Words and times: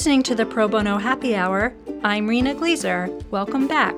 listening 0.00 0.22
to 0.22 0.34
the 0.34 0.46
Pro 0.46 0.66
Bono 0.66 0.96
Happy 0.96 1.36
Hour. 1.36 1.74
I'm 2.02 2.26
Rena 2.26 2.54
Glazer. 2.54 3.22
Welcome 3.30 3.68
back. 3.68 3.94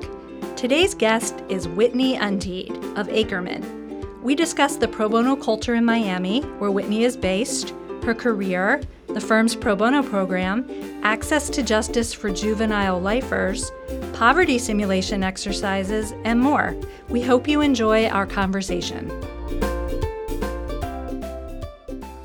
Today's 0.57 0.97
guest 0.97 1.45
is 1.49 1.69
Whitney 1.69 2.17
Untiedt 2.17 2.73
of 2.99 3.07
Akerman. 3.07 4.21
We 4.21 4.35
discuss 4.35 4.75
the 4.75 4.89
pro 4.89 5.09
bono 5.09 5.37
culture 5.37 5.77
in 5.77 5.85
Miami, 5.85 6.41
where 6.59 6.73
Whitney 6.73 7.05
is 7.05 7.17
based, 7.17 7.73
her 8.03 8.17
career, 8.17 8.83
the 9.11 9.21
firm's 9.21 9.55
pro 9.55 9.77
bono 9.77 10.03
program, 10.03 10.69
access 11.05 11.49
to 11.51 11.63
justice 11.63 12.13
for 12.13 12.33
juvenile 12.33 13.01
lifers, 13.01 13.71
poverty 14.13 14.59
simulation 14.59 15.23
exercises, 15.23 16.15
and 16.25 16.41
more. 16.41 16.75
We 17.11 17.23
hope 17.23 17.47
you 17.47 17.61
enjoy 17.61 18.09
our 18.09 18.27
conversation. 18.27 19.09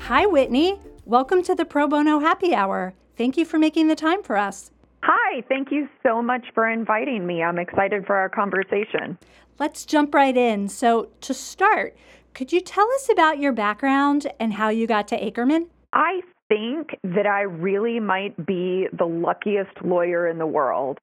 Hi, 0.00 0.26
Whitney. 0.26 0.80
Welcome 1.04 1.44
to 1.44 1.54
the 1.54 1.64
Pro 1.64 1.86
Bono 1.86 2.18
Happy 2.18 2.56
Hour. 2.56 2.94
Thank 3.18 3.36
you 3.36 3.44
for 3.44 3.58
making 3.58 3.88
the 3.88 3.96
time 3.96 4.22
for 4.22 4.36
us. 4.36 4.70
Hi, 5.02 5.42
thank 5.48 5.72
you 5.72 5.88
so 6.06 6.22
much 6.22 6.46
for 6.54 6.70
inviting 6.70 7.26
me. 7.26 7.42
I'm 7.42 7.58
excited 7.58 8.06
for 8.06 8.14
our 8.14 8.28
conversation. 8.28 9.18
Let's 9.58 9.84
jump 9.84 10.14
right 10.14 10.36
in. 10.36 10.68
So, 10.68 11.08
to 11.22 11.34
start, 11.34 11.96
could 12.32 12.52
you 12.52 12.60
tell 12.60 12.88
us 12.92 13.08
about 13.10 13.40
your 13.40 13.52
background 13.52 14.28
and 14.38 14.52
how 14.52 14.68
you 14.68 14.86
got 14.86 15.08
to 15.08 15.20
Akerman? 15.20 15.66
I 15.92 16.20
think 16.48 16.90
that 17.02 17.26
I 17.26 17.40
really 17.40 17.98
might 17.98 18.36
be 18.46 18.86
the 18.96 19.06
luckiest 19.06 19.82
lawyer 19.84 20.28
in 20.28 20.38
the 20.38 20.46
world. 20.46 20.98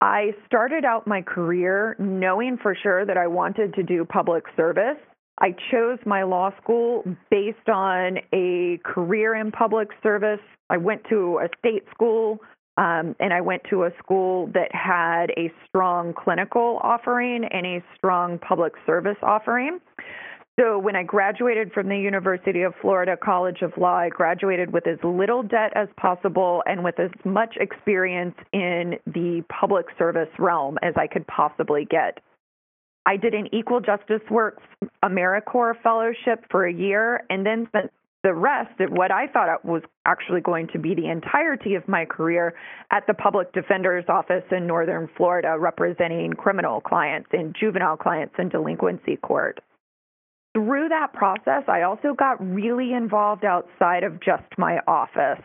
I 0.00 0.36
started 0.46 0.84
out 0.84 1.08
my 1.08 1.20
career 1.20 1.96
knowing 1.98 2.58
for 2.62 2.76
sure 2.80 3.04
that 3.04 3.16
I 3.16 3.26
wanted 3.26 3.74
to 3.74 3.82
do 3.82 4.04
public 4.04 4.44
service. 4.56 4.98
I 5.38 5.54
chose 5.70 5.98
my 6.06 6.22
law 6.22 6.50
school 6.62 7.04
based 7.30 7.68
on 7.68 8.18
a 8.32 8.78
career 8.84 9.34
in 9.34 9.52
public 9.52 9.88
service. 10.02 10.40
I 10.70 10.78
went 10.78 11.02
to 11.10 11.40
a 11.42 11.48
state 11.58 11.84
school 11.92 12.40
um, 12.78 13.14
and 13.20 13.32
I 13.32 13.40
went 13.40 13.62
to 13.70 13.84
a 13.84 13.90
school 13.98 14.48
that 14.54 14.74
had 14.74 15.30
a 15.36 15.52
strong 15.68 16.14
clinical 16.14 16.80
offering 16.82 17.44
and 17.44 17.66
a 17.66 17.84
strong 17.96 18.38
public 18.38 18.72
service 18.86 19.16
offering. 19.22 19.78
So 20.58 20.78
when 20.78 20.96
I 20.96 21.02
graduated 21.02 21.72
from 21.72 21.88
the 21.88 21.98
University 21.98 22.62
of 22.62 22.72
Florida 22.80 23.14
College 23.22 23.60
of 23.60 23.72
Law, 23.76 23.96
I 23.96 24.08
graduated 24.08 24.72
with 24.72 24.86
as 24.86 24.98
little 25.04 25.42
debt 25.42 25.72
as 25.74 25.88
possible 25.98 26.62
and 26.64 26.82
with 26.82 26.98
as 26.98 27.10
much 27.26 27.56
experience 27.60 28.34
in 28.54 28.94
the 29.06 29.44
public 29.50 29.84
service 29.98 30.30
realm 30.38 30.78
as 30.82 30.94
I 30.96 31.08
could 31.08 31.26
possibly 31.26 31.84
get. 31.84 32.20
I 33.06 33.16
did 33.16 33.34
an 33.34 33.48
Equal 33.54 33.80
Justice 33.80 34.28
Works 34.30 34.64
AmeriCorps 35.04 35.80
fellowship 35.82 36.44
for 36.50 36.66
a 36.66 36.72
year 36.72 37.24
and 37.30 37.46
then 37.46 37.66
spent 37.68 37.92
the 38.24 38.34
rest 38.34 38.80
of 38.80 38.90
what 38.90 39.12
I 39.12 39.28
thought 39.28 39.64
was 39.64 39.82
actually 40.04 40.40
going 40.40 40.66
to 40.72 40.80
be 40.80 40.96
the 40.96 41.08
entirety 41.08 41.76
of 41.76 41.86
my 41.86 42.04
career 42.04 42.54
at 42.90 43.06
the 43.06 43.14
Public 43.14 43.52
Defender's 43.52 44.04
Office 44.08 44.42
in 44.50 44.66
Northern 44.66 45.08
Florida, 45.16 45.56
representing 45.56 46.32
criminal 46.32 46.80
clients 46.80 47.28
and 47.32 47.54
juvenile 47.58 47.96
clients 47.96 48.34
in 48.40 48.48
delinquency 48.48 49.14
court. 49.14 49.60
Through 50.54 50.88
that 50.88 51.12
process, 51.12 51.62
I 51.68 51.82
also 51.82 52.14
got 52.18 52.44
really 52.44 52.92
involved 52.92 53.44
outside 53.44 54.02
of 54.02 54.18
just 54.18 54.42
my 54.58 54.80
office. 54.88 55.44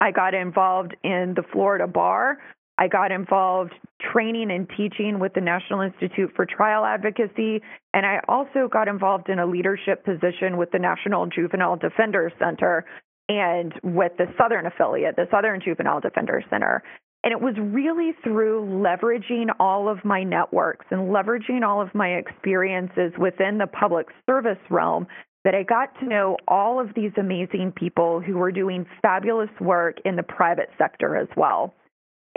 I 0.00 0.12
got 0.12 0.32
involved 0.32 0.96
in 1.04 1.34
the 1.36 1.42
Florida 1.52 1.86
Bar, 1.86 2.38
I 2.78 2.86
got 2.86 3.10
involved 3.10 3.72
training 4.12 4.52
and 4.52 4.68
teaching 4.76 5.18
with 5.18 5.34
the 5.34 5.40
National 5.40 5.80
Institute 5.80 6.30
for 6.36 6.46
Trial 6.46 6.84
Advocacy, 6.84 7.60
and 7.92 8.06
I 8.06 8.20
also 8.28 8.68
got 8.70 8.86
involved 8.86 9.28
in 9.28 9.40
a 9.40 9.46
leadership 9.46 10.04
position 10.04 10.56
with 10.56 10.70
the 10.70 10.78
National 10.78 11.26
Juvenile 11.26 11.76
Defender 11.76 12.32
Center 12.38 12.84
and 13.28 13.74
with 13.82 14.12
the 14.16 14.26
Southern 14.40 14.66
affiliate, 14.66 15.16
the 15.16 15.26
Southern 15.30 15.60
Juvenile 15.60 16.00
Defender 16.00 16.42
Center. 16.48 16.82
And 17.24 17.32
it 17.32 17.40
was 17.40 17.54
really 17.58 18.12
through 18.22 18.64
leveraging 18.64 19.48
all 19.58 19.88
of 19.88 20.04
my 20.04 20.22
networks 20.22 20.86
and 20.90 21.10
leveraging 21.10 21.66
all 21.66 21.82
of 21.82 21.92
my 21.94 22.10
experiences 22.10 23.12
within 23.18 23.58
the 23.58 23.66
public 23.66 24.06
service 24.24 24.58
realm 24.70 25.08
that 25.44 25.54
I 25.54 25.64
got 25.64 25.98
to 25.98 26.06
know 26.06 26.36
all 26.46 26.80
of 26.80 26.94
these 26.94 27.10
amazing 27.18 27.72
people 27.74 28.20
who 28.20 28.36
were 28.36 28.52
doing 28.52 28.86
fabulous 29.02 29.50
work 29.60 29.96
in 30.04 30.14
the 30.14 30.22
private 30.22 30.70
sector 30.78 31.16
as 31.16 31.28
well. 31.36 31.74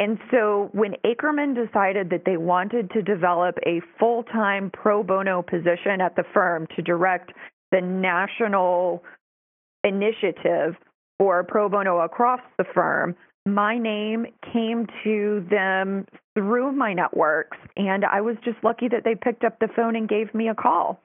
And 0.02 0.18
so 0.32 0.70
when 0.72 0.96
Akerman 1.06 1.54
decided 1.54 2.10
that 2.10 2.24
they 2.26 2.36
wanted 2.36 2.90
to 2.90 3.04
develop 3.04 3.60
a 3.68 3.82
full 4.00 4.24
time 4.24 4.72
pro 4.74 5.04
bono 5.04 5.44
position 5.44 6.02
at 6.02 6.16
the 6.16 6.24
firm 6.34 6.66
to 6.76 6.82
direct 6.82 7.32
the 7.72 7.82
national 7.82 9.04
initiative 9.84 10.76
for 11.20 11.44
pro 11.44 11.70
bono 11.70 12.00
across 12.00 12.40
the 12.58 12.64
firm, 12.74 13.16
my 13.46 13.78
name 13.78 14.26
came 14.52 14.88
to 15.04 15.46
them 15.52 16.08
through 16.34 16.72
my 16.72 16.94
networks. 16.94 17.60
And 17.78 18.04
I 18.04 18.22
was 18.22 18.38
just 18.44 18.58
lucky 18.64 18.88
that 18.88 19.04
they 19.04 19.14
picked 19.14 19.44
up 19.44 19.60
the 19.60 19.68
phone 19.76 19.96
and 19.96 20.10
gave 20.10 20.34
me 20.34 20.50
a 20.50 20.56
call. 20.56 21.00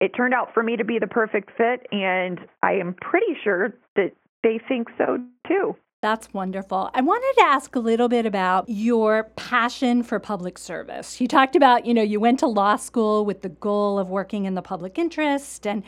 It 0.00 0.12
turned 0.16 0.32
out 0.32 0.54
for 0.54 0.62
me 0.62 0.78
to 0.78 0.84
be 0.84 0.98
the 0.98 1.06
perfect 1.06 1.50
fit. 1.58 1.86
And 1.92 2.40
I 2.62 2.76
am 2.76 2.94
pretty 2.94 3.36
sure 3.44 3.74
that 3.96 4.12
they 4.42 4.58
think 4.66 4.88
so 4.96 5.18
too. 5.46 5.76
That's 6.00 6.32
wonderful. 6.32 6.90
I 6.94 7.00
wanted 7.00 7.40
to 7.40 7.46
ask 7.46 7.74
a 7.74 7.80
little 7.80 8.08
bit 8.08 8.24
about 8.24 8.68
your 8.68 9.24
passion 9.34 10.04
for 10.04 10.20
public 10.20 10.56
service. 10.56 11.20
You 11.20 11.26
talked 11.26 11.56
about, 11.56 11.86
you 11.86 11.92
know, 11.92 12.02
you 12.02 12.20
went 12.20 12.38
to 12.38 12.46
law 12.46 12.76
school 12.76 13.24
with 13.24 13.42
the 13.42 13.48
goal 13.48 13.98
of 13.98 14.08
working 14.08 14.44
in 14.44 14.54
the 14.54 14.62
public 14.62 14.96
interest 14.96 15.66
and 15.66 15.82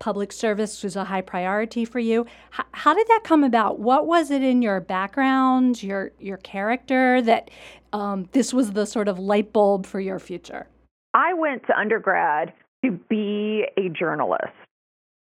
public 0.00 0.32
service 0.32 0.82
was 0.82 0.96
a 0.96 1.04
high 1.04 1.20
priority 1.20 1.84
for 1.84 2.00
you. 2.00 2.26
H- 2.58 2.66
how 2.72 2.92
did 2.92 3.06
that 3.06 3.20
come 3.22 3.44
about? 3.44 3.78
What 3.78 4.08
was 4.08 4.32
it 4.32 4.42
in 4.42 4.62
your 4.62 4.80
background, 4.80 5.80
your 5.80 6.10
your 6.18 6.38
character 6.38 7.22
that 7.22 7.48
um, 7.92 8.28
this 8.32 8.52
was 8.52 8.72
the 8.72 8.84
sort 8.84 9.06
of 9.06 9.20
light 9.20 9.52
bulb 9.52 9.86
for 9.86 10.00
your 10.00 10.18
future? 10.18 10.66
I 11.14 11.34
went 11.34 11.64
to 11.68 11.78
undergrad 11.78 12.52
to 12.84 12.90
be 12.90 13.66
a 13.76 13.88
journalist. 13.90 14.61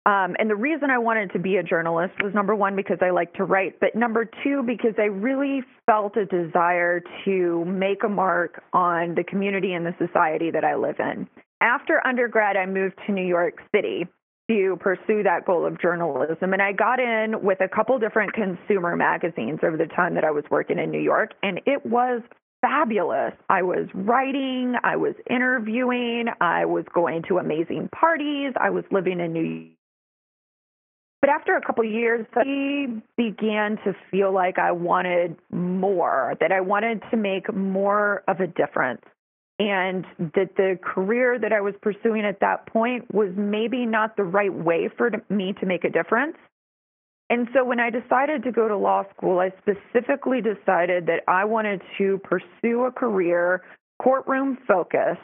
Um, 0.08 0.38
and 0.40 0.50
the 0.50 0.56
reason 0.56 0.90
I 0.90 0.98
wanted 1.00 1.34
to 1.34 1.40
be 1.40 1.58
a 1.58 1.64
journalist 1.64 2.14
was 2.24 2.34
number 2.34 2.56
one, 2.56 2.78
because 2.78 3.00
I 3.02 3.10
like 3.10 3.34
to 3.34 3.44
write, 3.44 3.78
but 3.82 3.94
number 3.94 4.24
two, 4.42 4.64
because 4.64 4.94
I 4.98 5.08
really 5.08 5.64
felt 5.86 6.16
a 6.16 6.26
desire 6.26 7.02
to 7.26 7.66
make 7.66 8.06
a 8.06 8.08
mark 8.08 8.64
on 8.72 9.16
the 9.16 9.26
community 9.26 9.74
and 9.74 9.86
the 9.86 9.94
society 10.00 10.50
that 10.52 10.64
I 10.64 10.76
live 10.76 10.96
in. 11.00 11.28
After 11.60 12.06
undergrad, 12.08 12.56
I 12.56 12.66
moved 12.66 12.96
to 13.06 13.12
New 13.12 13.26
York 13.26 13.56
City 13.76 14.08
to 14.50 14.78
pursue 14.80 15.24
that 15.24 15.46
goal 15.46 15.66
of 15.66 15.78
journalism. 15.82 16.54
And 16.54 16.62
I 16.62 16.72
got 16.72 17.02
in 17.02 17.44
with 17.44 17.60
a 17.60 17.68
couple 17.68 18.00
different 18.00 18.32
consumer 18.32 18.96
magazines 18.96 19.60
over 19.62 19.76
the 19.76 19.88
time 19.88 20.16
that 20.16 20.24
I 20.24 20.32
was 20.32 20.46
working 20.50 20.80
in 20.80 20.90
New 20.90 21.02
York, 21.02 21.32
and 21.44 21.60
it 21.66 21.86
was 21.86 22.22
fabulous. 22.62 23.34
I 23.50 23.62
was 23.62 23.88
writing, 23.94 24.76
I 24.86 24.96
was 24.96 25.16
interviewing, 25.30 26.28
I 26.40 26.64
was 26.64 26.86
going 26.94 27.24
to 27.28 27.40
amazing 27.40 27.90
parties, 27.90 28.54
I 28.56 28.70
was 28.70 28.86
living 28.90 29.20
in 29.20 29.34
New 29.34 29.42
but 31.22 31.30
after 31.30 31.56
a 31.56 31.62
couple 31.62 31.84
years, 31.84 32.26
I 32.36 33.02
began 33.16 33.78
to 33.84 33.96
feel 34.12 34.32
like 34.32 34.60
I 34.60 34.72
wanted 34.72 35.36
more, 35.52 36.36
that 36.40 36.52
I 36.52 36.62
wanted 36.62 37.02
to 37.12 37.18
make 37.18 37.54
more 37.54 38.24
of 38.28 38.40
a 38.40 38.48
difference. 38.48 39.02
And 39.60 40.06
that 40.20 40.56
the 40.56 40.78
career 40.84 41.40
that 41.40 41.52
I 41.52 41.62
was 41.62 41.74
pursuing 41.82 42.24
at 42.24 42.40
that 42.42 42.68
point 42.68 43.12
was 43.12 43.30
maybe 43.36 43.88
not 43.88 44.16
the 44.16 44.24
right 44.24 44.54
way 44.54 44.88
for 44.96 45.10
me 45.30 45.54
to 45.60 45.66
make 45.66 45.84
a 45.84 45.90
difference. 45.90 46.38
And 47.32 47.48
so 47.54 47.66
when 47.66 47.80
I 47.80 47.90
decided 47.90 48.44
to 48.44 48.52
go 48.52 48.68
to 48.68 48.78
law 48.78 49.04
school, 49.16 49.40
I 49.40 49.52
specifically 49.58 50.42
decided 50.42 51.08
that 51.08 51.24
I 51.28 51.46
wanted 51.46 51.82
to 51.98 52.20
pursue 52.20 52.86
a 52.86 52.92
career 52.92 53.64
courtroom 54.00 54.60
focused 54.68 55.20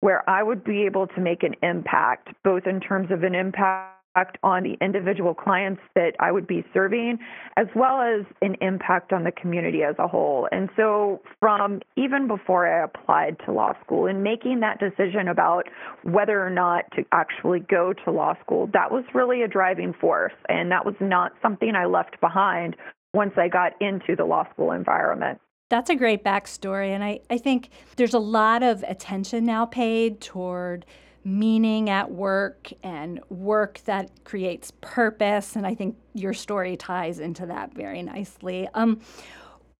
where 0.00 0.28
I 0.28 0.42
would 0.42 0.64
be 0.64 0.82
able 0.82 1.06
to 1.06 1.20
make 1.20 1.44
an 1.44 1.54
impact, 1.62 2.28
both 2.44 2.66
in 2.66 2.80
terms 2.80 3.10
of 3.12 3.22
an 3.22 3.34
impact 3.34 3.95
impact 4.16 4.38
on 4.42 4.62
the 4.62 4.76
individual 4.80 5.34
clients 5.34 5.80
that 5.94 6.12
I 6.20 6.32
would 6.32 6.46
be 6.46 6.64
serving, 6.72 7.18
as 7.56 7.66
well 7.74 8.00
as 8.00 8.24
an 8.40 8.56
impact 8.60 9.12
on 9.12 9.24
the 9.24 9.32
community 9.32 9.82
as 9.82 9.94
a 9.98 10.08
whole. 10.08 10.48
And 10.50 10.68
so, 10.76 11.20
from 11.40 11.80
even 11.96 12.26
before 12.26 12.66
I 12.66 12.84
applied 12.84 13.36
to 13.44 13.52
law 13.52 13.72
school 13.84 14.06
and 14.06 14.22
making 14.22 14.60
that 14.60 14.78
decision 14.78 15.28
about 15.28 15.64
whether 16.02 16.44
or 16.44 16.50
not 16.50 16.84
to 16.96 17.04
actually 17.12 17.60
go 17.60 17.92
to 18.04 18.10
law 18.10 18.34
school, 18.42 18.68
that 18.72 18.90
was 18.90 19.04
really 19.14 19.42
a 19.42 19.48
driving 19.48 19.92
force. 20.00 20.34
And 20.48 20.70
that 20.70 20.86
was 20.86 20.94
not 21.00 21.32
something 21.42 21.74
I 21.74 21.86
left 21.86 22.20
behind 22.20 22.76
once 23.12 23.32
I 23.36 23.48
got 23.48 23.72
into 23.80 24.16
the 24.16 24.24
law 24.24 24.48
school 24.52 24.72
environment. 24.72 25.40
That's 25.68 25.90
a 25.90 25.96
great 25.96 26.22
backstory. 26.22 26.90
And 26.90 27.02
I, 27.02 27.20
I 27.28 27.38
think 27.38 27.70
there's 27.96 28.14
a 28.14 28.20
lot 28.20 28.62
of 28.62 28.84
attention 28.84 29.44
now 29.44 29.66
paid 29.66 30.20
toward 30.20 30.86
meaning 31.26 31.90
at 31.90 32.08
work 32.08 32.72
and 32.84 33.18
work 33.30 33.80
that 33.84 34.08
creates 34.22 34.70
purpose. 34.80 35.56
And 35.56 35.66
I 35.66 35.74
think 35.74 35.96
your 36.14 36.32
story 36.32 36.76
ties 36.76 37.18
into 37.18 37.46
that 37.46 37.74
very 37.74 38.00
nicely. 38.00 38.68
Um, 38.74 39.00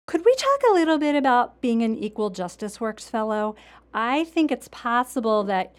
could 0.07 0.25
we 0.25 0.35
talk 0.35 0.59
a 0.69 0.73
little 0.73 0.97
bit 0.97 1.15
about 1.15 1.61
being 1.61 1.83
an 1.83 1.95
Equal 1.95 2.31
Justice 2.31 2.81
Works 2.81 3.09
Fellow? 3.09 3.55
I 3.93 4.25
think 4.25 4.51
it's 4.51 4.67
possible 4.67 5.45
that 5.45 5.73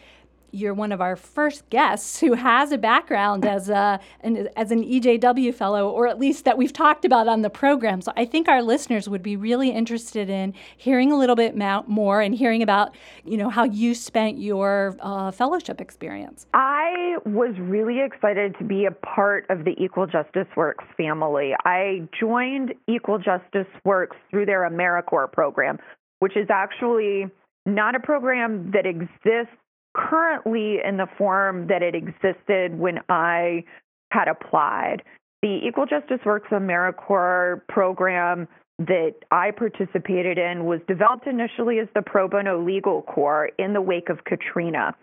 you're 0.51 0.75
one 0.75 0.93
of 0.93 1.01
our 1.01 1.17
first 1.17 1.69
guests 1.71 2.21
who 2.21 2.35
has 2.35 2.73
a 2.73 2.79
background 2.79 3.45
as 3.45 3.69
a 3.69 4.01
an, 4.21 4.49
as 4.57 4.71
an 4.71 4.83
EJW 4.83 5.55
fellow, 5.55 5.89
or 5.89 6.07
at 6.07 6.19
least 6.19 6.45
that 6.45 6.57
we've 6.57 6.73
talked 6.73 7.05
about 7.05 7.29
on 7.29 7.43
the 7.43 7.51
program. 7.51 8.01
So 8.01 8.13
I 8.17 8.25
think 8.25 8.49
our 8.49 8.63
listeners 8.63 9.09
would 9.09 9.23
be 9.23 9.37
really 9.37 9.71
interested 9.71 10.31
in 10.31 10.55
hearing 10.77 11.13
a 11.13 11.19
little 11.19 11.37
bit 11.37 11.57
more 11.87 12.21
and 12.21 12.35
hearing 12.35 12.63
about 12.63 12.95
you 13.25 13.37
know 13.37 13.51
how 13.51 13.65
you 13.65 13.95
spent 13.95 14.39
your 14.39 14.97
uh, 15.01 15.31
fellowship 15.31 15.81
experience. 15.81 16.47
I 16.55 17.17
was 17.25 17.55
really 17.59 18.01
excited 18.01 18.57
to 18.59 18.65
be 18.65 18.87
a 18.87 18.91
part 18.91 19.47
of 19.51 19.65
the 19.65 19.75
Equal 19.79 20.07
Justice 20.07 20.49
Works 20.57 20.85
family. 20.97 21.53
I 21.65 22.09
joined 22.19 22.75
Equal 22.87 23.19
Justice 23.19 23.67
Works 23.85 24.17
through 24.31 24.47
their 24.47 24.69
AmeriCorps 24.69 25.33
program, 25.33 25.79
which 26.21 26.37
is 26.37 26.47
actually 26.51 27.27
not 27.67 27.95
a 27.95 28.01
program 28.01 28.71
that 28.73 28.87
exists 28.87 29.55
currently 29.99 30.79
in 30.85 30.97
the 30.97 31.09
form 31.19 31.67
that 31.67 31.83
it 31.83 31.95
existed 31.95 32.79
when 32.79 33.01
I 33.09 33.65
had 34.11 34.29
applied. 34.29 35.03
The 35.43 35.61
Equal 35.67 35.87
Justice 35.87 36.21
Works 36.25 36.49
AmeriCorps 36.51 37.67
program 37.69 38.49
that 38.79 39.15
I 39.31 39.51
participated 39.51 40.39
in 40.39 40.65
was 40.67 40.81
developed 40.87 41.27
initially 41.27 41.81
as 41.81 41.89
the 41.95 42.03
Pro 42.03 42.29
Bono 42.29 42.65
Legal 42.65 43.03
Corps 43.03 43.51
in 43.59 43.73
the 43.73 43.81
wake 43.81 44.09
of 44.09 44.25
Katrina. 44.25 44.95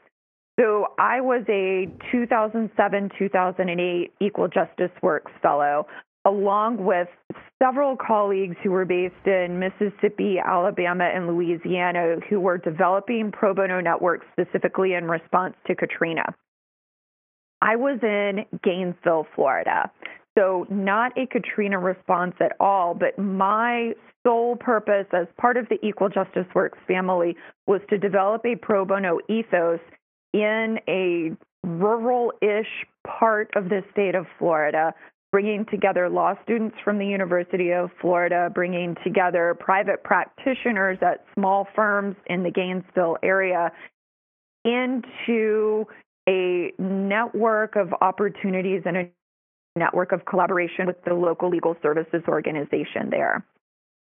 So 0.59 0.87
I 0.97 1.19
was 1.19 1.43
a 1.49 1.89
2007 2.11 3.11
2008 3.19 4.13
Equal 4.21 4.47
Justice 4.47 4.91
Works 5.01 5.31
Fellow 5.41 5.87
along 6.25 6.83
with 6.83 7.07
several 7.61 7.95
colleagues 7.95 8.55
who 8.63 8.71
were 8.71 8.85
based 8.85 9.25
in 9.25 9.59
Mississippi, 9.59 10.37
Alabama, 10.43 11.05
and 11.05 11.27
Louisiana 11.27 12.17
who 12.29 12.39
were 12.39 12.57
developing 12.57 13.31
pro 13.31 13.53
bono 13.53 13.79
networks 13.79 14.25
specifically 14.33 14.93
in 14.93 15.05
response 15.05 15.55
to 15.67 15.75
Katrina. 15.75 16.35
I 17.61 17.77
was 17.77 17.99
in 18.03 18.45
Gainesville, 18.63 19.27
Florida. 19.35 19.91
So, 20.37 20.67
not 20.69 21.17
a 21.17 21.25
Katrina 21.27 21.79
response 21.79 22.35
at 22.41 22.51
all, 22.59 22.93
but 22.93 23.17
my 23.17 23.93
sole 24.25 24.57
purpose 24.57 25.07
as 25.13 25.27
part 25.39 25.55
of 25.55 25.69
the 25.69 25.77
Equal 25.85 26.09
Justice 26.09 26.45
Works 26.53 26.77
family 26.87 27.37
was 27.67 27.79
to 27.89 27.97
develop 27.97 28.45
a 28.45 28.57
pro 28.57 28.83
bono 28.83 29.19
ethos 29.29 29.79
in 30.33 30.77
a 30.89 31.31
rural 31.65 32.33
ish 32.41 32.85
part 33.07 33.49
of 33.55 33.69
the 33.69 33.81
state 33.93 34.13
of 34.13 34.25
Florida 34.37 34.93
bringing 35.35 35.65
together 35.65 36.07
law 36.07 36.33
students 36.43 36.77
from 36.81 36.97
the 36.97 37.05
University 37.05 37.73
of 37.73 37.89
Florida, 37.99 38.49
bringing 38.55 38.95
together 39.03 39.53
private 39.59 40.01
practitioners 40.01 40.97
at 41.01 41.25
small 41.33 41.67
firms 41.75 42.15
in 42.27 42.41
the 42.41 42.49
Gainesville 42.49 43.17
area 43.21 43.69
into 44.63 45.85
a 46.29 46.71
network 46.79 47.75
of 47.75 47.89
opportunities 47.99 48.83
and 48.85 48.95
a 48.95 49.09
network 49.75 50.13
of 50.13 50.23
collaboration 50.23 50.87
with 50.87 51.03
the 51.03 51.13
local 51.13 51.49
legal 51.49 51.75
services 51.81 52.23
organization 52.29 53.09
there. 53.09 53.45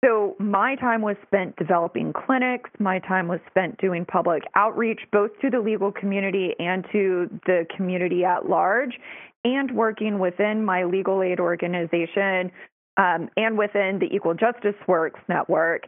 So, 0.04 0.36
my 0.38 0.76
time 0.76 1.00
was 1.00 1.16
spent 1.26 1.56
developing 1.56 2.12
clinics. 2.12 2.70
My 2.78 2.98
time 3.00 3.28
was 3.28 3.40
spent 3.48 3.78
doing 3.80 4.04
public 4.04 4.42
outreach, 4.54 5.00
both 5.10 5.30
to 5.40 5.50
the 5.50 5.58
legal 5.58 5.90
community 5.90 6.54
and 6.58 6.84
to 6.92 7.28
the 7.46 7.66
community 7.74 8.24
at 8.24 8.48
large 8.48 8.98
and 9.44 9.70
working 9.74 10.18
within 10.18 10.64
my 10.64 10.84
legal 10.84 11.22
aid 11.22 11.40
organization 11.40 12.50
um, 12.96 13.28
and 13.36 13.56
within 13.56 13.98
the 14.00 14.08
Equal 14.14 14.34
Justice 14.34 14.74
Works 14.86 15.20
network 15.28 15.84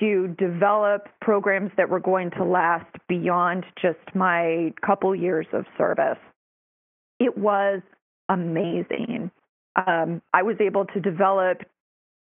to 0.00 0.34
develop 0.38 1.08
programs 1.20 1.70
that 1.76 1.88
were 1.88 2.00
going 2.00 2.30
to 2.30 2.44
last 2.44 2.86
beyond 3.08 3.64
just 3.80 3.98
my 4.14 4.72
couple 4.84 5.14
years 5.14 5.46
of 5.52 5.66
service. 5.76 6.18
It 7.20 7.36
was 7.36 7.82
amazing. 8.28 9.30
Um, 9.86 10.22
I 10.32 10.42
was 10.42 10.56
able 10.60 10.86
to 10.86 11.00
develop 11.00 11.62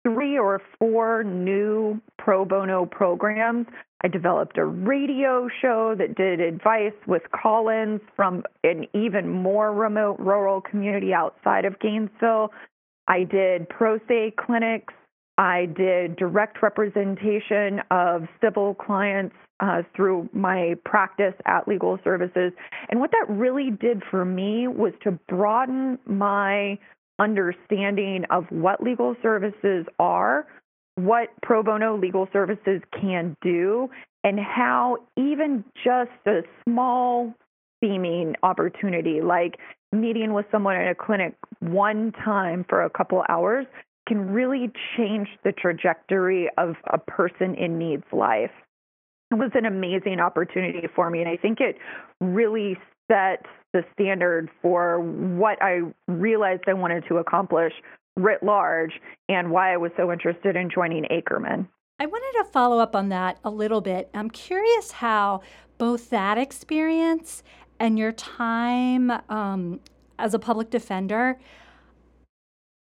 three 0.02 0.38
or 0.38 0.61
four 0.79 1.25
new 1.25 2.00
pro 2.19 2.44
bono 2.44 2.87
programs. 2.87 3.67
I 4.02 4.08
developed 4.08 4.56
a 4.56 4.64
radio 4.64 5.49
show 5.61 5.94
that 5.99 6.14
did 6.14 6.41
advice 6.41 6.94
with 7.06 7.23
call 7.32 7.69
ins 7.69 8.00
from 8.17 8.44
an 8.64 8.87
even 8.94 9.29
more 9.29 9.73
remote 9.73 10.19
rural 10.19 10.61
community 10.62 11.12
outside 11.12 11.67
of 11.67 11.79
Gainesville. 11.81 12.50
I 13.08 13.25
did 13.25 13.69
pro 13.69 13.99
se 14.08 14.35
clinics. 14.38 14.94
I 15.37 15.67
did 15.67 16.17
direct 16.17 16.62
representation 16.62 17.81
of 17.91 18.26
civil 18.43 18.75
clients 18.75 19.35
uh, 19.61 19.82
through 19.94 20.29
my 20.32 20.75
practice 20.85 21.35
at 21.46 21.69
Legal 21.69 21.99
Services. 22.05 22.53
And 22.88 23.00
what 23.00 23.11
that 23.11 23.26
really 23.29 23.70
did 23.70 24.03
for 24.11 24.25
me 24.25 24.69
was 24.69 24.93
to 25.03 25.12
broaden 25.29 25.99
my 26.06 26.79
understanding 27.20 28.25
of 28.31 28.44
what 28.50 28.82
legal 28.82 29.14
services 29.22 29.87
are, 29.99 30.46
what 30.96 31.28
pro 31.43 31.62
bono 31.62 31.96
legal 31.96 32.28
services 32.32 32.81
can 32.99 33.37
do, 33.43 33.88
and 34.25 34.40
how 34.40 34.96
even 35.17 35.64
just 35.84 36.11
a 36.26 36.40
small 36.64 37.32
seeming 37.82 38.34
opportunity 38.43 39.20
like 39.20 39.58
meeting 39.93 40.32
with 40.32 40.46
someone 40.50 40.76
in 40.76 40.88
a 40.88 40.94
clinic 40.94 41.34
one 41.61 42.12
time 42.25 42.64
for 42.69 42.82
a 42.82 42.90
couple 42.90 43.22
hours 43.28 43.67
can 44.06 44.31
really 44.31 44.70
change 44.96 45.28
the 45.44 45.52
trajectory 45.52 46.49
of 46.58 46.75
a 46.93 46.99
person 46.99 47.55
in 47.55 47.78
need's 47.78 48.05
life. 48.12 48.50
It 49.31 49.37
was 49.37 49.50
an 49.55 49.67
amazing 49.67 50.20
opportunity 50.20 50.88
for 50.94 51.08
me, 51.11 51.20
and 51.20 51.28
I 51.28 51.37
think 51.37 51.61
it 51.61 51.76
really 52.20 52.76
set 53.11 53.45
the 53.73 53.83
standard 53.93 54.49
for 54.62 55.01
what 55.01 55.61
I 55.62 55.81
realized 56.09 56.62
I 56.67 56.75
wanted 56.75 57.05
to 57.09 57.17
accomplish 57.17 57.73
writ 58.17 58.43
large 58.43 58.93
and 59.29 59.51
why 59.51 59.73
I 59.73 59.77
was 59.77 59.93
so 59.97 60.12
interested 60.12 60.57
in 60.57 60.71
joining 60.71 61.05
Akerman. 61.05 61.67
I 61.99 62.07
wanted 62.07 62.45
to 62.45 62.53
follow 62.53 62.79
up 62.79 62.97
on 62.97 63.09
that 63.11 63.39
a 63.45 63.51
little 63.51 63.81
bit. 63.81 64.11
I'm 64.15 64.31
curious 64.31 64.93
how 64.93 65.43
both 65.79 66.11
that 66.11 66.39
experience 66.39 67.43
and 67.79 67.99
your 67.99 68.12
time 68.12 69.13
um, 69.29 69.81
as 70.19 70.35
a 70.35 70.39
public 70.39 70.71
defender 70.71 71.39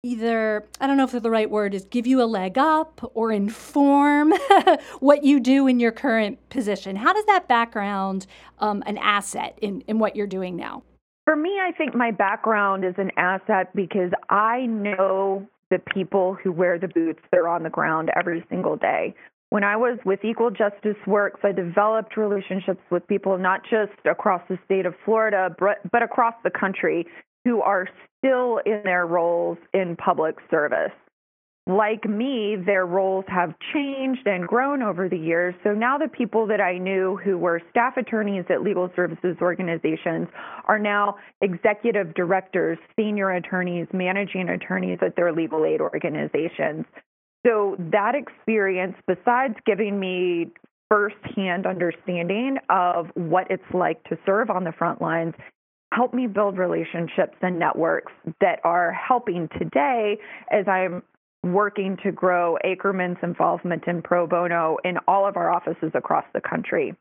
either, 0.05 0.67
I 0.81 0.87
don't 0.87 0.97
know 0.97 1.05
if 1.05 1.11
the 1.11 1.31
right 1.31 1.51
word 1.51 1.75
is 1.75 1.87
give 1.87 2.07
you 2.07 2.23
a 2.23 2.27
leg 2.27 2.59
up 2.59 3.01
or 3.15 3.33
inform 3.33 4.33
what 5.01 5.25
you 5.25 5.41
do 5.41 5.67
in 5.67 5.81
your 5.81 5.93
current 5.93 6.49
position. 6.51 6.97
How 6.97 7.13
does 7.13 7.25
that 7.27 7.49
background 7.49 8.27
um, 8.59 8.83
an 8.87 8.99
asset 8.99 9.59
in, 9.63 9.81
in 9.83 9.99
what 9.99 10.15
you're 10.15 10.27
doing 10.27 10.57
now? 10.57 10.83
For 11.25 11.35
me, 11.35 11.59
I 11.59 11.73
think 11.73 11.95
my 11.95 12.11
background 12.11 12.85
is 12.85 12.95
an 12.99 13.11
asset 13.17 13.75
because 13.75 14.11
I 14.29 14.67
know 14.67 15.49
the 15.71 15.79
people 15.79 16.37
who 16.43 16.53
wear 16.53 16.79
the 16.79 16.89
boots 16.89 17.21
that 17.31 17.39
are 17.39 17.49
on 17.49 17.63
the 17.63 17.71
ground 17.71 18.11
every 18.15 18.45
single 18.51 18.77
day. 18.77 19.15
When 19.49 19.65
I 19.65 19.77
was 19.77 19.99
with 20.05 20.23
Equal 20.23 20.51
Justice 20.51 20.97
Works, 21.07 21.41
I 21.43 21.53
developed 21.53 22.17
relationships 22.17 22.81
with 22.91 23.07
people 23.07 23.39
not 23.39 23.63
just 23.63 23.93
across 24.05 24.43
the 24.49 24.59
state 24.67 24.85
of 24.85 24.95
Florida, 25.05 25.55
but, 25.59 25.79
but 25.91 26.03
across 26.03 26.35
the 26.45 26.51
country 26.51 27.07
who 27.45 27.61
are 27.61 27.89
still 28.19 28.59
in 28.65 28.81
their 28.85 29.07
roles 29.07 29.59
in 29.73 29.97
public 29.97 30.37
service. 30.51 30.93
Like 31.67 32.05
me, 32.07 32.57
their 32.57 32.85
roles 32.85 33.25
have 33.29 33.55
changed 33.73 34.27
and 34.27 34.47
grown 34.47 34.83
over 34.83 35.09
the 35.09 35.17
years. 35.17 35.55
So 35.65 35.73
now 35.73 35.97
the 35.97 36.09
people 36.09 36.47
that 36.49 36.61
I 36.61 36.77
knew 36.77 37.17
who 37.25 37.39
were 37.39 37.63
staff 37.71 37.97
attorneys 37.97 38.45
at 38.51 38.63
legal 38.63 38.91
services 38.95 39.37
organizations 39.41 40.29
are 40.67 40.79
now 40.79 41.17
executive 41.41 42.13
directors, 42.15 42.77
senior 42.97 43.31
attorneys, 43.31 43.87
managing 43.95 44.51
attorneys 44.51 44.99
at 45.01 45.17
their 45.17 45.33
legal 45.33 45.65
aid 45.65 45.81
organizations. 45.81 46.85
So 47.47 47.77
that 47.79 48.15
experience, 48.15 48.97
besides 49.07 49.55
giving 49.65 49.99
me 49.99 50.49
firsthand 50.91 51.67
understanding 51.67 52.59
of 52.69 53.07
what 53.15 53.51
it's 53.51 53.63
like 53.73 54.03
to 54.05 54.19
serve 54.27 54.51
on 54.51 54.65
the 54.65 54.73
front 54.73 55.01
lines, 55.01 55.35
help 55.95 56.13
me 56.13 56.27
build 56.27 56.59
relationships 56.59 57.37
and 57.41 57.59
networks 57.59 58.13
that 58.41 58.59
are 58.65 58.93
helping 58.93 59.49
today 59.59 60.19
as 60.51 60.67
I'm 60.67 61.03
working 61.45 61.97
to 62.03 62.11
grow 62.11 62.57
Akerman's 62.65 63.19
involvement 63.23 63.85
in 63.87 64.03
pro 64.03 64.27
bono 64.27 64.79
in 64.85 64.97
all 65.07 65.27
of 65.27 65.37
our 65.37 65.51
offices 65.51 65.93
across 65.95 66.25
the 66.33 66.41
country. 66.41 66.95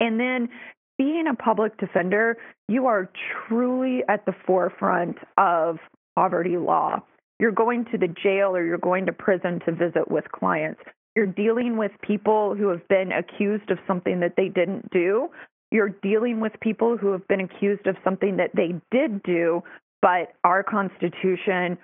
And 0.00 0.18
then 0.18 0.48
being 0.96 1.26
a 1.30 1.34
public 1.34 1.76
defender, 1.78 2.36
you 2.68 2.86
are 2.86 3.10
truly 3.46 4.02
at 4.08 4.24
the 4.26 4.34
forefront 4.46 5.18
of 5.36 5.78
poverty 6.14 6.56
law. 6.56 7.00
You're 7.40 7.52
going 7.52 7.84
to 7.92 7.98
the 7.98 8.08
jail 8.08 8.56
or 8.56 8.64
you're 8.64 8.78
going 8.78 9.06
to 9.06 9.12
prison 9.12 9.60
to 9.66 9.72
visit 9.72 10.10
with 10.10 10.24
clients. 10.32 10.80
You're 11.14 11.26
dealing 11.26 11.76
with 11.76 11.92
people 12.02 12.54
who 12.54 12.68
have 12.68 12.86
been 12.88 13.10
accused 13.12 13.70
of 13.70 13.78
something 13.86 14.20
that 14.20 14.34
they 14.36 14.48
didn't 14.48 14.90
do, 14.90 15.28
you're 15.70 15.90
dealing 16.02 16.40
with 16.40 16.52
people 16.60 16.96
who 16.96 17.12
have 17.12 17.26
been 17.28 17.40
accused 17.40 17.86
of 17.86 17.96
something 18.02 18.36
that 18.38 18.50
they 18.54 18.74
did 18.90 19.22
do, 19.22 19.62
but 20.00 20.32
our 20.44 20.62
Constitution 20.62 21.78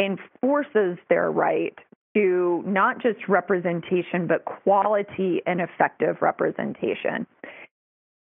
enforces 0.00 0.98
their 1.08 1.30
right 1.30 1.74
to 2.14 2.62
not 2.66 3.00
just 3.00 3.28
representation, 3.28 4.26
but 4.26 4.44
quality 4.44 5.40
and 5.46 5.60
effective 5.60 6.16
representation. 6.20 7.26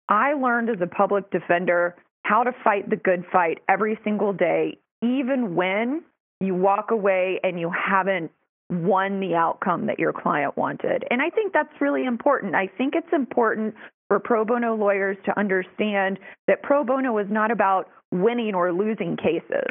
I 0.09 0.35
learned 0.35 0.71
as 0.71 0.81
a 0.81 0.87
public 0.87 1.31
defender 1.31 1.95
how 2.25 2.43
to 2.43 2.53
fight 2.65 2.91
the 2.91 2.97
good 2.97 3.25
fight 3.33 3.59
every 3.69 3.99
single 4.03 4.33
day, 4.33 4.79
even 5.03 5.55
when 5.55 6.03
you 6.41 6.55
walk 6.55 6.91
away 6.91 7.41
and 7.45 7.61
you 7.61 7.71
haven't 7.71 8.33
won 8.71 9.21
the 9.21 9.35
outcome 9.35 9.87
that 9.87 9.99
your 9.99 10.13
client 10.13 10.57
wanted. 10.57 11.05
And 11.11 11.23
I 11.23 11.31
think 11.31 11.53
that's 11.53 11.81
really 11.81 12.05
important. 12.05 12.57
I 12.57 12.67
think 12.67 12.95
it's 12.97 13.13
important 13.13 13.75
for 14.09 14.21
pro 14.21 14.45
bono 14.45 14.75
lawyers 14.75 15.17
to 15.25 15.39
understand 15.39 16.19
that 16.47 16.63
pro 16.63 16.85
bono 16.85 17.19
is 17.19 17.27
not 17.31 17.51
about 17.51 17.89
winning 18.13 18.55
or 18.55 18.73
losing 18.73 19.17
cases. 19.17 19.67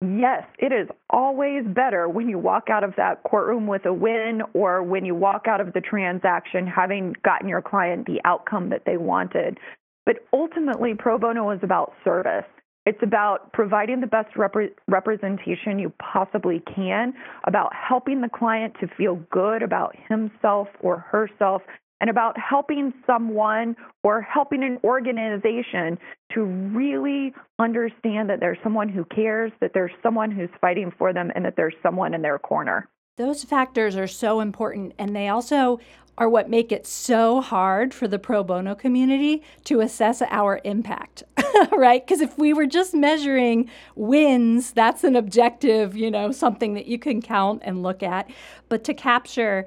Yes, 0.00 0.44
it 0.60 0.72
is 0.72 0.88
always 1.10 1.64
better 1.66 2.08
when 2.08 2.28
you 2.28 2.38
walk 2.38 2.68
out 2.70 2.84
of 2.84 2.94
that 2.96 3.24
courtroom 3.24 3.66
with 3.66 3.84
a 3.84 3.92
win 3.92 4.42
or 4.54 4.80
when 4.82 5.04
you 5.04 5.14
walk 5.14 5.46
out 5.48 5.60
of 5.60 5.72
the 5.72 5.80
transaction 5.80 6.68
having 6.68 7.16
gotten 7.24 7.48
your 7.48 7.62
client 7.62 8.06
the 8.06 8.20
outcome 8.24 8.68
that 8.70 8.84
they 8.86 8.96
wanted. 8.96 9.58
But 10.06 10.18
ultimately, 10.32 10.94
pro 10.96 11.18
bono 11.18 11.50
is 11.50 11.58
about 11.62 11.94
service. 12.04 12.44
It's 12.86 13.02
about 13.02 13.52
providing 13.52 14.00
the 14.00 14.06
best 14.06 14.34
rep- 14.36 14.54
representation 14.86 15.78
you 15.78 15.92
possibly 15.98 16.62
can, 16.74 17.12
about 17.44 17.72
helping 17.74 18.20
the 18.20 18.30
client 18.30 18.74
to 18.80 18.86
feel 18.96 19.16
good 19.30 19.62
about 19.62 19.94
himself 20.08 20.68
or 20.80 20.98
herself, 21.00 21.60
and 22.00 22.10
about 22.10 22.36
helping 22.38 22.92
someone 23.06 23.76
or 24.02 24.20
helping 24.22 24.62
an 24.62 24.78
organization 24.84 25.98
to 26.32 26.42
really 26.42 27.32
understand 27.58 28.30
that 28.30 28.40
there's 28.40 28.58
someone 28.62 28.88
who 28.88 29.04
cares, 29.04 29.52
that 29.60 29.72
there's 29.74 29.92
someone 30.02 30.30
who's 30.30 30.50
fighting 30.60 30.92
for 30.96 31.12
them, 31.12 31.30
and 31.34 31.44
that 31.44 31.54
there's 31.56 31.74
someone 31.82 32.14
in 32.14 32.22
their 32.22 32.38
corner. 32.38 32.88
Those 33.16 33.42
factors 33.42 33.96
are 33.96 34.06
so 34.06 34.40
important, 34.40 34.94
and 34.98 35.14
they 35.14 35.28
also 35.28 35.80
are 36.18 36.28
what 36.28 36.50
make 36.50 36.72
it 36.72 36.86
so 36.86 37.40
hard 37.40 37.94
for 37.94 38.08
the 38.08 38.18
pro 38.18 38.42
bono 38.42 38.74
community 38.74 39.42
to 39.64 39.80
assess 39.80 40.20
our 40.22 40.60
impact, 40.64 41.22
right? 41.72 42.04
Because 42.04 42.20
if 42.20 42.36
we 42.36 42.52
were 42.52 42.66
just 42.66 42.92
measuring 42.92 43.70
wins, 43.94 44.72
that's 44.72 45.04
an 45.04 45.14
objective, 45.14 45.96
you 45.96 46.10
know, 46.10 46.32
something 46.32 46.74
that 46.74 46.86
you 46.86 46.98
can 46.98 47.22
count 47.22 47.62
and 47.64 47.82
look 47.82 48.02
at. 48.02 48.28
But 48.68 48.82
to 48.84 48.94
capture 48.94 49.66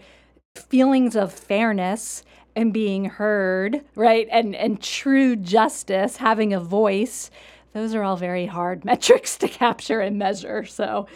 feelings 0.71 1.15
of 1.15 1.33
fairness 1.33 2.23
and 2.55 2.73
being 2.73 3.05
heard, 3.05 3.83
right? 3.95 4.27
And 4.31 4.55
and 4.55 4.81
true 4.81 5.35
justice, 5.35 6.17
having 6.17 6.53
a 6.53 6.59
voice, 6.59 7.29
those 7.73 7.93
are 7.93 8.03
all 8.03 8.17
very 8.17 8.45
hard 8.45 8.83
metrics 8.91 9.37
to 9.37 9.47
capture 9.47 9.99
and 9.99 10.17
measure. 10.17 10.65
So 10.65 11.07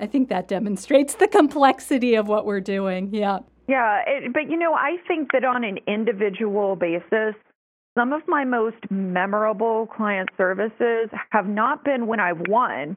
I 0.00 0.06
think 0.06 0.28
that 0.30 0.48
demonstrates 0.48 1.14
the 1.14 1.28
complexity 1.28 2.14
of 2.14 2.28
what 2.28 2.46
we're 2.46 2.60
doing. 2.60 3.14
Yeah. 3.14 3.40
Yeah, 3.68 4.02
it, 4.06 4.32
but 4.32 4.50
you 4.50 4.58
know, 4.58 4.74
I 4.74 4.96
think 5.06 5.32
that 5.32 5.44
on 5.44 5.62
an 5.62 5.78
individual 5.86 6.74
basis, 6.74 7.34
some 7.96 8.12
of 8.12 8.22
my 8.26 8.44
most 8.44 8.78
memorable 8.90 9.86
client 9.86 10.30
services 10.36 11.08
have 11.30 11.46
not 11.46 11.84
been 11.84 12.06
when 12.06 12.20
I've 12.20 12.40
won, 12.48 12.96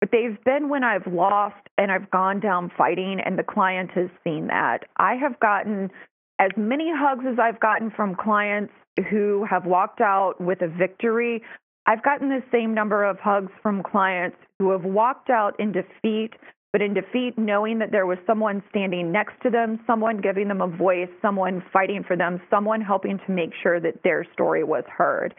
but 0.00 0.10
they've 0.12 0.42
been 0.44 0.68
when 0.68 0.84
I've 0.84 1.06
lost 1.06 1.68
and 1.78 1.90
I've 1.90 2.10
gone 2.10 2.40
down 2.40 2.70
fighting 2.76 3.20
and 3.24 3.38
the 3.38 3.42
client 3.42 3.90
has 3.92 4.08
seen 4.24 4.48
that. 4.48 4.84
I 4.96 5.14
have 5.14 5.38
gotten 5.40 5.90
as 6.38 6.50
many 6.56 6.90
hugs 6.94 7.24
as 7.30 7.38
I've 7.38 7.60
gotten 7.60 7.90
from 7.90 8.14
clients 8.14 8.72
who 9.10 9.46
have 9.48 9.64
walked 9.64 10.00
out 10.00 10.40
with 10.40 10.62
a 10.62 10.68
victory. 10.68 11.42
I've 11.86 12.02
gotten 12.02 12.28
the 12.28 12.42
same 12.52 12.74
number 12.74 13.04
of 13.04 13.18
hugs 13.18 13.52
from 13.62 13.82
clients 13.82 14.36
who 14.58 14.70
have 14.72 14.84
walked 14.84 15.30
out 15.30 15.58
in 15.58 15.72
defeat 15.72 16.34
but 16.76 16.82
in 16.82 16.92
defeat, 16.92 17.38
knowing 17.38 17.78
that 17.78 17.90
there 17.90 18.04
was 18.04 18.18
someone 18.26 18.62
standing 18.68 19.10
next 19.10 19.32
to 19.42 19.48
them, 19.48 19.80
someone 19.86 20.20
giving 20.20 20.48
them 20.48 20.60
a 20.60 20.66
voice, 20.66 21.08
someone 21.22 21.64
fighting 21.72 22.04
for 22.06 22.18
them, 22.18 22.38
someone 22.50 22.82
helping 22.82 23.18
to 23.26 23.32
make 23.32 23.52
sure 23.62 23.80
that 23.80 24.02
their 24.04 24.26
story 24.34 24.62
was 24.62 24.84
heard. 24.94 25.34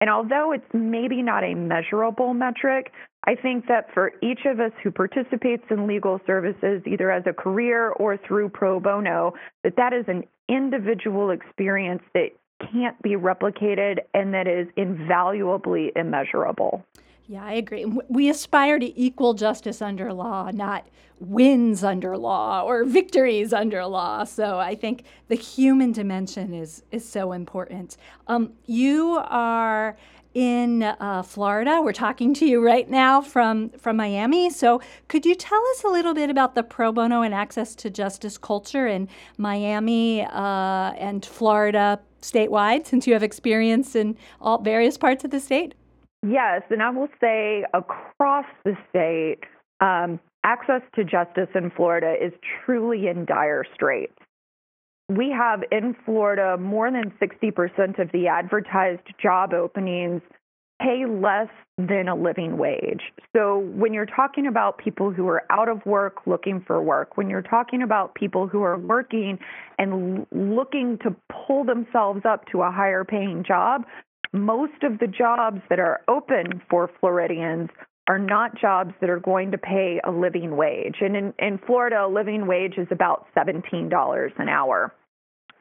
And 0.00 0.10
although 0.10 0.50
it's 0.50 0.66
maybe 0.74 1.22
not 1.22 1.44
a 1.44 1.54
measurable 1.54 2.34
metric, 2.34 2.90
I 3.24 3.34
think 3.34 3.66
that 3.68 3.92
for 3.92 4.12
each 4.22 4.40
of 4.46 4.60
us 4.60 4.72
who 4.82 4.90
participates 4.90 5.64
in 5.70 5.86
legal 5.86 6.20
services, 6.26 6.82
either 6.86 7.10
as 7.10 7.24
a 7.26 7.32
career 7.32 7.90
or 7.90 8.16
through 8.16 8.48
pro 8.48 8.80
bono, 8.80 9.34
that 9.62 9.76
that 9.76 9.92
is 9.92 10.06
an 10.08 10.24
individual 10.48 11.30
experience 11.30 12.02
that 12.14 12.30
can't 12.72 13.00
be 13.02 13.10
replicated 13.10 13.98
and 14.14 14.34
that 14.34 14.46
is 14.46 14.68
invaluably 14.76 15.92
immeasurable. 15.96 16.84
Yeah, 17.26 17.44
I 17.44 17.52
agree. 17.52 17.84
We 18.08 18.28
aspire 18.28 18.78
to 18.80 19.00
equal 19.00 19.34
justice 19.34 19.80
under 19.80 20.12
law, 20.12 20.50
not 20.52 20.88
wins 21.20 21.84
under 21.84 22.16
law 22.16 22.62
or 22.62 22.82
victories 22.84 23.52
under 23.52 23.86
law. 23.86 24.24
So 24.24 24.58
I 24.58 24.74
think 24.74 25.04
the 25.28 25.36
human 25.36 25.92
dimension 25.92 26.52
is 26.52 26.82
is 26.90 27.08
so 27.08 27.30
important. 27.30 27.96
Um, 28.26 28.54
you 28.66 29.22
are 29.22 29.96
in 30.34 30.82
uh, 30.82 31.22
Florida. 31.22 31.80
We're 31.82 31.92
talking 31.92 32.34
to 32.34 32.46
you 32.46 32.64
right 32.64 32.88
now 32.88 33.20
from 33.20 33.70
from 33.70 33.96
Miami. 33.96 34.50
So 34.50 34.80
could 35.08 35.26
you 35.26 35.34
tell 35.34 35.62
us 35.72 35.84
a 35.84 35.88
little 35.88 36.14
bit 36.14 36.30
about 36.30 36.54
the 36.54 36.62
pro 36.62 36.92
bono 36.92 37.22
and 37.22 37.34
access 37.34 37.74
to 37.76 37.90
justice 37.90 38.38
culture 38.38 38.86
in 38.86 39.08
Miami 39.38 40.24
uh, 40.24 40.92
and 40.98 41.24
Florida 41.24 42.00
statewide, 42.22 42.86
since 42.86 43.06
you 43.06 43.12
have 43.14 43.22
experience 43.22 43.94
in 43.94 44.16
all 44.40 44.60
various 44.60 44.96
parts 44.96 45.24
of 45.24 45.30
the 45.30 45.40
state? 45.40 45.74
Yes, 46.26 46.62
and 46.70 46.82
I 46.82 46.90
will 46.90 47.08
say 47.20 47.64
across 47.72 48.44
the 48.64 48.76
state, 48.90 49.40
um, 49.80 50.20
access 50.44 50.82
to 50.94 51.04
justice 51.04 51.48
in 51.54 51.70
Florida 51.70 52.14
is 52.20 52.32
truly 52.64 53.06
in 53.06 53.24
dire 53.24 53.64
straits. 53.74 54.12
We 55.10 55.34
have 55.36 55.64
in 55.72 55.96
Florida 56.04 56.56
more 56.56 56.88
than 56.88 57.12
60% 57.20 57.98
of 57.98 58.12
the 58.12 58.28
advertised 58.28 59.02
job 59.20 59.52
openings 59.52 60.22
pay 60.80 61.04
less 61.04 61.48
than 61.76 62.06
a 62.06 62.14
living 62.14 62.56
wage. 62.56 63.02
So 63.34 63.58
when 63.58 63.92
you're 63.92 64.06
talking 64.06 64.46
about 64.46 64.78
people 64.78 65.10
who 65.10 65.26
are 65.26 65.42
out 65.50 65.68
of 65.68 65.84
work 65.84 66.18
looking 66.26 66.62
for 66.64 66.80
work, 66.80 67.16
when 67.16 67.28
you're 67.28 67.42
talking 67.42 67.82
about 67.82 68.14
people 68.14 68.46
who 68.46 68.62
are 68.62 68.78
working 68.78 69.40
and 69.80 70.28
looking 70.30 70.96
to 71.02 71.16
pull 71.46 71.64
themselves 71.64 72.20
up 72.24 72.46
to 72.52 72.62
a 72.62 72.70
higher 72.70 73.04
paying 73.04 73.42
job, 73.42 73.82
most 74.32 74.84
of 74.84 75.00
the 75.00 75.08
jobs 75.08 75.60
that 75.70 75.80
are 75.80 76.02
open 76.06 76.62
for 76.70 76.88
Floridians 77.00 77.68
are 78.08 78.18
not 78.18 78.56
jobs 78.60 78.94
that 79.00 79.10
are 79.10 79.18
going 79.18 79.50
to 79.50 79.58
pay 79.58 80.00
a 80.04 80.10
living 80.10 80.56
wage. 80.56 80.96
And 81.00 81.16
in, 81.16 81.34
in 81.40 81.58
Florida, 81.66 82.06
a 82.06 82.08
living 82.08 82.46
wage 82.46 82.74
is 82.78 82.86
about 82.92 83.26
$17 83.36 84.30
an 84.38 84.48
hour. 84.48 84.92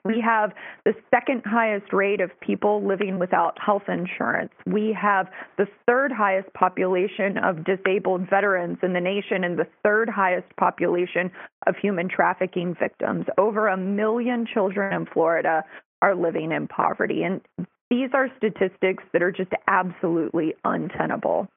We 0.05 0.21
have 0.21 0.51
the 0.85 0.93
second 1.13 1.43
highest 1.45 1.91
rate 1.91 2.21
of 2.21 2.31
people 2.39 2.85
living 2.85 3.19
without 3.19 3.57
health 3.63 3.83
insurance. 3.87 4.51
We 4.65 4.95
have 4.99 5.27
the 5.57 5.67
third 5.87 6.11
highest 6.11 6.53
population 6.53 7.37
of 7.37 7.65
disabled 7.65 8.29
veterans 8.29 8.77
in 8.81 8.93
the 8.93 9.01
nation 9.01 9.43
and 9.43 9.57
the 9.57 9.67
third 9.83 10.09
highest 10.09 10.47
population 10.57 11.31
of 11.67 11.75
human 11.77 12.09
trafficking 12.09 12.75
victims. 12.79 13.25
Over 13.37 13.67
a 13.67 13.77
million 13.77 14.45
children 14.51 14.93
in 14.93 15.05
Florida 15.05 15.63
are 16.01 16.15
living 16.15 16.51
in 16.51 16.67
poverty. 16.67 17.23
And 17.23 17.41
these 17.89 18.09
are 18.13 18.29
statistics 18.37 19.03
that 19.13 19.21
are 19.23 19.31
just 19.31 19.51
absolutely 19.67 20.53
untenable. 20.63 21.47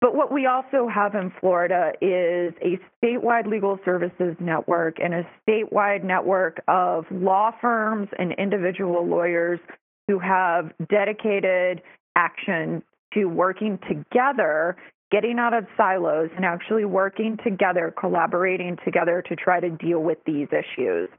But 0.00 0.14
what 0.14 0.32
we 0.32 0.46
also 0.46 0.88
have 0.88 1.14
in 1.14 1.30
Florida 1.40 1.92
is 2.00 2.54
a 2.62 2.78
statewide 3.02 3.46
legal 3.46 3.78
services 3.84 4.34
network 4.40 4.96
and 4.98 5.12
a 5.12 5.28
statewide 5.46 6.04
network 6.04 6.62
of 6.68 7.04
law 7.10 7.50
firms 7.60 8.08
and 8.18 8.32
individual 8.32 9.06
lawyers 9.06 9.60
who 10.08 10.18
have 10.18 10.72
dedicated 10.88 11.82
action 12.16 12.82
to 13.12 13.26
working 13.26 13.78
together, 13.88 14.76
getting 15.10 15.38
out 15.38 15.52
of 15.52 15.66
silos, 15.76 16.30
and 16.34 16.46
actually 16.46 16.86
working 16.86 17.36
together, 17.44 17.92
collaborating 17.98 18.78
together 18.84 19.22
to 19.28 19.36
try 19.36 19.60
to 19.60 19.68
deal 19.68 20.00
with 20.00 20.18
these 20.24 20.48
issues. 20.50 21.10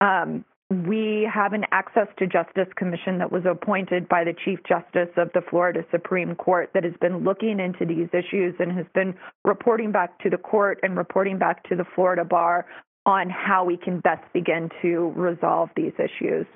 Um, 0.00 0.44
we 0.72 1.28
have 1.32 1.52
an 1.52 1.64
Access 1.70 2.08
to 2.18 2.26
Justice 2.26 2.68
Commission 2.76 3.18
that 3.18 3.30
was 3.30 3.42
appointed 3.44 4.08
by 4.08 4.24
the 4.24 4.34
Chief 4.44 4.58
Justice 4.66 5.10
of 5.16 5.30
the 5.34 5.42
Florida 5.50 5.84
Supreme 5.90 6.34
Court 6.34 6.70
that 6.72 6.84
has 6.84 6.94
been 7.00 7.24
looking 7.24 7.60
into 7.60 7.84
these 7.84 8.08
issues 8.12 8.54
and 8.58 8.72
has 8.72 8.86
been 8.94 9.14
reporting 9.44 9.92
back 9.92 10.18
to 10.20 10.30
the 10.30 10.38
court 10.38 10.78
and 10.82 10.96
reporting 10.96 11.38
back 11.38 11.68
to 11.68 11.76
the 11.76 11.84
Florida 11.94 12.24
Bar 12.24 12.66
on 13.04 13.28
how 13.28 13.64
we 13.64 13.76
can 13.76 14.00
best 14.00 14.22
begin 14.32 14.70
to 14.80 15.12
resolve 15.14 15.68
these 15.76 15.92
issues. 15.98 16.46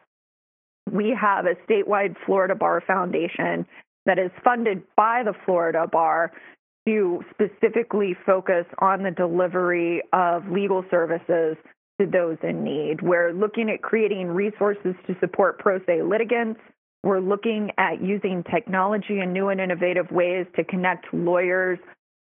We 0.91 1.17
have 1.21 1.45
a 1.45 1.57
statewide 1.71 2.17
Florida 2.25 2.55
Bar 2.55 2.83
Foundation 2.87 3.67
that 4.07 4.19
is 4.19 4.31
funded 4.43 4.83
by 4.97 5.23
the 5.25 5.35
Florida 5.45 5.87
Bar 5.91 6.33
to 6.87 7.23
specifically 7.33 8.17
focus 8.25 8.65
on 8.79 9.03
the 9.03 9.11
delivery 9.11 10.03
of 10.13 10.49
legal 10.49 10.85
services 10.91 11.57
to 12.01 12.07
those 12.07 12.39
in 12.43 12.63
need. 12.63 13.03
We're 13.03 13.33
looking 13.33 13.71
at 13.71 13.83
creating 13.83 14.29
resources 14.29 14.95
to 15.07 15.17
support 15.21 15.59
pro 15.59 15.79
se 15.87 16.03
litigants. 16.03 16.61
We're 17.03 17.21
looking 17.21 17.71
at 17.79 18.03
using 18.03 18.43
technology 18.45 19.21
in 19.21 19.33
new 19.33 19.49
and 19.49 19.61
innovative 19.61 20.11
ways 20.11 20.47
to 20.57 20.65
connect 20.65 21.13
lawyers 21.15 21.79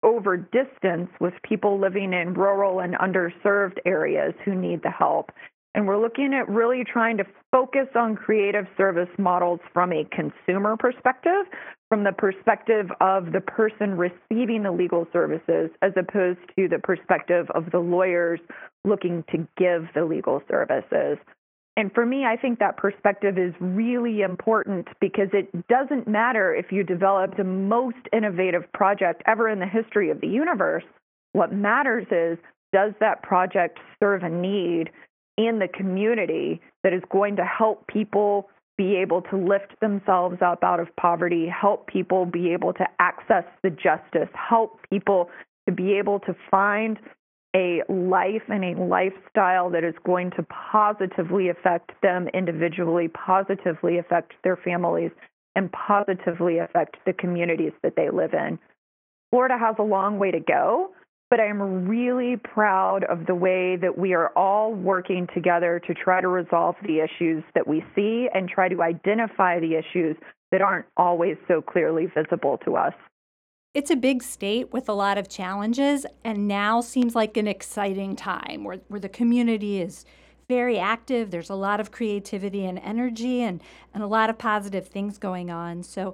over 0.03 0.35
distance 0.35 1.09
with 1.19 1.33
people 1.43 1.79
living 1.79 2.13
in 2.13 2.33
rural 2.33 2.79
and 2.79 2.95
underserved 2.95 3.77
areas 3.85 4.33
who 4.43 4.53
need 4.53 4.83
the 4.83 4.89
help. 4.89 5.31
And 5.75 5.87
we're 5.87 6.01
looking 6.01 6.33
at 6.33 6.47
really 6.49 6.83
trying 6.83 7.17
to 7.17 7.25
focus 7.51 7.87
on 7.95 8.15
creative 8.15 8.67
service 8.77 9.09
models 9.17 9.59
from 9.73 9.91
a 9.91 10.05
consumer 10.05 10.77
perspective, 10.77 11.45
from 11.93 12.03
the 12.03 12.11
perspective 12.11 12.87
of 13.01 13.33
the 13.33 13.39
person 13.39 13.95
receiving 13.95 14.63
the 14.63 14.71
legal 14.71 15.05
services, 15.13 15.69
as 15.83 15.91
opposed 15.95 16.39
to 16.57 16.67
the 16.67 16.79
perspective 16.79 17.45
of 17.53 17.69
the 17.71 17.77
lawyers 17.77 18.39
looking 18.83 19.23
to 19.29 19.47
give 19.57 19.85
the 19.93 20.03
legal 20.03 20.41
services. 20.49 21.19
And 21.77 21.93
for 21.93 22.03
me, 22.03 22.25
I 22.25 22.35
think 22.35 22.57
that 22.57 22.77
perspective 22.77 23.37
is 23.37 23.53
really 23.59 24.21
important 24.21 24.87
because 24.99 25.27
it 25.33 25.51
doesn't 25.67 26.07
matter 26.07 26.51
if 26.51 26.71
you 26.71 26.83
develop 26.83 27.37
the 27.37 27.43
most 27.43 28.07
innovative 28.11 28.63
project 28.73 29.21
ever 29.27 29.47
in 29.47 29.59
the 29.59 29.67
history 29.67 30.09
of 30.09 30.19
the 30.19 30.27
universe. 30.27 30.85
What 31.33 31.53
matters 31.53 32.07
is 32.09 32.39
does 32.73 32.93
that 33.01 33.21
project 33.21 33.77
serve 33.99 34.23
a 34.23 34.29
need 34.29 34.89
in 35.37 35.59
the 35.59 35.67
community 35.67 36.59
that 36.83 36.91
is 36.91 37.03
going 37.11 37.35
to 37.35 37.45
help 37.45 37.85
people 37.85 38.49
be 38.77 38.95
able 38.95 39.21
to 39.21 39.37
lift 39.37 39.79
themselves 39.81 40.37
up 40.41 40.63
out 40.63 40.79
of 40.79 40.87
poverty, 40.95 41.47
help 41.47 41.87
people 41.87 42.25
be 42.25 42.51
able 42.53 42.73
to 42.73 42.85
access 42.99 43.43
the 43.61 43.69
justice, 43.69 44.29
help 44.33 44.79
people 44.89 45.29
to 45.67 45.73
be 45.73 45.93
able 45.93 46.19
to 46.21 46.35
find 46.49 46.97
a 47.55 47.83
life 47.87 48.41
and 48.49 48.63
a 48.63 48.83
lifestyle 48.83 49.69
that 49.69 49.83
is 49.83 49.93
going 50.03 50.31
to 50.31 50.43
positively 50.71 51.49
affect 51.49 51.91
them 52.01 52.27
individually, 52.33 53.07
positively 53.07 53.99
affect 53.99 54.33
their 54.43 54.57
families, 54.57 55.11
and 55.55 55.71
positively 55.71 56.57
affect 56.57 56.97
the 57.05 57.13
communities 57.13 57.73
that 57.83 57.95
they 57.95 58.09
live 58.09 58.33
in. 58.33 58.57
Florida 59.29 59.57
has 59.59 59.75
a 59.77 59.83
long 59.83 60.17
way 60.17 60.31
to 60.31 60.39
go, 60.39 60.91
but 61.33 61.39
I'm 61.39 61.87
really 61.87 62.37
proud 62.37 63.05
of 63.05 63.25
the 63.25 63.33
way 63.33 63.75
that 63.77 63.97
we 63.97 64.13
are 64.13 64.29
all 64.37 64.71
working 64.71 65.27
together 65.33 65.81
to 65.87 65.93
try 65.95 66.21
to 66.21 66.27
resolve 66.27 66.75
the 66.83 66.99
issues 66.99 67.43
that 67.55 67.65
we 67.65 67.83
see 67.95 68.27
and 68.31 68.47
try 68.47 68.69
to 68.69 68.83
identify 68.83 69.59
the 69.59 69.73
issues 69.73 70.15
that 70.51 70.61
aren't 70.61 70.85
always 70.95 71.35
so 71.47 71.59
clearly 71.59 72.05
visible 72.05 72.59
to 72.65 72.75
us. 72.75 72.93
It's 73.73 73.89
a 73.89 73.95
big 73.95 74.21
state 74.21 74.71
with 74.71 74.87
a 74.87 74.93
lot 74.93 75.17
of 75.17 75.27
challenges, 75.27 76.05
and 76.23 76.47
now 76.47 76.81
seems 76.81 77.15
like 77.15 77.35
an 77.35 77.47
exciting 77.47 78.15
time 78.15 78.63
where, 78.63 78.81
where 78.87 78.99
the 78.99 79.09
community 79.09 79.81
is 79.81 80.05
very 80.47 80.77
active. 80.77 81.31
There's 81.31 81.49
a 81.49 81.55
lot 81.55 81.79
of 81.79 81.89
creativity 81.89 82.63
and 82.63 82.77
energy 82.77 83.41
and, 83.41 83.59
and 83.91 84.03
a 84.03 84.07
lot 84.07 84.29
of 84.29 84.37
positive 84.37 84.87
things 84.87 85.17
going 85.17 85.49
on. 85.49 85.81
So, 85.81 86.13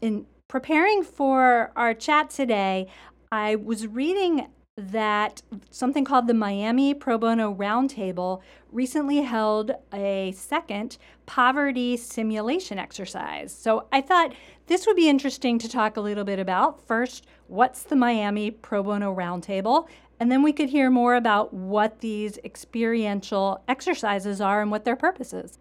in 0.00 0.24
preparing 0.46 1.02
for 1.02 1.72
our 1.74 1.94
chat 1.94 2.28
today, 2.28 2.86
I 3.32 3.56
was 3.56 3.86
reading 3.86 4.48
that 4.76 5.40
something 5.70 6.04
called 6.04 6.26
the 6.26 6.34
Miami 6.34 6.92
Pro 6.92 7.16
Bono 7.16 7.54
Roundtable 7.54 8.42
recently 8.70 9.22
held 9.22 9.72
a 9.92 10.32
second 10.32 10.98
poverty 11.24 11.96
simulation 11.96 12.78
exercise. 12.78 13.54
So 13.54 13.86
I 13.90 14.02
thought 14.02 14.34
this 14.66 14.86
would 14.86 14.96
be 14.96 15.08
interesting 15.08 15.58
to 15.60 15.68
talk 15.68 15.96
a 15.96 16.00
little 16.02 16.24
bit 16.24 16.38
about. 16.38 16.86
First, 16.86 17.26
what's 17.46 17.84
the 17.84 17.96
Miami 17.96 18.50
Pro 18.50 18.82
Bono 18.82 19.14
Roundtable? 19.14 19.88
And 20.20 20.30
then 20.30 20.42
we 20.42 20.52
could 20.52 20.68
hear 20.68 20.90
more 20.90 21.14
about 21.14 21.54
what 21.54 22.00
these 22.00 22.36
experiential 22.44 23.64
exercises 23.66 24.42
are 24.42 24.60
and 24.60 24.70
what 24.70 24.84
their 24.84 24.96
purpose 24.96 25.32
is. 25.32 25.58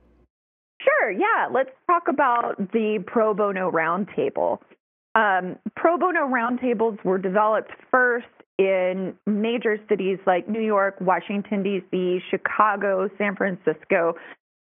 Sure, 0.81 1.11
yeah. 1.11 1.47
Let's 1.49 1.71
talk 1.87 2.09
about 2.09 2.57
the 2.73 3.01
Pro 3.07 3.33
Bono 3.33 3.71
Roundtable. 3.71 4.59
Um, 5.15 5.58
pro 5.75 5.98
bono 5.98 6.27
roundtables 6.27 7.03
were 7.03 7.18
developed 7.18 7.72
first 7.89 8.27
in 8.58 9.15
major 9.25 9.77
cities 9.89 10.20
like 10.25 10.48
New 10.48 10.62
York, 10.62 10.96
Washington, 11.01 11.63
D.C., 11.63 12.20
Chicago, 12.30 13.10
San 13.18 13.36
Francisco 13.36 14.15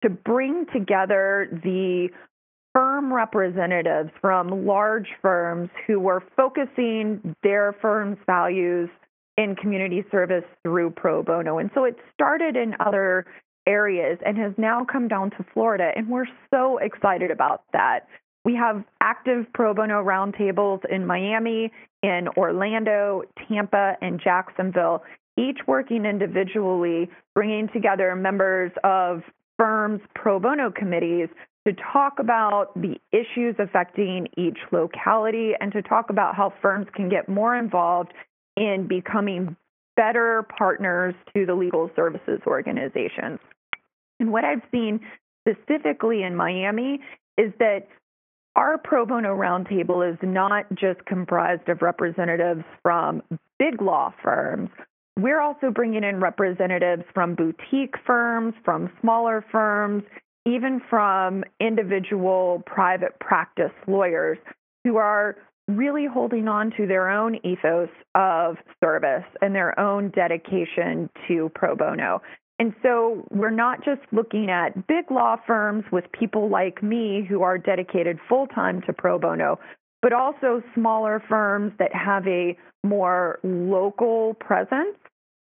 to 0.02 0.10
bring 0.10 0.66
together 0.72 1.48
the 1.62 2.08
firm 2.72 3.12
representatives 3.12 4.10
from 4.20 4.66
large 4.66 5.08
firms 5.20 5.68
who 5.86 6.00
were 6.00 6.22
focusing 6.36 7.36
their 7.42 7.76
firm's 7.80 8.16
values 8.26 8.88
in 9.36 9.54
community 9.56 10.04
service 10.10 10.44
through 10.64 10.90
pro 10.90 11.22
bono. 11.22 11.58
And 11.58 11.70
so 11.74 11.84
it 11.84 11.96
started 12.14 12.56
in 12.56 12.74
other 12.80 13.26
areas 13.66 14.18
and 14.24 14.36
has 14.38 14.52
now 14.56 14.84
come 14.84 15.08
down 15.08 15.30
to 15.30 15.44
Florida. 15.52 15.92
And 15.94 16.08
we're 16.08 16.26
so 16.52 16.78
excited 16.78 17.30
about 17.30 17.62
that. 17.72 18.06
We 18.44 18.56
have 18.56 18.82
active 19.00 19.46
pro 19.54 19.72
bono 19.72 20.02
roundtables 20.02 20.80
in 20.90 21.06
Miami, 21.06 21.70
in 22.02 22.28
Orlando, 22.36 23.22
Tampa, 23.48 23.96
and 24.00 24.20
Jacksonville, 24.22 25.04
each 25.38 25.58
working 25.66 26.04
individually, 26.04 27.08
bringing 27.34 27.68
together 27.68 28.14
members 28.16 28.72
of 28.82 29.22
firms' 29.58 30.00
pro 30.14 30.40
bono 30.40 30.70
committees 30.70 31.28
to 31.66 31.72
talk 31.92 32.18
about 32.18 32.74
the 32.74 32.96
issues 33.12 33.54
affecting 33.60 34.26
each 34.36 34.58
locality 34.72 35.52
and 35.60 35.72
to 35.72 35.82
talk 35.82 36.10
about 36.10 36.34
how 36.34 36.52
firms 36.60 36.88
can 36.94 37.08
get 37.08 37.28
more 37.28 37.56
involved 37.56 38.12
in 38.56 38.86
becoming 38.88 39.56
better 39.96 40.44
partners 40.58 41.14
to 41.34 41.46
the 41.46 41.54
legal 41.54 41.90
services 41.94 42.40
organizations. 42.46 43.38
And 44.18 44.32
what 44.32 44.44
I've 44.44 44.62
seen 44.72 45.00
specifically 45.46 46.22
in 46.24 46.34
Miami 46.34 47.00
is 47.38 47.52
that 47.58 47.86
our 48.56 48.78
pro 48.78 49.06
bono 49.06 49.34
roundtable 49.34 50.08
is 50.10 50.18
not 50.22 50.66
just 50.74 51.04
comprised 51.06 51.68
of 51.68 51.82
representatives 51.82 52.64
from 52.82 53.22
big 53.58 53.80
law 53.80 54.12
firms. 54.22 54.68
We're 55.18 55.40
also 55.40 55.70
bringing 55.70 56.04
in 56.04 56.20
representatives 56.20 57.04
from 57.14 57.34
boutique 57.34 57.94
firms, 58.06 58.54
from 58.64 58.90
smaller 59.00 59.44
firms, 59.52 60.04
even 60.46 60.80
from 60.90 61.44
individual 61.60 62.62
private 62.66 63.18
practice 63.20 63.72
lawyers 63.86 64.38
who 64.84 64.96
are 64.96 65.36
really 65.68 66.06
holding 66.06 66.48
on 66.48 66.72
to 66.76 66.86
their 66.86 67.08
own 67.08 67.36
ethos 67.44 67.88
of 68.14 68.56
service 68.82 69.24
and 69.40 69.54
their 69.54 69.78
own 69.78 70.10
dedication 70.10 71.08
to 71.28 71.50
pro 71.54 71.76
bono. 71.76 72.20
And 72.62 72.72
so 72.80 73.26
we're 73.32 73.50
not 73.50 73.84
just 73.84 74.02
looking 74.12 74.48
at 74.48 74.86
big 74.86 75.10
law 75.10 75.34
firms 75.48 75.82
with 75.90 76.04
people 76.12 76.48
like 76.48 76.80
me 76.80 77.26
who 77.28 77.42
are 77.42 77.58
dedicated 77.58 78.20
full 78.28 78.46
time 78.46 78.82
to 78.82 78.92
pro 78.92 79.18
bono, 79.18 79.58
but 80.00 80.12
also 80.12 80.62
smaller 80.72 81.20
firms 81.28 81.72
that 81.80 81.92
have 81.92 82.24
a 82.28 82.56
more 82.84 83.40
local 83.42 84.34
presence 84.34 84.96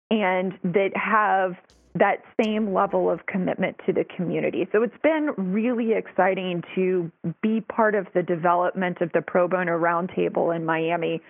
and 0.10 0.54
that 0.64 0.92
have 0.96 1.56
that 1.94 2.24
same 2.42 2.74
level 2.74 3.12
of 3.12 3.26
commitment 3.26 3.76
to 3.86 3.92
the 3.92 4.06
community. 4.16 4.66
So 4.72 4.82
it's 4.82 4.96
been 5.04 5.32
really 5.36 5.92
exciting 5.92 6.64
to 6.76 7.12
be 7.42 7.60
part 7.60 7.96
of 7.96 8.08
the 8.14 8.24
development 8.24 9.02
of 9.02 9.12
the 9.12 9.22
Pro 9.22 9.50
Bono 9.50 9.78
Roundtable 9.78 10.56
in 10.56 10.64
Miami, 10.64 11.22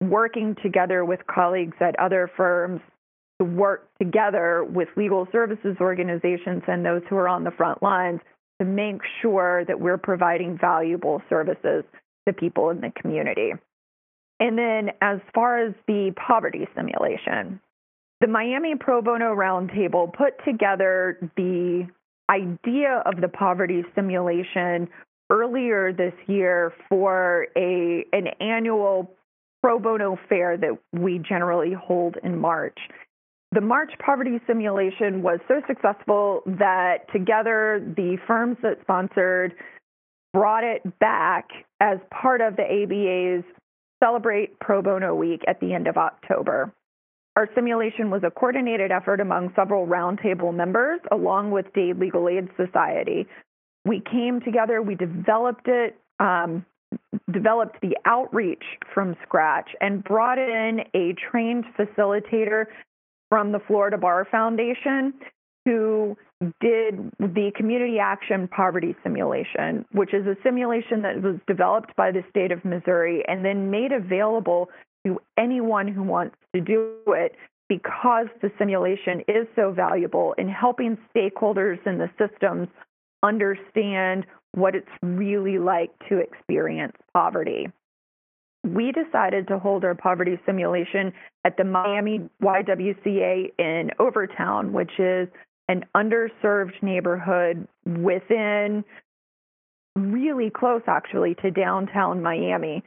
working 0.00 0.54
together 0.62 1.04
with 1.04 1.26
colleagues 1.26 1.76
at 1.80 1.98
other 1.98 2.30
firms 2.36 2.80
to 3.40 3.44
work 3.44 3.88
together 3.98 4.64
with 4.64 4.88
legal 4.96 5.26
services 5.32 5.76
organizations 5.80 6.62
and 6.66 6.84
those 6.84 7.02
who 7.08 7.16
are 7.16 7.28
on 7.28 7.44
the 7.44 7.50
front 7.50 7.82
lines 7.82 8.20
to 8.60 8.66
make 8.66 9.00
sure 9.20 9.64
that 9.64 9.80
we're 9.80 9.98
providing 9.98 10.56
valuable 10.58 11.20
services 11.28 11.84
to 12.26 12.32
people 12.32 12.70
in 12.70 12.80
the 12.80 12.92
community. 13.00 13.52
And 14.40 14.58
then, 14.58 14.90
as 15.00 15.20
far 15.34 15.64
as 15.64 15.74
the 15.86 16.12
poverty 16.16 16.66
simulation, 16.76 17.60
the 18.20 18.26
Miami 18.26 18.74
Pro 18.76 19.02
Bono 19.02 19.34
Roundtable 19.34 20.12
put 20.12 20.32
together 20.44 21.18
the 21.36 21.86
idea 22.30 23.02
of 23.04 23.20
the 23.20 23.28
poverty 23.28 23.84
simulation 23.94 24.88
earlier 25.30 25.92
this 25.92 26.14
year 26.26 26.72
for 26.88 27.46
a 27.56 28.04
an 28.12 28.28
annual 28.40 29.10
pro 29.62 29.78
bono 29.78 30.18
fair 30.28 30.56
that 30.56 30.78
we 30.92 31.18
generally 31.18 31.72
hold 31.72 32.16
in 32.22 32.38
March. 32.38 32.78
The 33.54 33.60
March 33.60 33.92
poverty 34.04 34.40
simulation 34.48 35.22
was 35.22 35.38
so 35.46 35.62
successful 35.68 36.42
that 36.44 37.06
together 37.12 37.80
the 37.96 38.18
firms 38.26 38.56
that 38.62 38.80
sponsored 38.80 39.54
brought 40.32 40.64
it 40.64 40.82
back 40.98 41.50
as 41.78 41.98
part 42.10 42.40
of 42.40 42.56
the 42.56 42.64
ABA's 42.64 43.44
Celebrate 44.02 44.58
Pro 44.58 44.82
Bono 44.82 45.14
Week 45.14 45.40
at 45.46 45.60
the 45.60 45.72
end 45.72 45.86
of 45.86 45.96
October. 45.96 46.72
Our 47.36 47.48
simulation 47.54 48.10
was 48.10 48.22
a 48.24 48.30
coordinated 48.30 48.90
effort 48.90 49.20
among 49.20 49.52
several 49.54 49.86
roundtable 49.86 50.52
members, 50.52 50.98
along 51.12 51.52
with 51.52 51.72
Dade 51.74 52.00
Legal 52.00 52.28
Aid 52.28 52.48
Society. 52.56 53.28
We 53.84 54.00
came 54.00 54.40
together, 54.40 54.82
we 54.82 54.96
developed 54.96 55.68
it, 55.68 55.96
um, 56.18 56.66
developed 57.30 57.80
the 57.82 57.96
outreach 58.04 58.64
from 58.92 59.14
scratch, 59.22 59.70
and 59.80 60.02
brought 60.02 60.38
in 60.38 60.80
a 60.92 61.14
trained 61.30 61.66
facilitator 61.78 62.66
from 63.34 63.50
the 63.50 63.58
Florida 63.58 63.98
Bar 63.98 64.28
Foundation 64.30 65.12
who 65.64 66.16
did 66.60 67.10
the 67.18 67.50
Community 67.56 67.98
Action 67.98 68.46
Poverty 68.46 68.94
Simulation, 69.02 69.84
which 69.90 70.14
is 70.14 70.24
a 70.24 70.36
simulation 70.44 71.02
that 71.02 71.20
was 71.20 71.40
developed 71.48 71.96
by 71.96 72.12
the 72.12 72.22
state 72.30 72.52
of 72.52 72.64
Missouri 72.64 73.24
and 73.26 73.44
then 73.44 73.72
made 73.72 73.90
available 73.90 74.68
to 75.04 75.18
anyone 75.36 75.88
who 75.88 76.04
wants 76.04 76.36
to 76.54 76.60
do 76.60 76.92
it 77.08 77.34
because 77.68 78.28
the 78.40 78.52
simulation 78.56 79.24
is 79.26 79.48
so 79.56 79.72
valuable 79.72 80.32
in 80.38 80.48
helping 80.48 80.96
stakeholders 81.12 81.84
in 81.88 81.98
the 81.98 82.10
systems 82.16 82.68
understand 83.24 84.26
what 84.52 84.76
it's 84.76 84.86
really 85.02 85.58
like 85.58 85.90
to 86.08 86.18
experience 86.18 86.94
poverty. 87.12 87.66
We 88.64 88.92
decided 88.92 89.46
to 89.48 89.58
hold 89.58 89.84
our 89.84 89.94
poverty 89.94 90.38
simulation 90.46 91.12
at 91.44 91.56
the 91.56 91.64
Miami 91.64 92.28
YWCA 92.42 93.52
in 93.58 93.90
Overtown, 94.00 94.72
which 94.72 94.98
is 94.98 95.28
an 95.68 95.84
underserved 95.94 96.82
neighborhood 96.82 97.68
within 97.86 98.84
really 99.96 100.50
close 100.50 100.82
actually 100.86 101.34
to 101.36 101.50
downtown 101.50 102.22
Miami. 102.22 102.82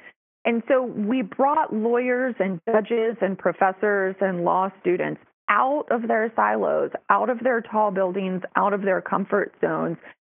And 0.46 0.64
so 0.68 0.84
we 0.84 1.22
brought 1.22 1.74
lawyers 1.74 2.36
and 2.40 2.60
judges 2.66 3.18
and 3.22 3.38
professors 3.38 4.16
and 4.20 4.44
law 4.44 4.70
students 4.82 5.22
out 5.50 5.86
of 5.92 6.08
their 6.08 6.32
silos, 6.36 6.92
out 7.10 7.30
of 7.30 7.40
their 7.40 7.62
tall 7.62 7.92
buildings, 7.92 8.42
out 8.56 8.74
of 8.74 8.82
their 8.82 9.02
comfort 9.02 9.54
zones, 9.62 9.98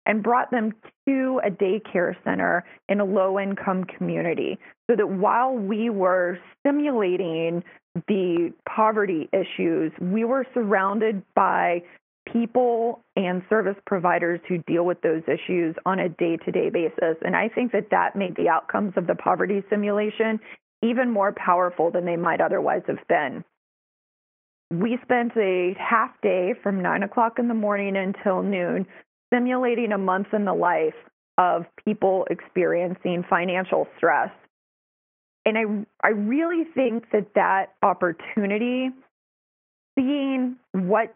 and 0.09 0.23
brought 0.23 0.51
them 0.51 0.73
to 1.07 1.40
a 1.44 1.51
daycare 1.51 2.16
center 2.25 2.64
in 2.88 2.99
a 2.99 3.05
low 3.05 3.38
income 3.38 3.85
community 3.85 4.59
so 4.90 4.97
that 4.97 5.09
while 5.09 5.53
we 5.53 5.90
were 5.90 6.38
simulating 6.66 7.62
the 8.09 8.53
poverty 8.66 9.29
issues, 9.33 9.92
we 10.01 10.25
were 10.25 10.47
surrounded 10.55 11.23
by 11.35 11.83
people 12.33 13.01
and 13.16 13.42
service 13.49 13.77
providers 13.87 14.40
who 14.49 14.59
deal 14.66 14.85
with 14.85 15.01
those 15.03 15.23
issues 15.27 15.75
on 15.87 15.99
a 15.99 16.09
day 16.09 16.37
to 16.38 16.51
day 16.51 16.71
basis. 16.71 17.16
And 17.25 17.37
I 17.37 17.49
think 17.49 17.73
that 17.73 17.90
that 17.90 18.16
made 18.16 18.35
the 18.37 18.49
outcomes 18.49 18.94
of 18.97 19.07
the 19.07 19.14
poverty 19.14 19.62
simulation 19.71 20.40
even 20.83 21.11
more 21.11 21.33
powerful 21.33 21.90
than 21.90 22.05
they 22.05 22.16
might 22.16 22.40
otherwise 22.40 22.83
have 22.87 23.07
been. 23.09 23.44
We 24.71 24.99
spent 25.03 25.33
a 25.37 25.75
half 25.79 26.11
day 26.23 26.55
from 26.62 26.83
nine 26.83 27.03
o'clock 27.03 27.38
in 27.38 27.49
the 27.49 27.55
morning 27.55 27.97
until 27.97 28.42
noon 28.42 28.87
simulating 29.32 29.92
a 29.92 29.98
month 29.98 30.28
in 30.32 30.44
the 30.44 30.54
life 30.54 30.94
of 31.36 31.66
people 31.84 32.26
experiencing 32.30 33.24
financial 33.28 33.86
stress. 33.96 34.30
And 35.46 35.56
I, 35.56 36.06
I 36.06 36.10
really 36.10 36.64
think 36.74 37.10
that 37.12 37.34
that 37.34 37.74
opportunity, 37.82 38.90
seeing 39.98 40.56
what 40.72 41.14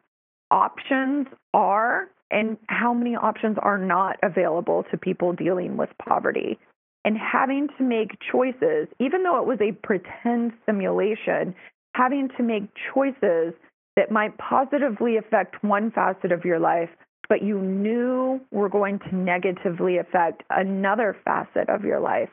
options 0.50 1.26
are 1.52 2.08
and 2.30 2.56
how 2.68 2.94
many 2.94 3.14
options 3.14 3.58
are 3.60 3.78
not 3.78 4.16
available 4.22 4.84
to 4.90 4.96
people 4.96 5.32
dealing 5.32 5.76
with 5.76 5.90
poverty. 5.98 6.58
And 7.04 7.18
having 7.18 7.68
to 7.78 7.82
make 7.82 8.16
choices, 8.30 8.86
even 9.00 9.24
though 9.24 9.40
it 9.40 9.46
was 9.46 9.58
a 9.60 9.72
pretend 9.72 10.52
simulation, 10.64 11.54
having 11.94 12.28
to 12.36 12.42
make 12.44 12.62
choices 12.94 13.54
that 13.96 14.10
might 14.10 14.38
positively 14.38 15.16
affect 15.16 15.62
one 15.64 15.90
facet 15.90 16.30
of 16.30 16.44
your 16.44 16.60
life, 16.60 16.90
but 17.32 17.42
you 17.42 17.58
knew 17.58 18.38
were 18.50 18.68
going 18.68 18.98
to 18.98 19.16
negatively 19.16 19.96
affect 19.96 20.42
another 20.50 21.16
facet 21.24 21.66
of 21.70 21.82
your 21.82 21.98
life 21.98 22.28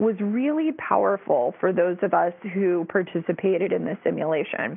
was 0.00 0.16
really 0.18 0.72
powerful 0.72 1.54
for 1.60 1.72
those 1.72 1.96
of 2.02 2.12
us 2.12 2.32
who 2.52 2.84
participated 2.90 3.70
in 3.70 3.84
the 3.84 3.96
simulation 4.02 4.76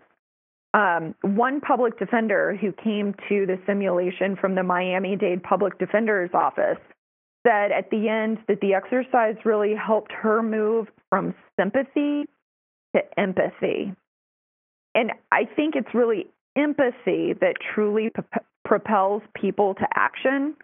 um, 0.75 1.15
one 1.23 1.59
public 1.59 1.97
defender 1.97 2.55
who 2.55 2.71
came 2.71 3.15
to 3.29 3.47
the 3.47 3.57
simulation 3.65 4.35
from 4.39 4.53
the 4.53 4.61
Miami 4.61 5.15
Dade 5.15 5.41
Public 5.41 5.79
Defender's 5.79 6.31
Office 6.35 6.77
said 7.45 7.71
at 7.71 7.89
the 7.89 8.09
end 8.09 8.37
that 8.47 8.61
the 8.61 8.75
exercise 8.75 9.35
really 9.43 9.73
helped 9.73 10.11
her 10.11 10.43
move 10.43 10.87
from 11.09 11.33
sympathy 11.59 12.25
to 12.95 13.01
empathy. 13.17 13.93
And 14.93 15.13
I 15.31 15.45
think 15.55 15.75
it's 15.75 15.93
really 15.95 16.27
empathy 16.55 17.33
that 17.41 17.55
truly 17.73 18.11
propels 18.65 19.21
people 19.33 19.73
to 19.75 19.87
action. 19.95 20.55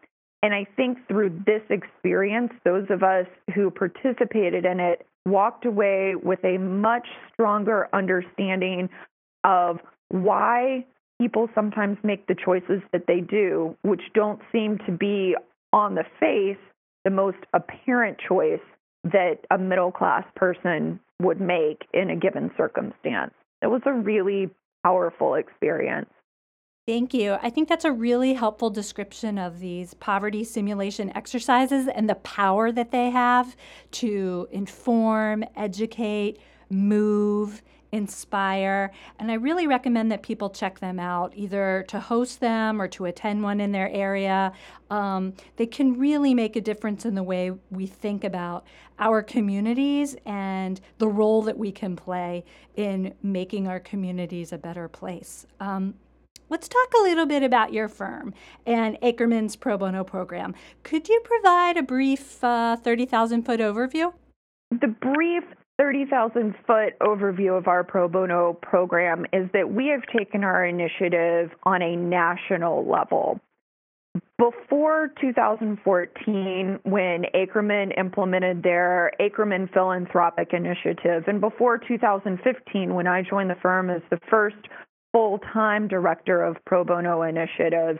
And 0.41 0.53
I 0.53 0.65
think 0.75 0.97
through 1.07 1.41
this 1.45 1.61
experience, 1.69 2.53
those 2.63 2.85
of 2.89 3.03
us 3.03 3.27
who 3.53 3.69
participated 3.71 4.65
in 4.65 4.79
it 4.79 5.05
walked 5.25 5.65
away 5.65 6.15
with 6.15 6.43
a 6.43 6.57
much 6.57 7.07
stronger 7.33 7.89
understanding 7.93 8.89
of 9.43 9.79
why 10.09 10.85
people 11.21 11.49
sometimes 11.53 11.97
make 12.03 12.25
the 12.27 12.35
choices 12.35 12.81
that 12.93 13.05
they 13.07 13.19
do, 13.19 13.75
which 13.81 14.01
don't 14.13 14.39
seem 14.51 14.77
to 14.85 14.91
be 14.91 15.35
on 15.73 15.95
the 15.95 16.05
face 16.19 16.57
the 17.03 17.11
most 17.11 17.37
apparent 17.53 18.17
choice 18.27 18.59
that 19.03 19.39
a 19.51 19.57
middle 19.57 19.91
class 19.91 20.23
person 20.35 20.99
would 21.21 21.39
make 21.39 21.85
in 21.93 22.09
a 22.09 22.15
given 22.15 22.51
circumstance. 22.57 23.33
It 23.61 23.67
was 23.67 23.81
a 23.85 23.93
really 23.93 24.49
powerful 24.83 25.35
experience. 25.35 26.09
Thank 26.89 27.13
you. 27.13 27.37
I 27.43 27.51
think 27.51 27.69
that's 27.69 27.85
a 27.85 27.91
really 27.91 28.33
helpful 28.33 28.71
description 28.71 29.37
of 29.37 29.59
these 29.59 29.93
poverty 29.93 30.43
simulation 30.43 31.15
exercises 31.15 31.87
and 31.87 32.09
the 32.09 32.15
power 32.15 32.71
that 32.71 32.89
they 32.89 33.11
have 33.11 33.55
to 33.91 34.47
inform, 34.49 35.43
educate, 35.55 36.39
move, 36.71 37.61
inspire. 37.91 38.91
And 39.19 39.29
I 39.29 39.35
really 39.35 39.67
recommend 39.67 40.11
that 40.11 40.23
people 40.23 40.49
check 40.49 40.79
them 40.79 40.99
out, 40.99 41.31
either 41.35 41.85
to 41.89 41.99
host 41.99 42.39
them 42.39 42.81
or 42.81 42.87
to 42.87 43.05
attend 43.05 43.43
one 43.43 43.59
in 43.59 43.71
their 43.71 43.91
area. 43.91 44.51
Um, 44.89 45.35
they 45.57 45.67
can 45.67 45.95
really 45.99 46.33
make 46.33 46.55
a 46.55 46.61
difference 46.61 47.05
in 47.05 47.13
the 47.13 47.21
way 47.21 47.51
we 47.69 47.85
think 47.85 48.23
about 48.23 48.65
our 48.97 49.21
communities 49.21 50.15
and 50.25 50.81
the 50.97 51.07
role 51.07 51.43
that 51.43 51.59
we 51.59 51.71
can 51.71 51.95
play 51.95 52.45
in 52.75 53.13
making 53.21 53.67
our 53.67 53.79
communities 53.79 54.51
a 54.51 54.57
better 54.57 54.87
place. 54.87 55.45
Um, 55.59 55.93
Let's 56.49 56.67
talk 56.67 56.93
a 56.99 57.03
little 57.03 57.27
bit 57.27 57.43
about 57.43 57.73
your 57.73 57.87
firm 57.87 58.33
and 58.65 58.99
Akerman's 59.01 59.55
pro 59.55 59.77
bono 59.77 60.03
program. 60.03 60.55
Could 60.81 61.07
you 61.07 61.21
provide 61.23 61.77
a 61.77 61.83
brief 61.83 62.43
uh, 62.43 62.75
30,000 62.77 63.43
foot 63.43 63.59
overview? 63.59 64.13
The 64.71 64.87
brief 64.87 65.43
30,000 65.77 66.55
foot 66.65 66.97
overview 67.01 67.55
of 67.55 67.67
our 67.67 67.83
pro 67.83 68.07
bono 68.07 68.57
program 68.61 69.25
is 69.31 69.47
that 69.53 69.71
we 69.71 69.87
have 69.87 70.01
taken 70.17 70.43
our 70.43 70.65
initiative 70.65 71.51
on 71.63 71.83
a 71.83 71.95
national 71.95 72.83
level. 72.89 73.39
Before 74.39 75.11
2014, 75.21 76.79
when 76.83 77.25
Akerman 77.35 77.97
implemented 77.99 78.63
their 78.63 79.11
Akerman 79.19 79.71
Philanthropic 79.71 80.53
Initiative, 80.53 81.25
and 81.27 81.39
before 81.39 81.77
2015, 81.77 82.95
when 82.95 83.05
I 83.05 83.21
joined 83.21 83.49
the 83.49 83.57
firm 83.61 83.89
as 83.89 84.01
the 84.09 84.19
first 84.29 84.55
full 85.11 85.39
time 85.53 85.87
director 85.87 86.43
of 86.43 86.57
pro 86.65 86.83
bono 86.83 87.23
initiatives, 87.23 87.99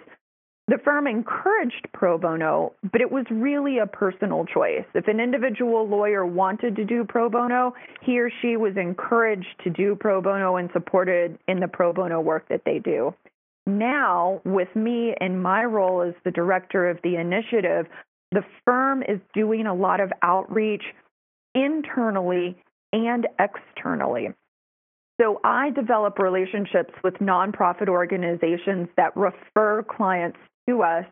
the 0.68 0.78
firm 0.84 1.08
encouraged 1.08 1.88
pro 1.94 2.20
bono, 2.20 2.74
but 2.92 3.02
it 3.02 3.12
was 3.12 3.26
really 3.32 3.80
a 3.80 3.88
personal 3.88 4.46
choice. 4.46 4.86
If 4.94 5.08
an 5.08 5.20
individual 5.20 5.88
lawyer 5.88 6.26
wanted 6.28 6.76
to 6.76 6.86
do 6.86 7.04
pro 7.04 7.28
bono, 7.28 7.74
he 8.02 8.20
or 8.20 8.30
she 8.42 8.56
was 8.56 8.78
encouraged 8.78 9.48
to 9.64 9.72
do 9.72 9.96
pro 9.96 10.22
bono 10.22 10.58
and 10.58 10.70
supported 10.72 11.40
in 11.48 11.60
the 11.60 11.68
pro 11.68 11.92
bono 11.92 12.22
work 12.22 12.48
that 12.50 12.62
they 12.66 12.78
do. 12.78 13.16
Now, 13.66 14.42
with 14.46 14.76
me 14.76 15.16
in 15.20 15.42
my 15.42 15.64
role 15.64 16.04
as 16.04 16.14
the 16.24 16.32
director 16.32 16.88
of 16.88 17.00
the 17.04 17.16
initiative, 17.16 17.88
the 18.32 18.44
firm 18.64 19.02
is 19.02 19.20
doing 19.34 19.66
a 19.66 19.74
lot 19.74 20.00
of 20.00 20.12
outreach 20.22 20.84
internally 21.56 22.56
and 22.94 23.28
externally. 23.40 24.30
So 25.20 25.42
I 25.44 25.72
develop 25.72 26.18
relationships 26.18 26.94
with 27.04 27.16
nonprofit 27.16 27.90
organizations 27.90 28.88
that 28.96 29.16
refer 29.18 29.84
clients 29.84 30.38
to 30.68 30.82
us. 30.82 31.06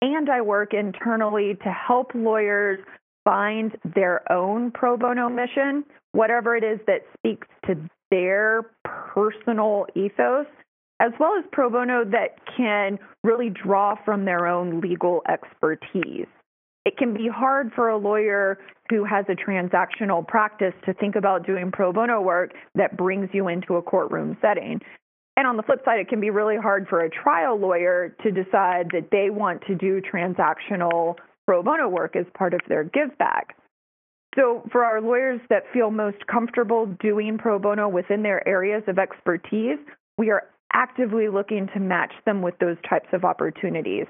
And 0.00 0.30
I 0.30 0.40
work 0.40 0.72
internally 0.72 1.56
to 1.62 1.70
help 1.70 2.12
lawyers 2.14 2.78
find 3.24 3.76
their 3.94 4.30
own 4.32 4.70
pro 4.70 4.96
bono 4.96 5.28
mission, 5.28 5.84
whatever 6.12 6.56
it 6.56 6.64
is 6.64 6.78
that 6.86 7.02
speaks 7.18 7.48
to 7.66 7.76
their 8.10 8.70
personal 8.84 9.86
ethos, 9.94 10.46
as 11.00 11.12
well 11.18 11.32
as 11.38 11.44
pro 11.52 11.70
bono 11.70 12.04
that 12.04 12.36
can 12.56 12.98
really 13.22 13.50
draw 13.50 13.96
from 14.04 14.24
their 14.24 14.46
own 14.46 14.80
legal 14.80 15.22
expertise. 15.28 16.26
It 16.84 16.98
can 16.98 17.14
be 17.14 17.28
hard 17.28 17.72
for 17.74 17.88
a 17.88 17.96
lawyer 17.96 18.58
who 18.90 19.04
has 19.04 19.24
a 19.28 19.34
transactional 19.34 20.26
practice 20.26 20.74
to 20.84 20.92
think 20.94 21.16
about 21.16 21.46
doing 21.46 21.70
pro 21.72 21.92
bono 21.92 22.20
work 22.20 22.52
that 22.74 22.96
brings 22.96 23.30
you 23.32 23.48
into 23.48 23.76
a 23.76 23.82
courtroom 23.82 24.36
setting. 24.42 24.80
And 25.36 25.46
on 25.46 25.56
the 25.56 25.62
flip 25.62 25.80
side, 25.84 25.98
it 25.98 26.08
can 26.08 26.20
be 26.20 26.30
really 26.30 26.56
hard 26.56 26.86
for 26.88 27.00
a 27.00 27.10
trial 27.10 27.58
lawyer 27.58 28.14
to 28.22 28.30
decide 28.30 28.90
that 28.92 29.08
they 29.10 29.30
want 29.30 29.62
to 29.66 29.74
do 29.74 30.00
transactional 30.00 31.16
pro 31.46 31.62
bono 31.62 31.88
work 31.88 32.16
as 32.16 32.26
part 32.36 32.54
of 32.54 32.60
their 32.68 32.84
give 32.84 33.16
back. 33.18 33.56
So, 34.36 34.62
for 34.70 34.84
our 34.84 35.00
lawyers 35.00 35.40
that 35.48 35.62
feel 35.72 35.90
most 35.90 36.26
comfortable 36.26 36.86
doing 37.00 37.38
pro 37.38 37.58
bono 37.58 37.88
within 37.88 38.22
their 38.22 38.46
areas 38.46 38.82
of 38.88 38.98
expertise, 38.98 39.78
we 40.18 40.30
are 40.30 40.42
actively 40.72 41.28
looking 41.28 41.68
to 41.72 41.80
match 41.80 42.12
them 42.26 42.42
with 42.42 42.58
those 42.58 42.76
types 42.88 43.08
of 43.12 43.24
opportunities. 43.24 44.06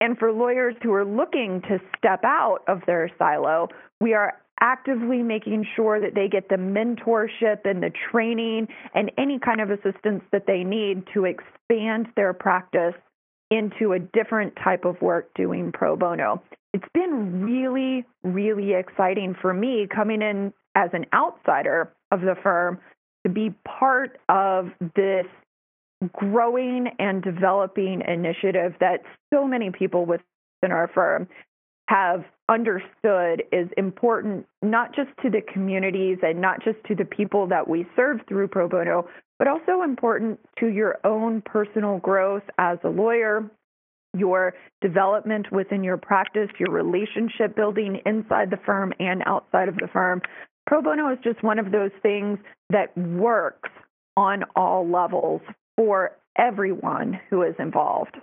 And 0.00 0.18
for 0.18 0.32
lawyers 0.32 0.74
who 0.82 0.92
are 0.92 1.04
looking 1.04 1.62
to 1.68 1.78
step 1.96 2.20
out 2.24 2.58
of 2.68 2.82
their 2.86 3.10
silo, 3.18 3.68
we 4.00 4.14
are 4.14 4.34
actively 4.60 5.22
making 5.22 5.66
sure 5.74 6.00
that 6.00 6.14
they 6.14 6.28
get 6.28 6.48
the 6.48 6.56
mentorship 6.56 7.64
and 7.64 7.82
the 7.82 7.90
training 8.10 8.68
and 8.94 9.10
any 9.18 9.38
kind 9.38 9.60
of 9.60 9.70
assistance 9.70 10.22
that 10.32 10.46
they 10.46 10.64
need 10.64 11.04
to 11.14 11.24
expand 11.24 12.06
their 12.16 12.32
practice 12.32 12.94
into 13.50 13.92
a 13.92 13.98
different 13.98 14.54
type 14.62 14.84
of 14.84 15.00
work 15.00 15.30
doing 15.34 15.72
pro 15.72 15.96
bono. 15.96 16.42
It's 16.74 16.88
been 16.92 17.42
really, 17.42 18.04
really 18.22 18.74
exciting 18.74 19.34
for 19.40 19.54
me 19.54 19.86
coming 19.94 20.20
in 20.20 20.52
as 20.74 20.90
an 20.92 21.06
outsider 21.14 21.92
of 22.10 22.20
the 22.20 22.34
firm 22.42 22.78
to 23.26 23.32
be 23.32 23.54
part 23.66 24.18
of 24.28 24.70
this 24.94 25.26
growing 26.12 26.88
and 26.98 27.22
developing 27.22 28.02
initiative 28.06 28.74
that 28.80 29.00
so 29.32 29.46
many 29.46 29.70
people 29.70 30.04
within 30.04 30.24
our 30.70 30.88
firm 30.94 31.28
have 31.88 32.24
understood 32.48 33.42
is 33.52 33.68
important 33.76 34.46
not 34.62 34.94
just 34.94 35.10
to 35.22 35.30
the 35.30 35.40
communities 35.52 36.18
and 36.22 36.40
not 36.40 36.62
just 36.64 36.78
to 36.86 36.94
the 36.94 37.04
people 37.04 37.46
that 37.46 37.68
we 37.68 37.86
serve 37.94 38.20
through 38.28 38.48
pro 38.48 38.68
bono, 38.68 39.08
but 39.38 39.48
also 39.48 39.82
important 39.82 40.38
to 40.58 40.66
your 40.66 40.98
own 41.04 41.42
personal 41.42 41.98
growth 41.98 42.42
as 42.58 42.78
a 42.84 42.88
lawyer, 42.88 43.48
your 44.16 44.54
development 44.80 45.50
within 45.52 45.84
your 45.84 45.96
practice, 45.96 46.48
your 46.58 46.70
relationship 46.70 47.54
building 47.54 48.00
inside 48.06 48.50
the 48.50 48.58
firm 48.64 48.92
and 48.98 49.22
outside 49.26 49.68
of 49.68 49.76
the 49.76 49.88
firm. 49.92 50.20
Pro 50.66 50.82
bono 50.82 51.12
is 51.12 51.18
just 51.22 51.42
one 51.42 51.58
of 51.58 51.70
those 51.70 51.92
things 52.02 52.38
that 52.70 52.96
works 52.96 53.70
on 54.16 54.42
all 54.56 54.88
levels 54.88 55.42
for 55.76 56.16
everyone 56.36 57.20
who 57.30 57.42
is 57.42 57.54
involved. 57.58 58.16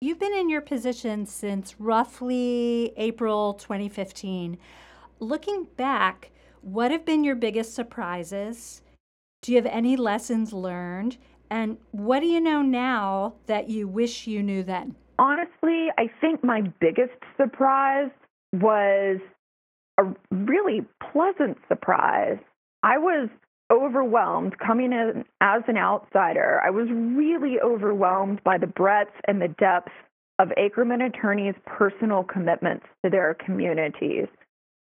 You've 0.00 0.18
been 0.18 0.34
in 0.34 0.50
your 0.50 0.60
position 0.60 1.26
since 1.26 1.80
roughly 1.80 2.92
April 2.96 3.54
2015. 3.54 4.58
Looking 5.20 5.66
back, 5.76 6.30
what 6.60 6.90
have 6.90 7.04
been 7.04 7.24
your 7.24 7.36
biggest 7.36 7.74
surprises? 7.74 8.82
Do 9.42 9.52
you 9.52 9.58
have 9.58 9.66
any 9.66 9.96
lessons 9.96 10.52
learned? 10.52 11.18
And 11.50 11.78
what 11.92 12.20
do 12.20 12.26
you 12.26 12.40
know 12.40 12.62
now 12.62 13.34
that 13.46 13.68
you 13.68 13.86
wish 13.86 14.26
you 14.26 14.42
knew 14.42 14.62
then? 14.62 14.96
Honestly, 15.18 15.88
I 15.96 16.10
think 16.20 16.42
my 16.42 16.62
biggest 16.80 17.12
surprise 17.36 18.10
was 18.52 19.20
a 19.98 20.04
really 20.30 20.84
pleasant 21.12 21.58
surprise. 21.68 22.38
I 22.82 22.98
was 22.98 23.28
overwhelmed 23.72 24.58
coming 24.58 24.92
in 24.92 25.24
as 25.40 25.62
an 25.68 25.76
outsider. 25.76 26.60
I 26.64 26.70
was 26.70 26.88
really 26.90 27.60
overwhelmed 27.60 28.42
by 28.44 28.58
the 28.58 28.66
breadth 28.66 29.14
and 29.26 29.40
the 29.40 29.48
depth 29.48 29.92
of 30.38 30.48
Akerman 30.58 31.06
attorneys' 31.06 31.54
personal 31.66 32.24
commitments 32.24 32.86
to 33.04 33.10
their 33.10 33.34
communities. 33.34 34.26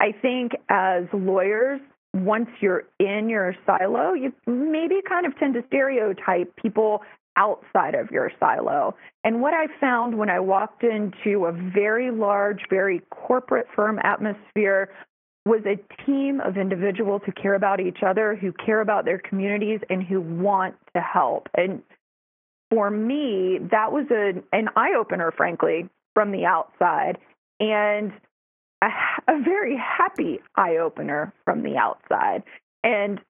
I 0.00 0.12
think 0.12 0.52
as 0.68 1.04
lawyers, 1.12 1.80
once 2.14 2.48
you're 2.60 2.84
in 2.98 3.28
your 3.28 3.54
silo, 3.66 4.14
you 4.14 4.32
maybe 4.46 4.96
kind 5.06 5.26
of 5.26 5.36
tend 5.38 5.54
to 5.54 5.64
stereotype 5.68 6.54
people 6.56 7.02
outside 7.36 7.94
of 7.94 8.10
your 8.10 8.30
silo. 8.40 8.94
And 9.24 9.40
what 9.40 9.54
I 9.54 9.66
found 9.80 10.18
when 10.18 10.30
I 10.30 10.40
walked 10.40 10.82
into 10.82 11.46
a 11.46 11.52
very 11.52 12.10
large, 12.10 12.62
very 12.68 13.02
corporate 13.10 13.66
firm 13.74 13.98
atmosphere 14.02 14.90
was 15.46 15.62
a 15.64 15.76
team 16.04 16.40
of 16.40 16.56
individuals 16.56 17.22
who 17.24 17.32
care 17.32 17.54
about 17.54 17.80
each 17.80 18.02
other, 18.06 18.36
who 18.36 18.52
care 18.52 18.80
about 18.80 19.04
their 19.04 19.18
communities, 19.18 19.80
and 19.88 20.02
who 20.02 20.20
want 20.20 20.74
to 20.94 21.00
help. 21.00 21.48
And 21.56 21.82
for 22.70 22.90
me, 22.90 23.58
that 23.70 23.90
was 23.90 24.06
a, 24.10 24.42
an 24.54 24.68
eye 24.76 24.94
opener, 24.98 25.32
frankly, 25.36 25.88
from 26.14 26.30
the 26.30 26.44
outside, 26.44 27.18
and 27.58 28.12
a, 28.82 28.88
a 29.28 29.42
very 29.42 29.76
happy 29.76 30.40
eye 30.56 30.76
opener 30.76 31.32
from 31.44 31.62
the 31.62 31.76
outside. 31.76 32.42
And 32.84 33.20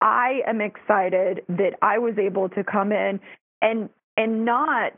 I 0.00 0.40
am 0.46 0.60
excited 0.60 1.44
that 1.48 1.74
I 1.80 1.98
was 1.98 2.18
able 2.18 2.48
to 2.50 2.64
come 2.64 2.92
in 2.92 3.20
and 3.60 3.88
and 4.16 4.44
not 4.44 4.92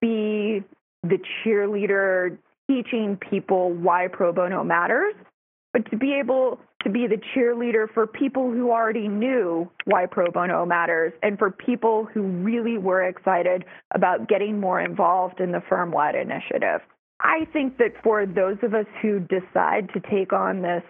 be 0.00 0.64
the 1.02 1.18
cheerleader 1.44 2.36
teaching 2.68 3.16
people 3.16 3.72
why 3.72 4.08
pro 4.08 4.32
bono 4.32 4.64
matters, 4.64 5.14
but 5.74 5.90
to 5.90 5.98
be 5.98 6.14
able 6.14 6.60
to 6.84 6.88
be 6.88 7.06
the 7.06 7.20
cheerleader 7.34 7.92
for 7.92 8.06
people 8.06 8.50
who 8.50 8.70
already 8.70 9.08
knew 9.08 9.68
why 9.84 10.06
pro 10.06 10.30
bono 10.30 10.64
matters 10.64 11.12
and 11.22 11.38
for 11.38 11.50
people 11.50 12.06
who 12.14 12.22
really 12.22 12.78
were 12.78 13.02
excited 13.02 13.64
about 13.92 14.28
getting 14.28 14.60
more 14.60 14.80
involved 14.80 15.40
in 15.40 15.50
the 15.50 15.60
firm 15.68 15.90
wide 15.90 16.14
initiative. 16.14 16.80
I 17.20 17.46
think 17.52 17.78
that 17.78 17.92
for 18.02 18.24
those 18.24 18.56
of 18.62 18.72
us 18.72 18.86
who 19.02 19.18
decide 19.18 19.90
to 19.94 20.00
take 20.10 20.32
on 20.32 20.62
this 20.62 20.82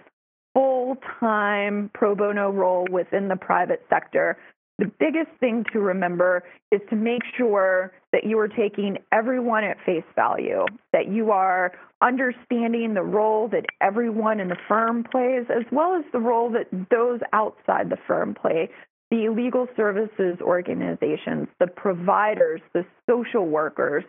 full 0.53 0.97
time 1.19 1.91
pro 1.95 2.15
bono 2.15 2.51
role 2.51 2.87
within 2.91 3.29
the 3.29 3.37
private 3.37 3.85
sector, 3.89 4.37
the 4.79 4.91
biggest 4.99 5.31
thing 5.39 5.65
to 5.73 5.81
remember 5.81 6.43
is 6.73 6.81
to 6.91 6.97
make 6.97 7.23
sure 7.37 7.93
that 8.13 8.25
you 8.25 8.39
are 8.39 8.49
taking 8.49 8.99
everyone 9.13 9.65
at 9.65 9.77
face 9.87 10.05
value, 10.17 10.67
that 10.93 11.09
you 11.09 11.31
are 11.31 11.73
understanding 12.03 12.95
the 12.95 13.03
role 13.03 13.49
that 13.49 13.67
everyone 13.81 14.41
in 14.41 14.49
the 14.49 14.57
firm 14.69 15.05
plays, 15.05 15.47
as 15.49 15.65
well 15.71 15.95
as 15.95 16.05
the 16.13 16.19
role 16.19 16.51
that 16.51 16.67
those 16.91 17.21
outside 17.33 17.89
the 17.89 17.99
firm 18.07 18.35
play 18.35 18.69
the 19.11 19.29
legal 19.29 19.69
services 19.77 20.39
organizations, 20.41 21.47
the 21.61 21.67
providers, 21.67 22.61
the 22.73 22.85
social 23.09 23.47
workers. 23.47 24.03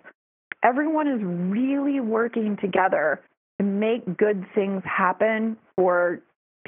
Everyone 0.64 1.08
is 1.08 1.20
really 1.22 2.00
working 2.00 2.58
together 2.60 3.22
to 3.60 3.66
make 3.66 4.18
good 4.18 4.46
things 4.56 4.82
happen 4.84 5.58
for 5.76 6.22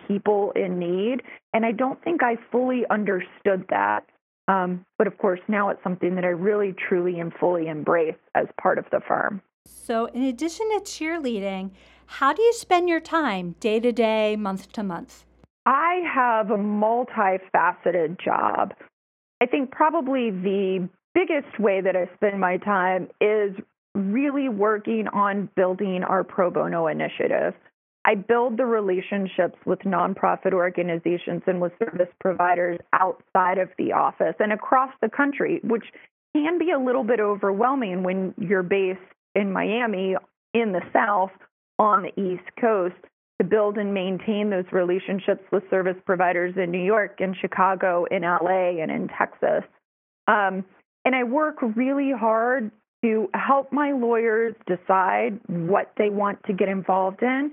people 0.08 0.52
in 0.56 0.80
need. 0.80 1.22
And 1.54 1.66
I 1.66 1.72
don't 1.72 2.02
think 2.04 2.24
I 2.24 2.38
fully 2.52 2.84
understood 2.90 3.66
that. 3.70 4.06
Um, 4.48 4.86
but 4.98 5.08
of 5.08 5.18
course, 5.18 5.42
now 5.48 5.70
it's 5.70 5.84
something 5.84 6.16
that 6.16 6.24
I 6.24 6.30
really, 6.30 6.74
truly, 6.88 7.20
and 7.20 7.34
fully 7.34 7.68
embrace 7.68 8.16
as 8.34 8.46
part 8.62 8.78
of 8.78 8.86
the 8.92 9.02
firm. 9.06 9.42
So, 9.66 10.06
in 10.06 10.24
addition 10.24 10.70
to 10.70 10.80
cheerleading, 10.84 11.72
how 12.06 12.32
do 12.32 12.42
you 12.42 12.54
spend 12.54 12.88
your 12.88 13.02
time 13.02 13.56
day 13.60 13.82
to 13.82 13.92
day, 13.92 14.38
month 14.38 14.72
to 14.74 14.84
month? 14.84 15.26
I 15.66 16.02
have 16.14 16.50
a 16.50 16.58
multifaceted 16.58 18.24
job. 18.24 18.74
I 19.42 19.46
think 19.46 19.72
probably 19.72 20.32
the 20.32 20.88
biggest 21.14 21.60
way 21.60 21.82
that 21.82 21.96
I 21.96 22.10
spend 22.16 22.40
my 22.40 22.58
time 22.58 23.10
is 23.20 23.54
really 23.94 24.48
working 24.48 25.08
on 25.10 25.50
building 25.56 26.04
our 26.04 26.24
pro 26.24 26.50
bono 26.50 26.88
initiative. 26.88 27.54
I 28.08 28.16
build 28.16 28.56
the 28.56 28.66
relationships 28.66 29.58
with 29.66 29.80
nonprofit 29.80 30.54
organizations 30.54 31.42
and 31.46 31.60
with 31.60 31.74
service 31.78 32.08
providers 32.22 32.80
outside 32.94 33.58
of 33.58 33.70
the 33.78 33.92
office 33.92 34.36
and 34.40 34.54
across 34.54 34.92
the 35.02 35.10
country, 35.10 35.60
which 35.62 35.84
can 36.34 36.58
be 36.58 36.72
a 36.72 36.80
little 36.80 37.04
bit 37.04 37.20
overwhelming 37.20 38.04
when 38.04 38.34
you're 38.38 38.64
based 38.64 39.02
in 39.36 39.52
Miami 39.52 40.16
in 40.54 40.72
the 40.72 40.80
South 40.94 41.32
on 41.80 42.04
the 42.04 42.22
East 42.22 42.50
Coast 42.62 42.96
to 43.42 43.46
build 43.46 43.78
and 43.78 43.94
maintain 43.94 44.50
those 44.50 44.66
relationships 44.72 45.44
with 45.52 45.64
service 45.70 45.98
providers 46.06 46.56
in 46.56 46.72
New 46.72 46.84
York 46.84 47.18
and 47.20 47.36
Chicago, 47.36 48.06
in 48.10 48.22
LA, 48.22 48.82
and 48.82 48.90
in 48.90 49.10
Texas. 49.10 49.64
Um, 50.30 50.64
and 51.04 51.14
I 51.14 51.26
work 51.26 51.58
really 51.76 52.14
hard 52.18 52.72
to 53.04 53.30
help 53.34 53.74
my 53.74 53.92
lawyers 53.92 54.56
decide 54.66 55.42
what 55.48 55.92
they 55.98 56.10
want 56.10 56.42
to 56.46 56.54
get 56.54 56.70
involved 56.70 57.22
in 57.22 57.52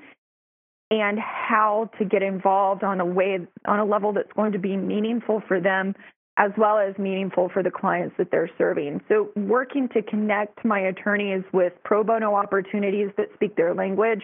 and 0.91 1.19
how 1.19 1.91
to 1.99 2.05
get 2.05 2.23
involved 2.23 2.85
on 2.85 3.01
a 3.01 3.05
way 3.05 3.39
on 3.67 3.79
a 3.79 3.85
level 3.85 4.13
that's 4.13 4.33
going 4.35 4.53
to 4.53 4.59
be 4.59 4.77
meaningful 4.77 5.43
for 5.49 5.61
them 5.61 5.95
as 6.37 6.51
well 6.59 6.79
as 6.79 6.97
meaningful 6.99 7.49
for 7.53 7.63
the 7.63 7.71
clients 7.71 8.15
that 8.19 8.31
they're 8.31 8.51
serving. 8.59 9.01
So 9.09 9.31
working 9.37 9.89
to 9.91 10.03
connect 10.03 10.65
my 10.65 10.81
attorneys 10.81 11.45
with 11.53 11.73
pro 11.85 12.03
bono 12.03 12.35
opportunities 12.35 13.11
that 13.17 13.29
speak 13.35 13.57
their 13.57 13.73
language 13.73 14.23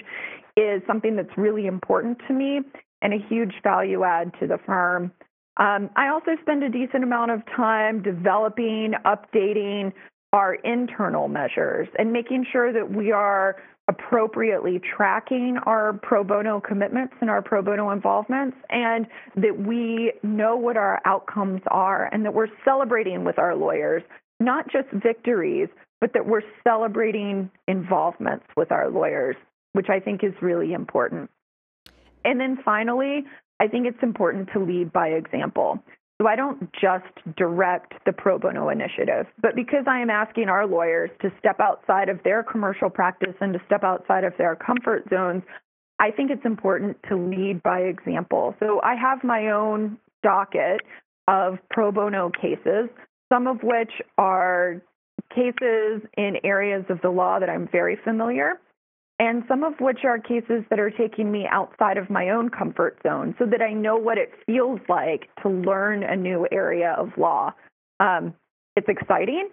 is 0.57 0.83
something 0.87 1.15
that's 1.15 1.37
really 1.37 1.67
important 1.67 2.19
to 2.27 2.35
me 2.35 2.61
and 3.03 3.15
a 3.15 3.19
huge 3.29 3.55
value 3.63 4.03
add 4.03 4.33
to 4.41 4.47
the 4.47 4.59
firm. 4.67 5.13
Um, 5.57 5.91
I 5.95 6.09
also 6.09 6.33
spend 6.41 6.65
a 6.65 6.69
decent 6.69 7.05
amount 7.05 7.31
of 7.31 7.43
time 7.57 8.03
developing, 8.03 8.95
updating 9.05 9.93
our 10.33 10.55
internal 10.55 11.29
measures 11.29 11.89
and 11.99 12.13
making 12.13 12.47
sure 12.51 12.73
that 12.73 12.91
we 12.91 13.13
are 13.13 13.57
appropriately 13.91 14.81
tracking 14.97 15.59
our 15.67 15.93
pro 15.95 16.23
bono 16.23 16.61
commitments 16.61 17.13
and 17.21 17.29
our 17.29 17.43
pro 17.43 17.61
bono 17.61 17.91
involvements, 17.91 18.57
and 18.71 19.07
that 19.35 19.59
we 19.59 20.13
know 20.23 20.57
what 20.57 20.77
our 20.77 21.03
outcomes 21.05 21.61
are 21.67 22.09
and 22.13 22.25
that 22.25 22.33
we're 22.33 22.47
celebrating 22.65 23.25
with 23.25 23.37
our 23.39 23.57
lawyers, 23.57 24.03
not 24.39 24.71
just 24.71 24.89
victories, 24.93 25.69
but 26.01 26.13
that 26.15 26.25
we're 26.25 26.43
celebrating 26.63 27.51
involvements 27.67 28.47
with 28.57 28.71
our 28.71 28.89
lawyers, 28.89 29.35
which 29.73 29.89
I 29.91 29.99
think 29.99 30.23
is 30.23 30.33
really 30.41 30.73
important. 30.73 31.29
And 32.25 32.39
then 32.39 32.59
finally, 32.65 33.25
I 33.59 33.67
think 33.67 33.87
it's 33.87 34.03
important 34.03 34.51
to 34.53 34.61
lead 34.61 34.93
by 34.93 35.09
example. 35.09 35.83
So 36.21 36.27
I 36.27 36.37
don't 36.37 36.71
just 36.75 37.37
direct 37.39 37.95
the 38.05 38.13
pro 38.13 38.39
bono 38.39 38.69
initiative, 38.69 39.27
but 39.41 39.57
because 39.57 39.85
I 39.87 40.01
am 40.01 40.11
asking 40.11 40.51
our 40.51 40.67
lawyers 40.67 41.09
to 41.23 41.33
step 41.39 41.61
outside 41.61 42.11
of 42.11 42.23
their 42.25 42.43
commercial 42.43 42.91
practice 42.91 43.35
and 43.41 43.55
to 43.55 43.61
step 43.65 43.85
outside 43.85 44.25
of 44.25 44.35
their 44.37 44.55
comfort 44.55 45.05
zones, 45.09 45.43
I 45.99 46.11
think 46.11 46.31
it's 46.31 46.45
important 46.45 46.99
to 47.09 47.17
lead 47.17 47.63
by 47.63 47.81
example. 47.81 48.55
So 48.61 48.83
I 48.83 48.97
have 48.97 49.25
my 49.25 49.49
own 49.49 49.97
docket 50.23 50.83
of 51.27 51.57
pro 51.71 51.91
bono 51.91 52.31
cases, 52.31 52.91
some 53.33 53.47
of 53.47 53.63
which 53.63 53.93
are 54.19 54.83
cases 55.35 56.03
in 56.19 56.37
areas 56.45 56.85
of 56.91 57.01
the 57.01 57.11
law 57.11 57.39
that 57.39 57.49
I'm 57.49 57.67
very 57.73 57.97
familiar, 58.05 58.61
and 59.21 59.45
some 59.47 59.63
of 59.63 59.75
which 59.81 59.99
are 60.05 60.19
cases 60.19 60.65
that 60.71 60.81
are 60.81 60.91
taking 60.91 61.31
me 61.31 61.47
outside 61.49 61.99
of 61.99 62.09
my 62.09 62.31
own 62.31 62.49
comfort 62.49 62.99
zone 63.07 63.35
so 63.39 63.45
that 63.45 63.61
I 63.61 63.75
know 63.75 63.97
what 63.97 64.17
it 64.17 64.33
feels 64.47 64.81
like 64.89 65.29
to 65.43 65.51
learn 65.51 66.03
a 66.03 66.17
new 66.17 66.49
area 66.51 66.97
of 66.99 67.11
law. 67.19 67.53
Um, 68.01 68.33
it's 68.77 68.89
exciting 68.89 69.51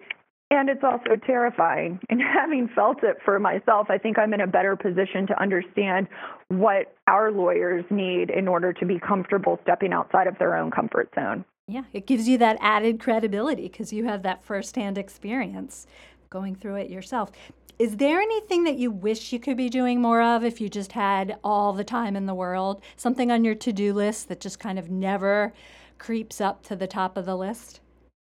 and 0.50 0.70
it's 0.70 0.82
also 0.82 1.16
terrifying. 1.26 2.00
And 2.08 2.22
having 2.22 2.70
felt 2.74 3.04
it 3.04 3.18
for 3.22 3.38
myself, 3.38 3.88
I 3.90 3.98
think 3.98 4.18
I'm 4.18 4.32
in 4.32 4.40
a 4.40 4.46
better 4.46 4.74
position 4.74 5.26
to 5.26 5.38
understand 5.38 6.08
what 6.48 6.94
our 7.06 7.30
lawyers 7.30 7.84
need 7.90 8.30
in 8.30 8.48
order 8.48 8.72
to 8.72 8.86
be 8.86 8.98
comfortable 8.98 9.58
stepping 9.64 9.92
outside 9.92 10.28
of 10.28 10.38
their 10.38 10.56
own 10.56 10.70
comfort 10.70 11.10
zone. 11.14 11.44
Yeah, 11.66 11.82
it 11.92 12.06
gives 12.06 12.26
you 12.26 12.38
that 12.38 12.56
added 12.62 12.98
credibility 13.00 13.68
because 13.68 13.92
you 13.92 14.06
have 14.06 14.22
that 14.22 14.42
firsthand 14.42 14.96
experience 14.96 15.86
going 16.30 16.54
through 16.54 16.76
it 16.76 16.88
yourself. 16.88 17.30
Is 17.78 17.96
there 17.96 18.20
anything 18.20 18.64
that 18.64 18.76
you 18.76 18.90
wish 18.90 19.32
you 19.32 19.38
could 19.38 19.56
be 19.56 19.68
doing 19.68 20.00
more 20.00 20.20
of 20.20 20.42
if 20.42 20.60
you 20.60 20.68
just 20.68 20.92
had 20.92 21.38
all 21.44 21.72
the 21.72 21.84
time 21.84 22.16
in 22.16 22.26
the 22.26 22.34
world? 22.34 22.82
Something 22.96 23.30
on 23.30 23.44
your 23.44 23.54
to 23.54 23.72
do 23.72 23.92
list 23.92 24.28
that 24.28 24.40
just 24.40 24.58
kind 24.58 24.80
of 24.80 24.90
never 24.90 25.52
creeps 25.98 26.40
up 26.40 26.64
to 26.64 26.74
the 26.74 26.88
top 26.88 27.16
of 27.16 27.24
the 27.24 27.36
list? 27.36 27.80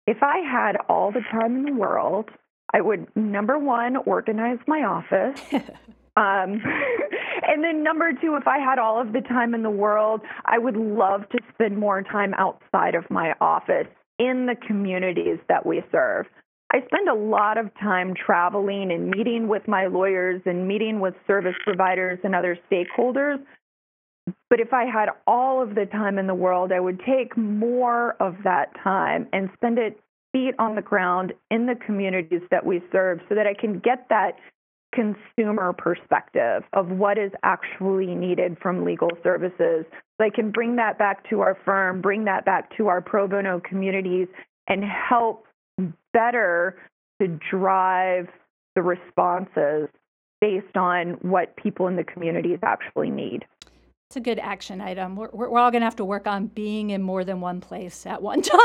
If 0.06 0.22
I 0.22 0.38
had 0.40 0.78
all 0.88 1.12
the 1.12 1.24
time 1.32 1.56
in 1.56 1.64
the 1.66 1.74
world, 1.74 2.30
I 2.76 2.82
would 2.82 3.08
number 3.16 3.58
one 3.58 3.98
organize 4.06 4.60
my 4.68 4.84
office. 4.84 5.42
Um, 6.18 6.62
and 7.48 7.64
then 7.64 7.82
number 7.82 8.12
two, 8.12 8.36
if 8.36 8.46
I 8.46 8.58
had 8.58 8.78
all 8.78 9.00
of 9.00 9.14
the 9.14 9.22
time 9.22 9.54
in 9.54 9.64
the 9.64 9.70
world, 9.70 10.20
I 10.46 10.58
would 10.58 10.76
love 10.76 11.30
to 11.30 11.40
spend 11.54 11.78
more 11.78 12.02
time 12.02 12.34
outside 12.34 12.94
of 12.94 13.10
my 13.10 13.34
office 13.40 13.88
in 14.18 14.46
the 14.46 14.56
communities 14.68 15.38
that 15.48 15.66
we 15.66 15.82
serve. 15.94 16.26
I 16.72 16.82
spend 16.86 17.10
a 17.10 17.16
lot 17.16 17.58
of 17.58 17.72
time 17.80 18.14
traveling 18.14 18.92
and 18.92 19.10
meeting 19.10 19.48
with 19.48 19.68
my 19.68 19.88
lawyers 19.88 20.42
and 20.46 20.68
meeting 20.68 21.00
with 21.00 21.16
service 21.26 21.56
providers 21.64 22.20
and 22.24 22.36
other 22.36 22.58
stakeholders. 22.72 23.40
But 24.50 24.60
if 24.60 24.72
I 24.72 24.86
had 24.86 25.10
all 25.26 25.64
of 25.64 25.74
the 25.74 25.88
time 25.88 26.20
in 26.20 26.28
the 26.28 26.36
world, 26.36 26.72
I 26.72 26.80
would 26.80 27.02
take 27.06 27.36
more 27.36 28.16
of 28.20 28.36
that 28.44 28.68
time 28.84 29.28
and 29.34 29.50
spend 29.56 29.80
it 29.80 30.00
feet 30.32 30.54
on 30.60 30.76
the 30.76 30.82
ground 30.84 31.34
in 31.50 31.66
the 31.66 31.74
communities 31.74 32.42
that 32.52 32.64
we 32.64 32.82
serve 32.92 33.20
so 33.28 33.36
that 33.36 33.48
I 33.48 33.56
can 33.56 33.80
get 33.80 34.06
that 34.10 34.34
consumer 34.94 35.74
perspective 35.74 36.64
of 36.74 36.90
what 36.90 37.18
is 37.18 37.32
actually 37.44 38.14
needed 38.14 38.58
from 38.62 38.86
legal 38.86 39.10
services. 39.24 39.86
So 39.90 40.26
I 40.26 40.30
can 40.30 40.52
bring 40.52 40.76
that 40.76 41.00
back 41.00 41.28
to 41.30 41.42
our 41.42 41.58
firm, 41.66 42.02
bring 42.02 42.26
that 42.26 42.46
back 42.46 42.76
to 42.78 42.88
our 42.88 43.02
pro 43.02 43.28
bono 43.28 43.60
communities, 43.60 44.28
and 44.68 44.84
help 44.84 45.46
better 46.14 46.78
to 47.22 47.40
drive 47.52 48.28
the 48.76 48.82
responses 48.82 49.90
based 50.42 50.78
on 50.78 51.18
what 51.22 51.56
people 51.58 51.88
in 51.88 51.96
the 51.96 52.04
communities 52.04 52.60
actually 52.64 53.10
need. 53.10 53.46
It's 54.10 54.18
a 54.18 54.22
good 54.22 54.40
action 54.40 54.82
item. 54.82 55.16
We're, 55.16 55.30
we're 55.32 55.60
all 55.60 55.70
going 55.70 55.82
to 55.82 55.86
have 55.86 55.98
to 55.98 56.04
work 56.04 56.26
on 56.26 56.48
being 56.48 56.90
in 56.90 57.04
more 57.04 57.24
than 57.24 57.42
one 57.42 57.62
place 57.62 58.08
at 58.08 58.20
one 58.20 58.42
time. 58.42 58.58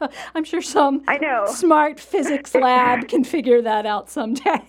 I'm 0.36 0.44
sure 0.44 0.62
some 0.62 1.02
I 1.08 1.18
know. 1.18 1.44
smart 1.46 1.98
physics 1.98 2.54
lab 2.54 3.08
can 3.08 3.24
figure 3.24 3.60
that 3.62 3.84
out 3.84 4.08
someday. 4.08 4.60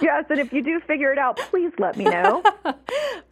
yes, 0.00 0.26
and 0.30 0.38
if 0.38 0.52
you 0.52 0.62
do 0.62 0.78
figure 0.78 1.10
it 1.12 1.18
out, 1.18 1.36
please 1.36 1.72
let 1.80 1.96
me 1.96 2.04
know. 2.04 2.44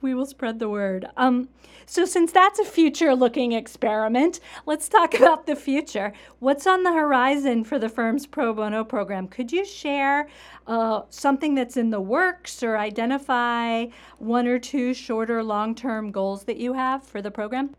we 0.00 0.12
will 0.12 0.26
spread 0.26 0.58
the 0.58 0.68
word. 0.68 1.06
Um, 1.16 1.48
so, 1.86 2.04
since 2.04 2.32
that's 2.32 2.58
a 2.58 2.64
future 2.64 3.14
looking 3.14 3.52
experiment, 3.52 4.40
let's 4.66 4.88
talk 4.88 5.14
about 5.14 5.46
the 5.46 5.56
future. 5.56 6.12
What's 6.38 6.66
on 6.66 6.84
the 6.84 6.92
horizon 6.92 7.64
for 7.64 7.78
the 7.78 7.88
firm's 7.88 8.26
pro 8.26 8.54
bono 8.54 8.82
program? 8.84 9.28
Could 9.28 9.52
you 9.52 9.64
share 9.64 10.28
uh, 10.66 11.02
something 11.10 11.54
that's 11.54 11.76
in 11.76 11.90
the 11.90 12.00
works 12.00 12.62
or 12.62 12.76
identify 12.78 13.86
one 14.18 14.46
or 14.46 14.58
two 14.58 14.94
shorter 15.12 15.42
long 15.44 15.74
term 15.74 16.10
goals 16.10 16.44
that 16.44 16.56
you 16.56 16.72
have 16.72 17.04
for 17.04 17.20
the 17.20 17.30
program? 17.30 17.76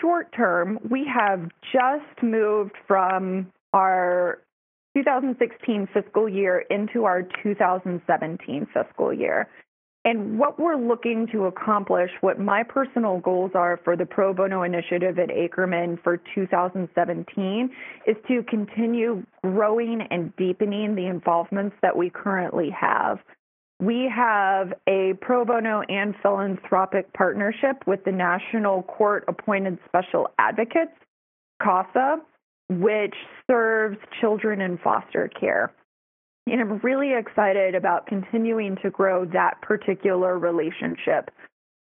Short 0.00 0.34
term, 0.36 0.80
we 0.90 1.06
have 1.06 1.48
just 1.72 2.24
moved 2.24 2.74
from 2.88 3.52
our 3.72 4.42
2016 4.96 5.86
fiscal 5.94 6.28
year 6.28 6.64
into 6.68 7.04
our 7.04 7.22
2017 7.44 8.66
fiscal 8.74 9.12
year. 9.12 9.48
And 10.04 10.40
what 10.40 10.58
we're 10.58 10.76
looking 10.76 11.28
to 11.30 11.44
accomplish, 11.44 12.10
what 12.20 12.40
my 12.40 12.64
personal 12.64 13.20
goals 13.20 13.52
are 13.54 13.78
for 13.84 13.96
the 13.96 14.06
pro 14.06 14.34
bono 14.34 14.64
initiative 14.64 15.20
at 15.20 15.28
Akerman 15.28 16.02
for 16.02 16.20
2017, 16.34 17.70
is 18.08 18.16
to 18.26 18.42
continue 18.42 19.24
growing 19.44 20.00
and 20.10 20.34
deepening 20.34 20.96
the 20.96 21.06
involvements 21.06 21.76
that 21.82 21.96
we 21.96 22.10
currently 22.10 22.70
have. 22.70 23.20
We 23.80 24.10
have 24.14 24.72
a 24.88 25.12
pro 25.20 25.44
bono 25.44 25.82
and 25.82 26.14
philanthropic 26.22 27.12
partnership 27.12 27.86
with 27.86 28.04
the 28.04 28.12
National 28.12 28.82
Court 28.82 29.24
Appointed 29.28 29.78
Special 29.86 30.30
Advocates, 30.38 30.92
CASA, 31.62 32.20
which 32.70 33.14
serves 33.50 33.98
children 34.20 34.62
in 34.62 34.78
foster 34.78 35.28
care. 35.38 35.72
And 36.46 36.60
I'm 36.60 36.78
really 36.78 37.12
excited 37.12 37.74
about 37.74 38.06
continuing 38.06 38.76
to 38.82 38.90
grow 38.90 39.26
that 39.26 39.60
particular 39.60 40.38
relationship. 40.38 41.30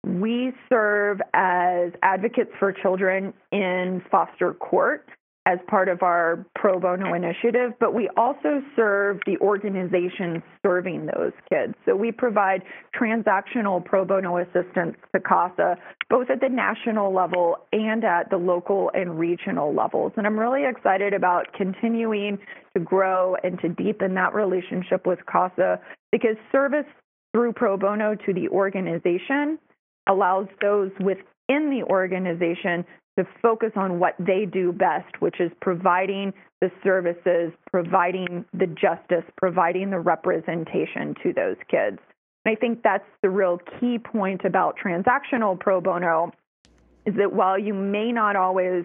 We 0.05 0.53
serve 0.69 1.21
as 1.35 1.93
advocates 2.03 2.51
for 2.59 2.73
children 2.73 3.33
in 3.53 4.03
foster 4.11 4.55
court 4.55 5.09
as 5.47 5.61
part 5.69 5.89
of 5.89 6.03
our 6.03 6.45
pro 6.57 6.81
bono 6.81 7.15
initiative, 7.15 7.73
but 7.79 7.95
we 7.95 8.11
also 8.17 8.61
serve 8.75 9.21
the 9.27 9.39
organizations 9.39 10.43
serving 10.61 11.07
those 11.07 11.33
kids. 11.49 11.73
So 11.87 11.95
we 11.95 12.11
provide 12.11 12.63
transactional 13.01 13.83
pro 13.83 14.05
bono 14.05 14.39
assistance 14.39 14.97
to 15.15 15.21
CASA, 15.21 15.77
both 16.11 16.31
at 16.31 16.41
the 16.41 16.49
national 16.49 17.15
level 17.15 17.59
and 17.73 18.05
at 18.05 18.29
the 18.29 18.37
local 18.37 18.91
and 18.93 19.19
regional 19.19 19.73
levels. 19.73 20.13
And 20.17 20.27
I'm 20.27 20.39
really 20.39 20.65
excited 20.69 21.15
about 21.15 21.53
continuing 21.57 22.39
to 22.77 22.83
grow 22.83 23.37
and 23.45 23.61
to 23.61 23.69
deepen 23.69 24.15
that 24.15 24.35
relationship 24.35 25.07
with 25.07 25.21
CASA 25.27 25.79
because 26.11 26.37
service 26.51 26.87
through 27.33 27.53
pro 27.53 27.77
bono 27.77 28.17
to 28.17 28.33
the 28.35 28.49
organization 28.49 29.61
allows 30.09 30.49
those 30.61 30.91
within 30.99 31.71
the 31.71 31.85
organization 31.89 32.85
to 33.19 33.27
focus 33.41 33.73
on 33.77 33.99
what 33.99 34.15
they 34.19 34.45
do 34.45 34.73
best, 34.73 35.21
which 35.21 35.41
is 35.41 35.51
providing 35.61 36.33
the 36.61 36.71
services, 36.83 37.53
providing 37.71 38.45
the 38.53 38.67
justice, 38.67 39.25
providing 39.37 39.91
the 39.91 39.99
representation 39.99 41.15
to 41.23 41.33
those 41.33 41.57
kids. 41.71 41.99
And 42.45 42.57
I 42.57 42.61
think 42.61 42.83
that's 42.83 43.09
the 43.23 43.31
real 43.31 43.59
key 43.81 43.99
point 43.99 44.43
about 44.45 44.77
transactional 44.79 45.59
pro 45.59 45.81
bono 45.81 46.33
is 47.07 47.15
that 47.17 47.33
while 47.33 47.59
you 47.59 47.73
may 47.73 48.13
not 48.13 48.37
always 48.37 48.85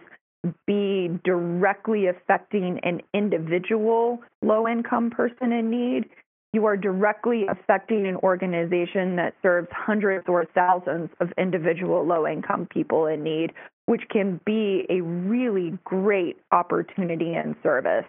be 0.66 1.10
directly 1.24 2.08
affecting 2.08 2.80
an 2.84 3.02
individual 3.14 4.22
low 4.42 4.68
income 4.68 5.10
person 5.10 5.52
in 5.52 5.70
need, 5.70 6.10
you 6.54 6.66
are 6.66 6.76
directly 6.76 7.46
affecting 7.50 8.08
an 8.08 8.18
organization 8.18 9.16
that 9.16 9.34
serves 9.42 9.68
hundreds 9.72 10.26
or 10.28 10.46
thousands 10.54 11.10
of 11.20 11.30
individual 11.38 12.06
low 12.06 12.28
income 12.28 12.68
people 12.72 13.06
in 13.08 13.24
need 13.24 13.54
which 13.92 14.04
can 14.10 14.40
be 14.46 14.86
a 14.90 15.02
really 15.02 15.78
great 15.84 16.38
opportunity 16.54 17.34
and 17.34 17.56
service. 17.62 18.06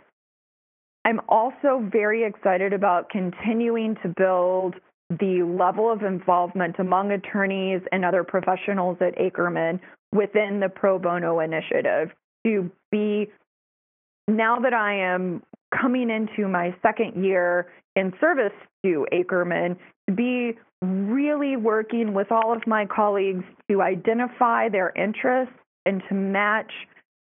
I'm 1.05 1.21
also 1.29 1.85
very 1.91 2.25
excited 2.25 2.73
about 2.73 3.11
continuing 3.11 3.97
to 4.03 4.09
build 4.17 4.77
the 5.11 5.43
level 5.43 5.93
of 5.93 6.03
involvement 6.03 6.77
among 6.79 7.11
attorneys 7.11 7.81
and 7.91 8.05
other 8.05 8.23
professionals 8.23 8.99
at 9.01 9.17
Akerman 9.19 9.81
within 10.13 10.61
the 10.61 10.69
pro 10.69 11.01
bono 11.01 11.41
initiative 11.41 12.11
to 12.47 12.71
be 12.93 13.31
now 14.29 14.61
that 14.61 14.73
I 14.73 15.13
am 15.13 15.43
coming 15.81 16.11
into 16.11 16.49
my 16.49 16.75
second 16.83 17.25
year 17.25 17.67
in 17.97 18.13
service 18.21 18.53
to 18.85 19.07
Akerman, 19.13 19.77
to 20.09 20.15
be 20.15 20.59
really 20.81 21.57
working 21.57 22.15
with 22.15 22.33
all 22.33 22.53
of 22.53 22.67
my 22.67 22.87
colleagues 22.87 23.45
to 23.71 23.83
identify 23.83 24.69
their 24.69 24.93
interests 24.97 25.55
and 25.87 26.03
to 26.09 26.15
match 26.15 26.73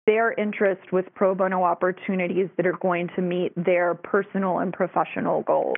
their 0.05 0.31
interest 0.33 0.91
with 0.91 1.05
pro 1.15 1.35
bono 1.35 1.63
opportunities 1.63 2.47
that 2.55 2.65
are 2.65 2.77
going 2.81 3.09
to 3.15 3.21
meet 3.21 3.51
their 3.55 3.93
personal 3.93 4.59
and 4.59 4.73
professional 4.73 5.41
goals. 5.41 5.75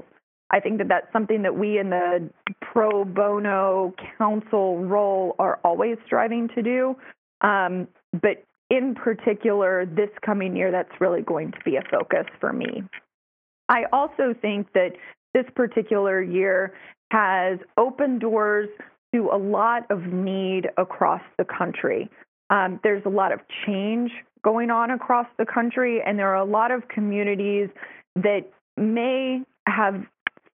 I 0.52 0.60
think 0.60 0.78
that 0.80 0.88
that's 0.88 1.12
something 1.14 1.44
that 1.44 1.56
we 1.56 1.78
in 1.78 1.90
the 1.90 2.30
pro 2.62 3.06
bono 3.06 3.94
counsel 4.18 4.80
role 4.80 5.36
are 5.40 5.60
always 5.64 5.98
striving 6.06 6.50
to 6.56 6.62
do. 6.62 6.96
Um, 7.42 7.88
but 8.14 8.44
in 8.70 8.96
particular, 8.96 9.86
this 9.86 10.10
coming 10.24 10.56
year, 10.56 10.72
that's 10.72 10.92
really 11.00 11.22
going 11.22 11.52
to 11.52 11.60
be 11.66 11.76
a 11.76 11.82
focus 11.90 12.26
for 12.40 12.54
me. 12.54 12.84
I 13.68 13.84
also 13.92 14.34
think 14.42 14.72
that 14.74 14.92
this 15.34 15.46
particular 15.56 16.22
year 16.22 16.74
has 17.12 17.60
opened 17.78 18.22
doors 18.22 18.70
to 19.14 19.30
a 19.32 19.38
lot 19.38 19.90
of 19.90 20.04
need 20.06 20.70
across 20.78 21.22
the 21.38 21.46
country. 21.46 22.10
Um, 22.50 22.80
there's 22.84 23.04
a 23.06 23.10
lot 23.10 23.32
of 23.32 23.40
change 23.66 24.12
going 24.44 24.70
on 24.70 24.92
across 24.92 25.28
the 25.38 25.46
country, 25.46 26.02
and 26.06 26.18
there 26.18 26.30
are 26.30 26.36
a 26.36 26.46
lot 26.46 26.72
of 26.72 26.88
communities 26.88 27.70
that 28.16 28.42
may 28.78 29.42
have 29.68 30.04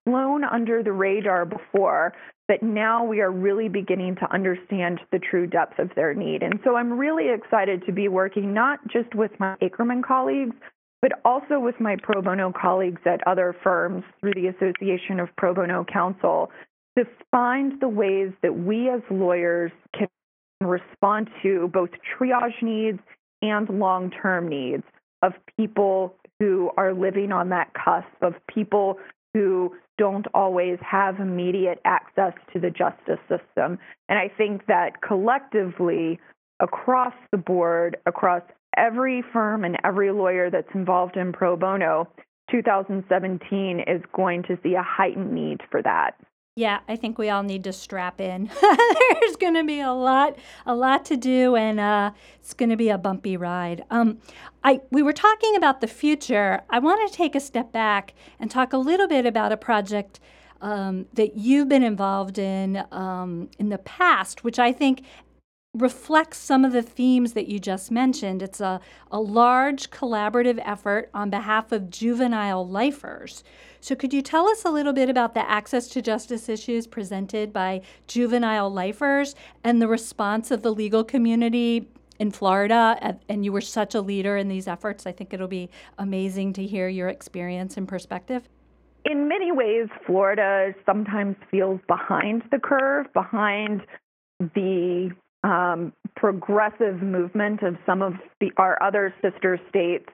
flown 0.04 0.44
under 0.44 0.82
the 0.82 0.92
radar 0.92 1.44
before, 1.44 2.12
but 2.48 2.62
now 2.62 3.04
we 3.04 3.20
are 3.20 3.30
really 3.30 3.68
beginning 3.68 4.16
to 4.16 4.32
understand 4.32 5.00
the 5.10 5.18
true 5.18 5.46
depth 5.46 5.78
of 5.78 5.90
their 5.96 6.14
need. 6.14 6.42
And 6.42 6.60
so 6.64 6.76
I'm 6.76 6.98
really 6.98 7.30
excited 7.30 7.84
to 7.86 7.92
be 7.92 8.08
working 8.08 8.54
not 8.54 8.78
just 8.88 9.14
with 9.14 9.32
my 9.38 9.56
Akerman 9.62 10.04
colleagues, 10.04 10.54
but 11.02 11.12
also 11.24 11.58
with 11.58 11.78
my 11.80 11.96
pro 12.02 12.22
bono 12.22 12.52
colleagues 12.52 13.00
at 13.04 13.26
other 13.26 13.54
firms 13.62 14.04
through 14.20 14.34
the 14.34 14.46
Association 14.46 15.20
of 15.20 15.28
Pro 15.36 15.54
Bono 15.54 15.84
Counsel 15.84 16.50
to 16.96 17.04
find 17.30 17.80
the 17.80 17.88
ways 17.88 18.32
that 18.42 18.56
we 18.56 18.88
as 18.88 19.02
lawyers 19.10 19.72
can 19.92 20.08
respond 20.60 21.28
to 21.42 21.68
both 21.72 21.90
triage 22.18 22.62
needs 22.62 22.98
and 23.42 23.68
long 23.68 24.10
term 24.10 24.48
needs 24.48 24.84
of 25.22 25.32
people 25.58 26.14
who 26.40 26.70
are 26.76 26.94
living 26.94 27.32
on 27.32 27.50
that 27.50 27.72
cusp, 27.74 28.06
of 28.22 28.34
people 28.52 28.98
who 29.36 29.70
don't 29.98 30.26
always 30.32 30.78
have 30.80 31.20
immediate 31.20 31.78
access 31.84 32.32
to 32.54 32.58
the 32.58 32.70
justice 32.70 33.20
system. 33.28 33.78
And 34.08 34.18
I 34.18 34.32
think 34.34 34.64
that 34.66 35.02
collectively, 35.06 36.18
across 36.58 37.12
the 37.32 37.36
board, 37.36 37.98
across 38.06 38.40
every 38.78 39.22
firm 39.34 39.64
and 39.64 39.76
every 39.84 40.10
lawyer 40.10 40.48
that's 40.50 40.74
involved 40.74 41.18
in 41.18 41.34
pro 41.34 41.54
bono, 41.54 42.08
2017 42.50 43.80
is 43.86 44.00
going 44.14 44.42
to 44.44 44.58
see 44.62 44.72
a 44.72 44.82
heightened 44.82 45.32
need 45.32 45.60
for 45.70 45.82
that. 45.82 46.12
Yeah, 46.58 46.80
I 46.88 46.96
think 46.96 47.18
we 47.18 47.28
all 47.28 47.42
need 47.42 47.64
to 47.64 47.72
strap 47.74 48.18
in. 48.18 48.50
There's 48.62 49.36
going 49.36 49.52
to 49.56 49.64
be 49.64 49.80
a 49.80 49.92
lot, 49.92 50.38
a 50.64 50.74
lot 50.74 51.04
to 51.04 51.16
do, 51.18 51.54
and 51.54 51.78
uh, 51.78 52.12
it's 52.40 52.54
going 52.54 52.70
to 52.70 52.78
be 52.78 52.88
a 52.88 52.96
bumpy 52.96 53.36
ride. 53.36 53.84
Um, 53.90 54.20
I 54.64 54.80
we 54.90 55.02
were 55.02 55.12
talking 55.12 55.54
about 55.54 55.82
the 55.82 55.86
future. 55.86 56.62
I 56.70 56.78
want 56.78 57.06
to 57.06 57.14
take 57.14 57.34
a 57.34 57.40
step 57.40 57.72
back 57.72 58.14
and 58.40 58.50
talk 58.50 58.72
a 58.72 58.78
little 58.78 59.06
bit 59.06 59.26
about 59.26 59.52
a 59.52 59.58
project 59.58 60.18
um, 60.62 61.04
that 61.12 61.36
you've 61.36 61.68
been 61.68 61.82
involved 61.82 62.38
in 62.38 62.82
um, 62.90 63.50
in 63.58 63.68
the 63.68 63.76
past, 63.76 64.42
which 64.42 64.58
I 64.58 64.72
think 64.72 65.02
reflects 65.74 66.38
some 66.38 66.64
of 66.64 66.72
the 66.72 66.80
themes 66.80 67.34
that 67.34 67.48
you 67.48 67.58
just 67.58 67.90
mentioned. 67.90 68.40
It's 68.40 68.62
a, 68.62 68.80
a 69.10 69.20
large 69.20 69.90
collaborative 69.90 70.58
effort 70.64 71.10
on 71.12 71.28
behalf 71.28 71.70
of 71.70 71.90
juvenile 71.90 72.66
lifers. 72.66 73.44
So, 73.80 73.94
could 73.94 74.12
you 74.12 74.22
tell 74.22 74.48
us 74.48 74.64
a 74.64 74.70
little 74.70 74.92
bit 74.92 75.08
about 75.08 75.34
the 75.34 75.48
access 75.48 75.88
to 75.88 76.02
justice 76.02 76.48
issues 76.48 76.86
presented 76.86 77.52
by 77.52 77.82
juvenile 78.06 78.70
lifers 78.70 79.34
and 79.64 79.80
the 79.80 79.88
response 79.88 80.50
of 80.50 80.62
the 80.62 80.72
legal 80.72 81.04
community 81.04 81.88
in 82.18 82.30
Florida? 82.30 83.18
And 83.28 83.44
you 83.44 83.52
were 83.52 83.60
such 83.60 83.94
a 83.94 84.00
leader 84.00 84.36
in 84.36 84.48
these 84.48 84.68
efforts. 84.68 85.06
I 85.06 85.12
think 85.12 85.32
it'll 85.32 85.48
be 85.48 85.70
amazing 85.98 86.52
to 86.54 86.66
hear 86.66 86.88
your 86.88 87.08
experience 87.08 87.76
and 87.76 87.86
perspective. 87.86 88.48
In 89.04 89.28
many 89.28 89.52
ways, 89.52 89.88
Florida 90.04 90.74
sometimes 90.84 91.36
feels 91.50 91.80
behind 91.86 92.42
the 92.50 92.58
curve, 92.58 93.06
behind 93.12 93.82
the 94.40 95.10
um, 95.44 95.92
progressive 96.16 97.00
movement 97.02 97.62
of 97.62 97.76
some 97.86 98.02
of 98.02 98.14
the, 98.40 98.50
our 98.56 98.82
other 98.82 99.14
sister 99.22 99.60
states 99.68 100.08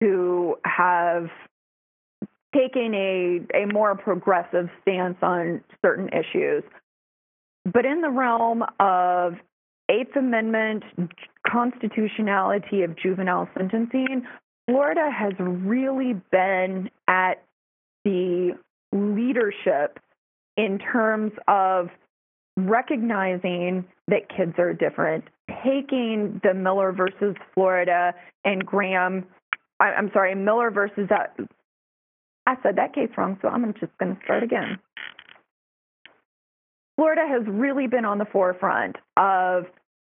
who 0.00 0.56
have 0.64 1.28
taken 2.54 2.94
a, 2.94 3.62
a 3.62 3.66
more 3.72 3.96
progressive 3.96 4.68
stance 4.82 5.16
on 5.22 5.62
certain 5.84 6.08
issues. 6.08 6.62
But 7.64 7.84
in 7.84 8.00
the 8.00 8.10
realm 8.10 8.64
of 8.80 9.34
Eighth 9.88 10.16
Amendment 10.16 10.84
constitutionality 11.46 12.82
of 12.82 12.96
juvenile 12.96 13.48
sentencing, 13.56 14.26
Florida 14.66 15.10
has 15.10 15.32
really 15.38 16.14
been 16.30 16.90
at 17.08 17.44
the 18.04 18.56
leadership 18.92 19.98
in 20.56 20.78
terms 20.78 21.32
of 21.48 21.88
recognizing 22.56 23.84
that 24.08 24.28
kids 24.34 24.52
are 24.58 24.72
different, 24.72 25.24
taking 25.64 26.40
the 26.42 26.54
Miller 26.54 26.92
versus 26.92 27.34
Florida 27.54 28.14
and 28.44 28.64
Graham, 28.64 29.24
I, 29.80 29.92
am 29.92 30.10
sorry, 30.12 30.34
Miller 30.34 30.70
versus 30.70 31.08
that. 31.08 31.36
I 32.46 32.56
said 32.62 32.76
that 32.76 32.94
case 32.94 33.10
wrong, 33.16 33.38
so 33.40 33.48
I'm 33.48 33.72
just 33.74 33.96
going 33.98 34.16
to 34.16 34.22
start 34.24 34.42
again. 34.42 34.78
Florida 36.96 37.22
has 37.26 37.42
really 37.46 37.86
been 37.86 38.04
on 38.04 38.18
the 38.18 38.24
forefront 38.26 38.96
of 39.16 39.64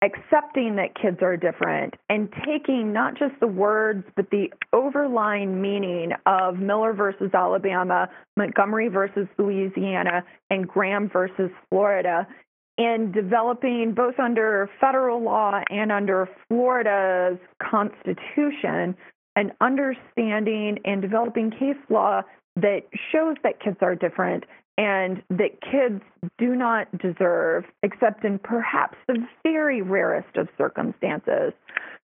accepting 0.04 0.76
that 0.76 0.94
kids 0.94 1.18
are 1.22 1.36
different 1.36 1.96
and 2.10 2.30
taking 2.46 2.94
not 2.94 3.18
just 3.18 3.34
the 3.40 3.48
words, 3.48 4.04
but 4.16 4.30
the 4.30 4.48
overlying 4.74 5.60
meaning 5.62 6.12
of 6.26 6.58
Miller 6.58 6.94
versus 6.94 7.32
Alabama, 7.34 8.10
Montgomery 8.36 8.90
versus 8.90 9.28
Louisiana, 9.38 10.24
and 10.50 10.68
Graham 10.68 11.10
versus 11.10 11.50
Florida, 11.70 12.28
and 12.78 13.12
developing 13.12 13.94
both 13.96 14.20
under 14.20 14.70
federal 14.80 15.22
law 15.22 15.62
and 15.72 15.92
under 15.92 16.30
Florida's 16.48 17.40
constitution 17.60 18.96
an 19.38 19.52
understanding 19.62 20.80
and 20.84 21.02
developing 21.02 21.52
case 21.52 21.78
law 21.90 22.24
that 22.56 22.82
shows 23.12 23.36
that 23.44 23.62
kids 23.64 23.78
are 23.82 23.96
different 23.96 24.44
and 24.80 25.22
that 25.30 25.62
kids 25.62 26.02
do 26.40 26.56
not 26.56 26.88
deserve, 26.98 27.64
except 27.84 28.26
in 28.26 28.40
perhaps 28.40 28.98
the 29.08 29.26
very 29.44 29.82
rarest 29.82 30.36
of 30.38 30.48
circumstances, 30.58 31.54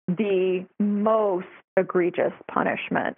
the 0.08 0.66
most 0.80 1.48
egregious 1.78 2.34
punishment. 2.52 3.18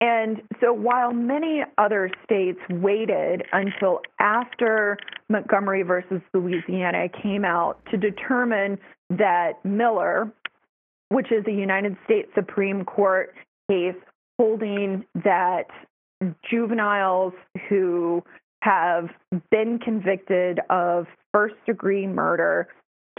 And 0.00 0.42
so 0.60 0.72
while 0.72 1.12
many 1.12 1.62
other 1.78 2.10
states 2.24 2.58
waited 2.68 3.44
until 3.52 4.00
after 4.20 4.98
Montgomery 5.28 5.82
versus 5.82 6.20
Louisiana 6.34 7.08
came 7.22 7.44
out 7.44 7.78
to 7.90 7.96
determine 7.96 8.78
that 9.10 9.64
Miller, 9.64 10.30
which 11.08 11.30
is 11.32 11.44
a 11.46 11.52
United 11.52 11.96
States 12.04 12.28
Supreme 12.34 12.84
Court 12.84 13.34
case 13.70 13.94
holding 14.38 15.04
that 15.24 15.66
juveniles 16.50 17.32
who 17.68 18.22
have 18.62 19.08
been 19.50 19.78
convicted 19.78 20.60
of 20.70 21.06
first 21.32 21.54
degree 21.66 22.06
murder 22.06 22.68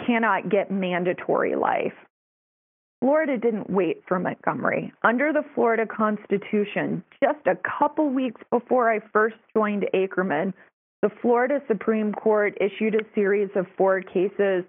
cannot 0.06 0.50
get 0.50 0.72
mandatory 0.72 1.56
life. 1.56 1.94
Florida 3.02 3.38
didn't 3.38 3.70
wait 3.70 4.02
for 4.08 4.20
Montgomery. 4.20 4.92
Under 5.04 5.32
the 5.32 5.44
Florida 5.54 5.86
Constitution, 5.86 7.04
just 7.24 7.46
a 7.46 7.56
couple 7.56 8.10
weeks 8.10 8.42
before 8.52 8.92
I 8.92 9.00
first 9.14 9.36
joined 9.56 9.86
Akerman, 9.94 10.54
the 11.04 11.12
Florida 11.22 11.62
Supreme 11.68 12.12
Court 12.12 12.58
issued 12.60 12.96
a 12.96 13.06
series 13.14 13.50
of 13.56 13.68
four 13.78 14.02
cases 14.02 14.64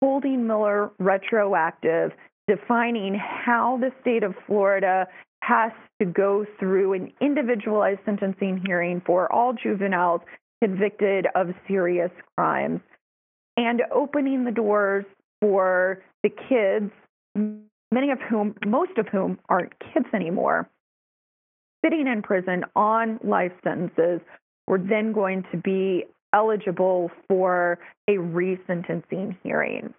holding 0.00 0.46
Miller 0.46 0.90
retroactive, 0.98 2.12
defining 2.48 3.14
how 3.14 3.78
the 3.80 3.90
state 4.00 4.22
of 4.22 4.34
Florida 4.46 5.06
has 5.42 5.72
to 6.00 6.06
go 6.06 6.44
through 6.58 6.92
an 6.92 7.12
individualized 7.20 8.00
sentencing 8.04 8.62
hearing 8.66 9.02
for 9.04 9.32
all 9.32 9.52
juveniles 9.52 10.20
convicted 10.62 11.26
of 11.34 11.48
serious 11.68 12.10
crimes 12.36 12.80
and 13.56 13.82
opening 13.94 14.44
the 14.44 14.50
doors 14.50 15.04
for 15.40 16.02
the 16.22 16.30
kids, 16.30 16.90
many 17.34 18.10
of 18.10 18.18
whom, 18.28 18.54
most 18.66 18.96
of 18.98 19.06
whom 19.08 19.38
aren't 19.48 19.72
kids 19.92 20.06
anymore, 20.14 20.68
sitting 21.84 22.06
in 22.06 22.22
prison 22.22 22.64
on 22.74 23.18
life 23.22 23.52
sentences 23.62 24.20
were 24.66 24.78
then 24.78 25.12
going 25.12 25.44
to 25.52 25.58
be 25.58 26.04
eligible 26.34 27.10
for 27.28 27.78
a 28.08 28.12
resentencing 28.12 29.36
hearing. 29.42 29.94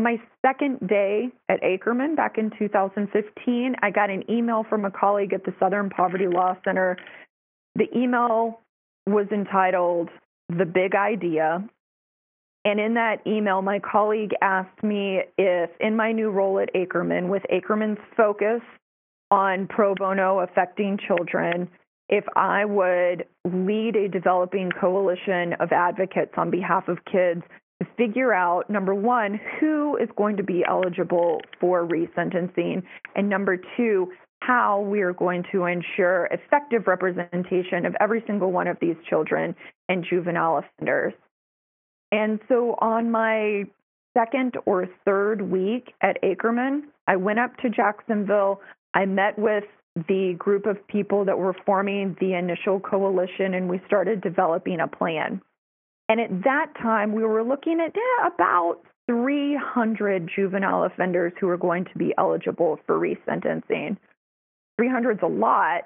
My 0.00 0.18
second 0.40 0.88
day 0.88 1.30
at 1.50 1.60
Akerman 1.62 2.16
back 2.16 2.38
in 2.38 2.50
2015, 2.58 3.76
I 3.82 3.90
got 3.90 4.08
an 4.08 4.24
email 4.30 4.64
from 4.68 4.86
a 4.86 4.90
colleague 4.90 5.34
at 5.34 5.44
the 5.44 5.52
Southern 5.60 5.90
Poverty 5.90 6.26
Law 6.26 6.56
Center. 6.64 6.96
The 7.74 7.86
email 7.94 8.60
was 9.06 9.26
entitled 9.30 10.08
The 10.48 10.64
Big 10.64 10.94
Idea. 10.94 11.68
And 12.64 12.80
in 12.80 12.94
that 12.94 13.26
email, 13.26 13.60
my 13.60 13.78
colleague 13.78 14.32
asked 14.40 14.82
me 14.82 15.20
if, 15.36 15.70
in 15.80 15.96
my 15.96 16.12
new 16.12 16.30
role 16.30 16.58
at 16.58 16.72
Akerman, 16.74 17.28
with 17.28 17.42
Akerman's 17.52 18.00
focus 18.16 18.62
on 19.30 19.66
pro 19.66 19.94
bono 19.94 20.40
affecting 20.40 20.98
children, 21.06 21.68
if 22.08 22.24
I 22.36 22.64
would 22.64 23.26
lead 23.44 23.96
a 23.96 24.08
developing 24.08 24.70
coalition 24.80 25.54
of 25.60 25.72
advocates 25.72 26.32
on 26.38 26.50
behalf 26.50 26.88
of 26.88 26.98
kids 27.04 27.42
figure 27.96 28.32
out 28.32 28.68
number 28.68 28.94
one, 28.94 29.40
who 29.58 29.96
is 29.96 30.08
going 30.16 30.36
to 30.36 30.42
be 30.42 30.64
eligible 30.68 31.40
for 31.60 31.86
resentencing, 31.86 32.82
and 33.14 33.28
number 33.28 33.58
two, 33.76 34.12
how 34.40 34.80
we 34.80 35.02
are 35.02 35.12
going 35.12 35.44
to 35.52 35.64
ensure 35.64 36.28
effective 36.30 36.86
representation 36.86 37.84
of 37.86 37.94
every 38.00 38.22
single 38.26 38.50
one 38.50 38.66
of 38.66 38.78
these 38.80 38.96
children 39.08 39.54
and 39.88 40.04
juvenile 40.08 40.58
offenders. 40.58 41.12
And 42.12 42.40
so 42.48 42.74
on 42.80 43.10
my 43.10 43.64
second 44.16 44.56
or 44.66 44.88
third 45.04 45.42
week 45.42 45.92
at 46.00 46.20
Akerman, 46.22 46.82
I 47.06 47.16
went 47.16 47.38
up 47.38 47.56
to 47.58 47.70
Jacksonville. 47.70 48.60
I 48.94 49.04
met 49.06 49.38
with 49.38 49.64
the 50.08 50.34
group 50.38 50.66
of 50.66 50.86
people 50.88 51.24
that 51.26 51.38
were 51.38 51.54
forming 51.66 52.16
the 52.20 52.34
initial 52.34 52.80
coalition, 52.80 53.54
and 53.54 53.68
we 53.68 53.80
started 53.86 54.20
developing 54.20 54.80
a 54.80 54.88
plan. 54.88 55.40
And 56.10 56.20
at 56.20 56.42
that 56.42 56.72
time, 56.82 57.12
we 57.12 57.22
were 57.22 57.44
looking 57.44 57.78
at 57.80 57.94
yeah, 57.94 58.26
about 58.26 58.78
300 59.08 60.28
juvenile 60.34 60.82
offenders 60.82 61.32
who 61.40 61.48
are 61.48 61.56
going 61.56 61.84
to 61.84 61.96
be 61.96 62.12
eligible 62.18 62.80
for 62.84 62.98
resentencing. 62.98 63.96
300 64.76 65.18
is 65.18 65.22
a 65.22 65.28
lot, 65.28 65.82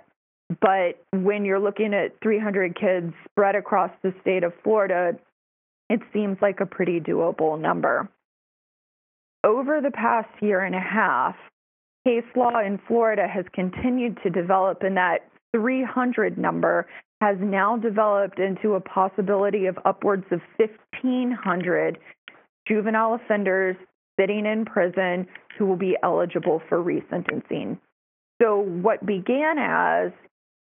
but 0.62 0.98
when 1.12 1.44
you're 1.44 1.60
looking 1.60 1.92
at 1.92 2.18
300 2.22 2.74
kids 2.74 3.12
spread 3.28 3.54
across 3.54 3.90
the 4.02 4.14
state 4.22 4.44
of 4.44 4.54
Florida, 4.62 5.12
it 5.90 6.00
seems 6.14 6.38
like 6.40 6.60
a 6.60 6.66
pretty 6.66 7.00
doable 7.00 7.60
number. 7.60 8.08
Over 9.44 9.82
the 9.82 9.90
past 9.90 10.30
year 10.40 10.60
and 10.60 10.74
a 10.74 10.80
half, 10.80 11.36
case 12.06 12.24
law 12.34 12.60
in 12.60 12.80
Florida 12.88 13.28
has 13.28 13.44
continued 13.52 14.18
to 14.22 14.30
develop, 14.30 14.84
and 14.84 14.96
that 14.96 15.28
300 15.54 16.38
number 16.38 16.86
has 17.24 17.38
now 17.40 17.74
developed 17.78 18.38
into 18.38 18.74
a 18.74 18.80
possibility 18.80 19.64
of 19.64 19.78
upwards 19.86 20.26
of 20.30 20.40
1,500 20.58 21.96
juvenile 22.68 23.14
offenders 23.14 23.76
sitting 24.20 24.44
in 24.44 24.66
prison 24.66 25.26
who 25.56 25.64
will 25.64 25.76
be 25.76 25.96
eligible 26.02 26.60
for 26.68 26.84
resentencing. 26.84 27.78
So, 28.42 28.58
what 28.58 29.06
began 29.06 29.56
as 29.58 30.12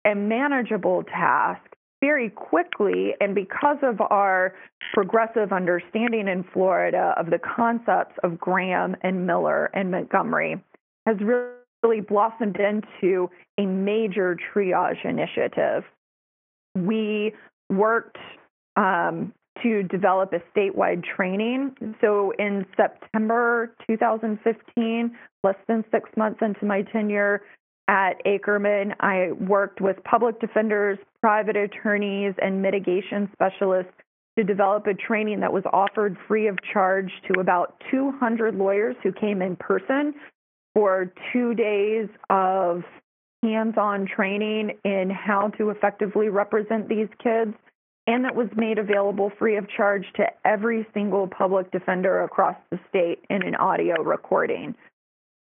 a 0.07 0.15
manageable 0.15 1.05
task 1.05 1.63
very 2.03 2.29
quickly, 2.29 3.15
and 3.23 3.35
because 3.35 3.79
of 3.83 4.03
our 4.03 4.55
progressive 4.93 5.51
understanding 5.51 6.29
in 6.29 6.45
Florida 6.53 7.15
of 7.17 7.31
the 7.31 7.39
concepts 7.39 8.17
of 8.23 8.39
Graham 8.39 8.97
and 9.01 9.27
Miller 9.27 9.71
and 9.73 9.91
Montgomery, 9.91 10.63
has 11.07 11.17
really 11.21 12.03
blossomed 12.07 12.59
into 12.59 13.31
a 13.59 13.65
major 13.65 14.37
triage 14.55 15.03
initiative. 15.07 15.85
We 16.75 17.35
worked 17.71 18.19
um, 18.77 19.33
to 19.63 19.83
develop 19.85 20.33
a 20.33 20.43
statewide 20.57 21.05
training. 21.05 21.75
So 22.01 22.33
in 22.39 22.67
September 22.77 23.75
2015, 23.89 25.17
less 25.43 25.55
than 25.69 25.85
six 25.91 26.11
months 26.17 26.41
into 26.43 26.65
my 26.67 26.83
tenure 26.83 27.43
at 27.89 28.15
Akerman, 28.25 28.95
I 29.01 29.33
worked 29.33 29.81
with 29.81 29.97
public 30.05 30.41
defenders, 30.41 30.99
private 31.21 31.57
attorneys, 31.57 32.35
and 32.41 32.63
mitigation 32.63 33.29
specialists 33.33 33.93
to 34.39 34.45
develop 34.45 34.87
a 34.87 34.95
training 34.95 35.41
that 35.41 35.53
was 35.53 35.63
offered 35.73 36.17
free 36.27 36.49
of 36.49 36.59
charge 36.73 37.11
to 37.29 37.41
about 37.41 37.81
200 37.91 38.55
lawyers 38.55 38.97
who 39.03 39.13
came 39.13 39.43
in 39.43 39.55
person 39.57 40.15
for 40.75 41.13
two 41.33 41.55
days 41.55 42.09
of 42.31 42.83
hands 43.45 43.75
on 43.77 44.07
training 44.07 44.79
in 44.85 45.11
how 45.11 45.49
to 45.59 45.71
effectively 45.71 46.29
represent 46.29 46.89
these 46.89 47.09
kids 47.23 47.55
and 48.07 48.25
that 48.25 48.35
was 48.35 48.49
made 48.55 48.79
available 48.79 49.33
free 49.39 49.57
of 49.57 49.69
charge 49.69 50.05
to 50.17 50.27
every 50.45 50.87
single 50.93 51.27
public 51.27 51.71
defender 51.71 52.23
across 52.23 52.57
the 52.71 52.79
state 52.89 53.25
in 53.31 53.43
an 53.43 53.55
audio 53.55 54.03
recording. 54.03 54.75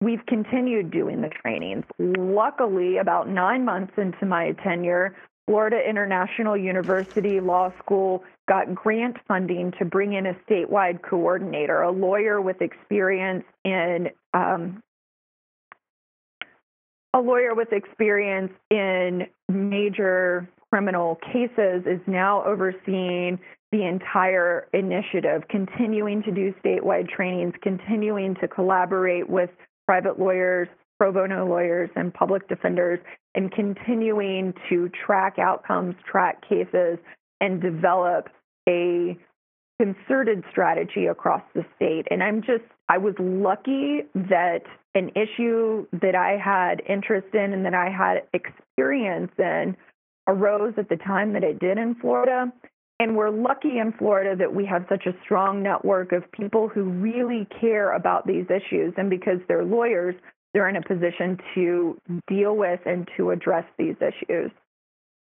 We've 0.00 0.24
continued 0.26 0.90
doing 0.90 1.20
the 1.20 1.30
trainings. 1.30 1.84
Luckily, 1.98 2.98
about 2.98 3.28
nine 3.28 3.64
months 3.64 3.94
into 3.96 4.26
my 4.26 4.52
tenure, 4.62 5.16
Florida 5.46 5.78
International 5.88 6.56
University 6.56 7.40
Law 7.40 7.72
School 7.78 8.22
got 8.48 8.74
grant 8.74 9.16
funding 9.26 9.72
to 9.78 9.84
bring 9.84 10.12
in 10.12 10.26
a 10.26 10.34
statewide 10.48 11.02
coordinator, 11.02 11.82
a 11.82 11.90
lawyer 11.90 12.40
with 12.40 12.62
experience 12.62 13.44
in 13.64 14.10
um, 14.32 14.82
a 17.14 17.18
lawyer 17.18 17.54
with 17.54 17.72
experience 17.72 18.52
in 18.70 19.22
major 19.48 20.48
criminal 20.70 21.16
cases 21.32 21.84
is 21.86 22.00
now 22.08 22.42
overseeing 22.44 23.38
the 23.70 23.86
entire 23.86 24.66
initiative, 24.72 25.42
continuing 25.48 26.22
to 26.24 26.32
do 26.32 26.52
statewide 26.64 27.08
trainings, 27.08 27.54
continuing 27.62 28.34
to 28.40 28.48
collaborate 28.48 29.30
with 29.30 29.50
private 29.86 30.18
lawyers, 30.18 30.66
pro 30.98 31.12
bono 31.12 31.46
lawyers, 31.46 31.88
and 31.94 32.12
public 32.12 32.48
defenders, 32.48 32.98
and 33.36 33.52
continuing 33.52 34.52
to 34.68 34.90
track 35.06 35.38
outcomes, 35.38 35.94
track 36.10 36.42
cases, 36.48 36.98
and 37.40 37.62
develop 37.62 38.28
a 38.68 39.16
concerted 39.80 40.44
strategy 40.50 41.06
across 41.06 41.42
the 41.54 41.64
state. 41.76 42.06
And 42.10 42.22
I'm 42.22 42.42
just, 42.42 42.64
I 42.88 42.98
was 42.98 43.14
lucky 43.18 44.02
that 44.14 44.62
an 44.94 45.10
issue 45.10 45.86
that 46.00 46.14
I 46.14 46.38
had 46.42 46.82
interest 46.88 47.34
in 47.34 47.52
and 47.52 47.64
that 47.64 47.74
I 47.74 47.90
had 47.90 48.22
experience 48.32 49.32
in 49.38 49.76
arose 50.26 50.74
at 50.78 50.88
the 50.88 50.96
time 50.96 51.32
that 51.32 51.42
it 51.42 51.58
did 51.58 51.78
in 51.78 51.96
Florida. 51.96 52.52
And 53.00 53.16
we're 53.16 53.30
lucky 53.30 53.78
in 53.78 53.92
Florida 53.98 54.36
that 54.36 54.54
we 54.54 54.64
have 54.66 54.86
such 54.88 55.06
a 55.06 55.14
strong 55.24 55.62
network 55.62 56.12
of 56.12 56.30
people 56.30 56.68
who 56.68 56.84
really 56.84 57.48
care 57.60 57.92
about 57.92 58.26
these 58.26 58.46
issues. 58.46 58.94
And 58.96 59.10
because 59.10 59.40
they're 59.48 59.64
lawyers, 59.64 60.14
they're 60.52 60.68
in 60.68 60.76
a 60.76 60.82
position 60.82 61.38
to 61.56 61.98
deal 62.28 62.56
with 62.56 62.78
and 62.86 63.08
to 63.16 63.30
address 63.30 63.64
these 63.76 63.96
issues. 64.00 64.52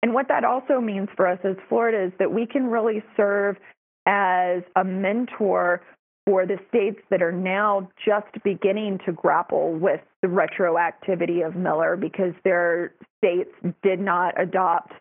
And 0.03 0.13
what 0.13 0.27
that 0.27 0.43
also 0.43 0.79
means 0.79 1.09
for 1.15 1.27
us 1.27 1.39
as 1.43 1.55
Florida 1.67 2.05
is 2.05 2.13
that 2.19 2.31
we 2.31 2.45
can 2.45 2.67
really 2.67 3.03
serve 3.17 3.57
as 4.05 4.63
a 4.75 4.83
mentor 4.83 5.81
for 6.25 6.45
the 6.45 6.57
states 6.69 6.99
that 7.09 7.21
are 7.21 7.31
now 7.31 7.87
just 8.03 8.27
beginning 8.43 8.99
to 9.05 9.11
grapple 9.11 9.73
with 9.73 10.01
the 10.21 10.27
retroactivity 10.27 11.45
of 11.45 11.55
Miller 11.55 11.95
because 11.95 12.33
their 12.43 12.93
states 13.17 13.51
did 13.83 13.99
not 13.99 14.39
adopt 14.41 14.93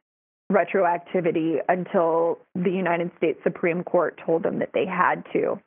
retroactivity 0.53 1.57
until 1.69 2.39
the 2.55 2.71
United 2.71 3.11
States 3.17 3.39
Supreme 3.43 3.83
Court 3.83 4.21
told 4.25 4.43
them 4.43 4.59
that 4.59 4.71
they 4.75 4.85
had 4.85 5.25
to. 5.33 5.59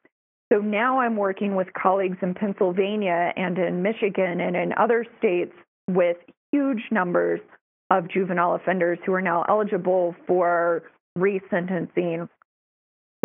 So 0.53 0.59
now 0.59 0.99
I'm 0.99 1.17
working 1.17 1.55
with 1.55 1.67
colleagues 1.73 2.17
in 2.21 2.33
Pennsylvania 2.33 3.33
and 3.35 3.57
in 3.57 3.81
Michigan 3.81 4.39
and 4.39 4.55
in 4.55 4.73
other 4.77 5.05
states 5.17 5.53
with 5.89 6.17
huge 6.51 6.83
numbers 6.91 7.41
of 7.89 8.07
juvenile 8.09 8.55
offenders 8.55 8.99
who 9.05 9.13
are 9.13 9.21
now 9.21 9.43
eligible 9.49 10.15
for 10.25 10.83
resentencing 11.17 12.29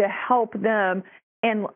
to 0.03 0.09
help 0.09 0.53
them. 0.61 1.03
And 1.43 1.67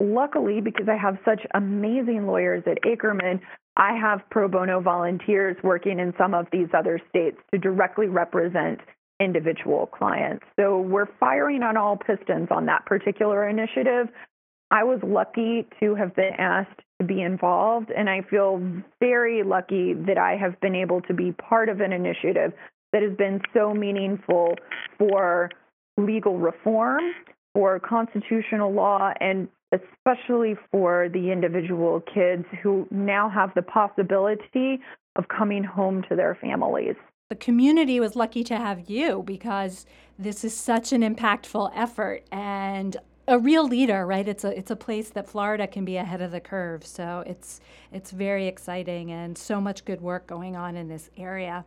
luckily, 0.00 0.60
because 0.60 0.88
I 0.88 0.96
have 0.96 1.18
such 1.24 1.40
amazing 1.54 2.26
lawyers 2.26 2.64
at 2.66 2.82
Akerman, 2.82 3.40
I 3.76 3.94
have 3.96 4.20
pro 4.30 4.48
bono 4.48 4.80
volunteers 4.80 5.56
working 5.62 5.98
in 5.98 6.14
some 6.18 6.34
of 6.34 6.46
these 6.50 6.68
other 6.76 7.00
states 7.08 7.36
to 7.52 7.58
directly 7.58 8.06
represent 8.06 8.80
individual 9.20 9.86
clients. 9.86 10.44
So 10.58 10.80
we're 10.80 11.08
firing 11.18 11.62
on 11.62 11.76
all 11.76 11.96
pistons 11.96 12.48
on 12.50 12.66
that 12.66 12.84
particular 12.86 13.48
initiative. 13.48 14.08
I 14.70 14.84
was 14.84 14.98
lucky 15.02 15.66
to 15.80 15.94
have 15.94 16.14
been 16.16 16.32
asked 16.38 16.80
to 17.00 17.06
be 17.06 17.22
involved, 17.22 17.90
and 17.96 18.10
I 18.10 18.22
feel 18.22 18.60
very 19.00 19.42
lucky 19.42 19.94
that 19.94 20.18
I 20.18 20.36
have 20.36 20.60
been 20.60 20.74
able 20.74 21.02
to 21.02 21.14
be 21.14 21.32
part 21.32 21.68
of 21.68 21.80
an 21.80 21.92
initiative 21.92 22.52
that 22.92 23.02
has 23.02 23.16
been 23.16 23.40
so 23.54 23.74
meaningful 23.74 24.54
for 24.98 25.50
legal 25.96 26.38
reform, 26.38 27.02
for 27.56 27.80
constitutional 27.80 28.70
law, 28.70 29.14
and 29.18 29.48
especially 29.72 30.56
for 30.70 31.08
the 31.08 31.32
individual 31.32 32.02
kids 32.02 32.44
who 32.62 32.86
now 32.90 33.30
have 33.30 33.50
the 33.54 33.62
possibility 33.62 34.78
of 35.16 35.24
coming 35.28 35.64
home 35.64 36.04
to 36.06 36.14
their 36.14 36.36
families. 36.38 36.96
The 37.30 37.36
community 37.36 37.98
was 37.98 38.14
lucky 38.14 38.44
to 38.44 38.58
have 38.58 38.90
you 38.90 39.22
because 39.22 39.86
this 40.18 40.44
is 40.44 40.54
such 40.54 40.92
an 40.92 41.00
impactful 41.00 41.72
effort 41.74 42.24
and 42.30 42.94
a 43.26 43.38
real 43.38 43.66
leader, 43.66 44.04
right? 44.04 44.28
It's 44.28 44.44
a 44.44 44.56
it's 44.56 44.70
a 44.70 44.76
place 44.76 45.08
that 45.10 45.26
Florida 45.26 45.66
can 45.66 45.86
be 45.86 45.96
ahead 45.96 46.20
of 46.20 46.32
the 46.32 46.40
curve. 46.40 46.84
So 46.86 47.24
it's 47.26 47.62
it's 47.90 48.10
very 48.10 48.46
exciting 48.46 49.10
and 49.10 49.36
so 49.38 49.62
much 49.62 49.86
good 49.86 50.02
work 50.02 50.26
going 50.26 50.56
on 50.56 50.76
in 50.76 50.88
this 50.88 51.08
area. 51.16 51.64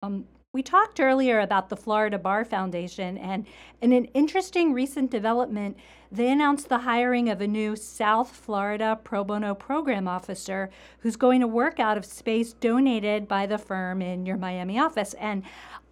Um, 0.00 0.26
we 0.54 0.62
talked 0.62 0.98
earlier 0.98 1.40
about 1.40 1.68
the 1.68 1.76
Florida 1.76 2.18
Bar 2.18 2.42
Foundation, 2.42 3.18
and 3.18 3.46
in 3.82 3.92
an 3.92 4.06
interesting 4.06 4.72
recent 4.72 5.10
development, 5.10 5.76
they 6.10 6.30
announced 6.30 6.70
the 6.70 6.78
hiring 6.78 7.28
of 7.28 7.42
a 7.42 7.46
new 7.46 7.76
South 7.76 8.30
Florida 8.30 8.98
pro 9.04 9.22
bono 9.22 9.54
program 9.54 10.08
officer 10.08 10.70
who's 11.00 11.16
going 11.16 11.42
to 11.42 11.46
work 11.46 11.78
out 11.78 11.98
of 11.98 12.04
space 12.06 12.54
donated 12.54 13.28
by 13.28 13.44
the 13.44 13.58
firm 13.58 14.00
in 14.00 14.24
your 14.24 14.38
Miami 14.38 14.78
office. 14.78 15.14
And 15.20 15.42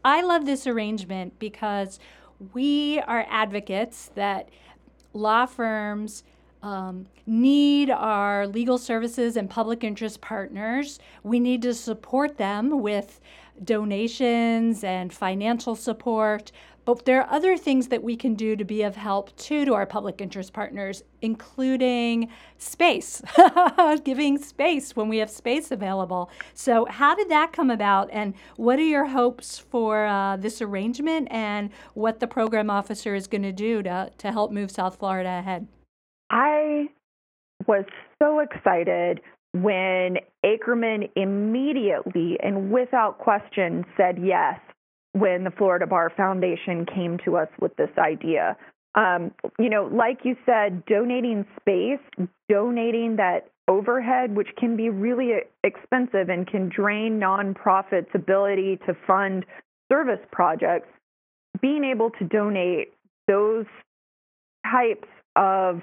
I 0.03 0.23
love 0.23 0.47
this 0.47 0.67
arrangement 0.67 1.39
because 1.39 1.99
we 2.55 2.99
are 3.01 3.27
advocates 3.29 4.11
that 4.15 4.49
law 5.13 5.45
firms 5.45 6.25
um, 6.63 7.07
need 7.27 7.91
our 7.91 8.47
legal 8.47 8.79
services 8.79 9.37
and 9.37 9.51
public 9.51 9.85
interest 9.85 10.23
partners. 10.23 10.99
We 11.23 11.41
need 11.41 11.61
to 11.63 11.75
support 11.75 12.39
them 12.39 12.81
with 12.81 13.21
donations 13.65 14.85
and 14.85 15.13
financial 15.13 15.75
support. 15.75 16.53
But 16.87 17.05
there 17.05 17.21
are 17.21 17.31
other 17.35 17.57
things 17.57 17.89
that 17.89 18.05
we 18.05 18.15
can 18.15 18.35
do 18.35 18.55
to 18.55 18.65
be 18.65 18.83
of 18.83 18.95
help 18.95 19.37
too 19.37 19.65
to 19.65 19.75
our 19.75 19.87
public 19.87 20.21
interest 20.21 20.53
partners, 20.53 21.03
including 21.21 22.31
space, 22.59 23.21
giving 24.05 24.39
space 24.39 24.95
when 24.95 25.09
we 25.09 25.19
have 25.19 25.29
space 25.29 25.73
available. 25.73 26.31
So, 26.55 26.87
how 26.89 27.17
did 27.17 27.29
that 27.29 27.53
come 27.53 27.71
about, 27.71 28.09
and 28.13 28.35
what 28.55 28.79
are 28.79 28.83
your 28.83 29.07
hopes 29.07 29.59
for 29.59 30.07
uh, 30.07 30.37
this 30.37 30.63
arrangement, 30.63 31.27
and 31.33 31.71
what 31.95 32.21
the 32.21 32.29
program 32.29 32.71
officer 32.71 33.17
is 33.17 33.27
going 33.27 33.43
to 33.43 33.53
do 33.53 33.83
to, 33.83 34.11
to 34.19 34.31
help 34.31 34.53
move 34.53 34.71
South 34.71 34.97
Florida 35.01 35.41
ahead? 35.41 35.67
I 36.31 36.87
was 37.67 37.85
so 38.23 38.39
excited 38.39 39.21
when 39.63 40.19
Akerman 40.45 41.11
immediately 41.17 42.39
and 42.43 42.71
without 42.71 43.19
question 43.19 43.85
said 43.97 44.19
yes 44.23 44.59
when 45.13 45.45
the 45.45 45.51
Florida 45.51 45.87
Bar 45.87 46.13
Foundation 46.17 46.85
came 46.87 47.19
to 47.25 47.37
us 47.37 47.49
with 47.61 47.75
this 47.77 47.91
idea. 47.99 48.57
Um, 48.95 49.33
you 49.59 49.71
know, 49.71 49.89
like 49.93 50.21
you 50.25 50.37
said, 50.47 50.85
donating 50.87 51.47
space, 51.61 52.29
donating 52.49 53.17
that 53.17 53.51
overhead, 53.69 54.35
which 54.37 54.49
can 54.59 54.77
be 54.77 54.91
really 54.91 55.33
expensive 55.65 56.29
and 56.29 56.47
can 56.47 56.69
drain 56.69 57.19
nonprofits' 57.21 58.15
ability 58.15 58.79
to 58.87 58.97
fund 59.07 59.45
service 59.91 60.25
projects, 60.33 60.89
being 61.61 61.85
able 61.85 62.11
to 62.11 62.25
donate 62.25 62.93
those 63.27 63.67
types 64.71 65.09
of 65.35 65.83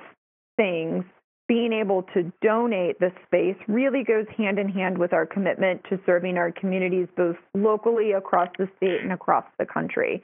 things 0.57 1.03
being 1.47 1.73
able 1.73 2.03
to 2.13 2.31
donate 2.41 2.99
the 2.99 3.11
space 3.25 3.57
really 3.67 4.03
goes 4.03 4.25
hand 4.37 4.59
in 4.59 4.69
hand 4.69 4.97
with 4.97 5.13
our 5.13 5.25
commitment 5.25 5.81
to 5.89 5.99
serving 6.05 6.37
our 6.37 6.51
communities 6.51 7.07
both 7.17 7.35
locally 7.53 8.11
across 8.13 8.49
the 8.57 8.67
state 8.77 9.01
and 9.01 9.11
across 9.11 9.45
the 9.59 9.65
country. 9.65 10.23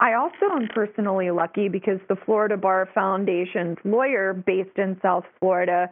I 0.00 0.14
also 0.14 0.54
am 0.54 0.68
personally 0.74 1.30
lucky 1.30 1.68
because 1.68 2.00
the 2.08 2.16
Florida 2.16 2.56
Bar 2.56 2.88
Foundation's 2.94 3.78
lawyer 3.84 4.34
based 4.34 4.76
in 4.76 4.98
South 5.02 5.24
Florida 5.40 5.90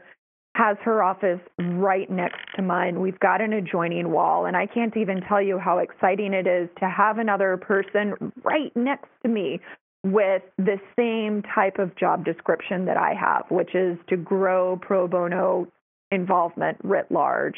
has 0.54 0.76
her 0.84 1.02
office 1.02 1.40
right 1.58 2.08
next 2.10 2.40
to 2.56 2.62
mine. 2.62 3.00
We've 3.00 3.18
got 3.18 3.40
an 3.40 3.52
adjoining 3.52 4.12
wall, 4.12 4.46
and 4.46 4.56
I 4.56 4.66
can't 4.66 4.96
even 4.96 5.20
tell 5.22 5.42
you 5.42 5.58
how 5.58 5.78
exciting 5.78 6.32
it 6.32 6.46
is 6.46 6.68
to 6.78 6.88
have 6.88 7.18
another 7.18 7.56
person 7.56 8.32
right 8.44 8.74
next 8.76 9.08
to 9.22 9.28
me 9.28 9.60
with 10.04 10.42
the 10.58 10.78
same 10.98 11.42
type 11.54 11.78
of 11.78 11.96
job 11.96 12.24
description 12.24 12.84
that 12.84 12.98
I 12.98 13.14
have, 13.18 13.46
which 13.48 13.74
is 13.74 13.96
to 14.08 14.16
grow 14.16 14.78
pro 14.80 15.08
bono 15.08 15.66
involvement 16.10 16.78
writ 16.84 17.10
large. 17.10 17.56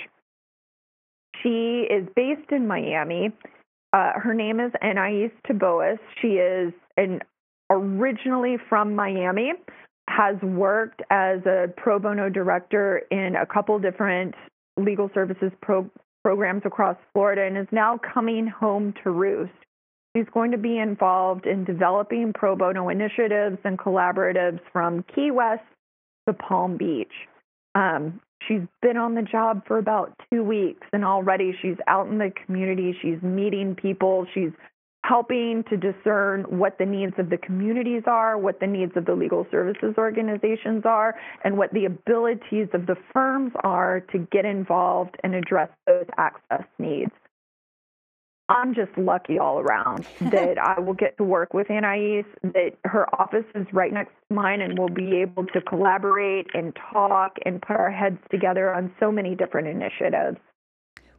She 1.43 1.87
is 1.91 2.09
based 2.15 2.53
in 2.53 2.67
Miami. 2.67 3.33
Uh, 3.93 4.13
her 4.15 4.33
name 4.33 4.61
is 4.61 4.73
Anais 4.81 5.33
Taboas. 5.47 5.99
She 6.23 6.29
is 6.29 6.73
an 6.97 7.21
originally 7.69 8.57
from 8.69 8.95
Miami, 8.95 9.53
has 10.09 10.37
worked 10.41 11.03
as 11.11 11.41
a 11.47 11.67
pro 11.77 11.99
bono 11.99 12.29
director 12.29 13.03
in 13.11 13.35
a 13.35 13.45
couple 13.45 13.77
different 13.81 14.35
legal 14.77 15.11
services 15.15 15.51
pro- 15.61 15.91
programs 16.23 16.63
across 16.65 16.97
Florida 17.13 17.43
and 17.43 17.59
is 17.59 17.67
now 17.73 17.99
coming 18.15 18.47
home 18.47 18.95
to 19.03 19.11
roost 19.11 19.53
She's 20.17 20.27
going 20.33 20.53
to 20.53 20.59
be 20.59 20.79
involved 20.79 21.45
in 21.45 21.64
developing 21.64 22.33
pro 22.35 22.57
bono 22.57 22.89
initiatives 22.89 23.59
and 23.64 23.79
collaboratives 23.79 24.61
from 24.73 25.05
Key 25.14 25.31
West 25.31 25.62
to 26.27 26.33
Palm 26.33 26.79
Beach. 26.79 27.12
Um, 27.75 28.21
she's 28.49 28.62
been 28.81 28.97
on 28.97 29.14
the 29.14 29.21
job 29.21 29.67
for 29.67 29.77
about 29.77 30.14
two 30.33 30.43
weeks, 30.43 30.87
and 30.95 31.05
already 31.05 31.55
she's 31.61 31.77
out 31.87 32.07
in 32.07 32.17
the 32.17 32.33
community. 32.47 32.97
She's 33.03 33.21
meeting 33.21 33.75
people. 33.75 34.27
She's 34.33 34.53
helping 35.05 35.64
to 35.69 35.77
discern 35.77 36.45
what 36.45 36.79
the 36.79 36.87
needs 36.87 37.12
of 37.19 37.29
the 37.29 37.37
communities 37.37 38.05
are, 38.07 38.39
what 38.39 38.59
the 38.59 38.67
needs 38.67 38.93
of 38.97 39.05
the 39.05 39.14
legal 39.14 39.47
services 39.51 39.97
organizations 39.99 40.85
are, 40.87 41.14
and 41.45 41.59
what 41.59 41.75
the 41.75 41.85
abilities 41.85 42.69
of 42.73 42.87
the 42.87 42.97
firms 43.12 43.53
are 43.62 44.01
to 44.12 44.27
get 44.33 44.47
involved 44.47 45.14
and 45.23 45.35
address 45.35 45.69
those 45.87 46.07
access 46.17 46.64
needs. 46.79 47.12
I'm 48.49 48.75
just 48.75 48.97
lucky 48.97 49.39
all 49.39 49.59
around 49.59 50.07
that 50.21 50.59
I 50.59 50.79
will 50.81 50.95
get 50.95 51.17
to 51.19 51.25
work 51.25 51.53
with 51.53 51.71
Anais, 51.71 52.25
that 52.43 52.73
her 52.85 53.13
office 53.21 53.45
is 53.55 53.67
right 53.73 53.93
next 53.93 54.13
to 54.29 54.35
mine, 54.35 54.61
and 54.61 54.79
we'll 54.79 54.89
be 54.89 55.17
able 55.21 55.47
to 55.47 55.61
collaborate 55.61 56.47
and 56.55 56.77
talk 56.93 57.37
and 57.45 57.61
put 57.61 57.77
our 57.77 57.91
heads 57.91 58.19
together 58.31 58.73
on 58.73 58.93
so 59.01 59.11
many 59.11 59.35
different 59.35 59.69
initiatives. 59.69 60.39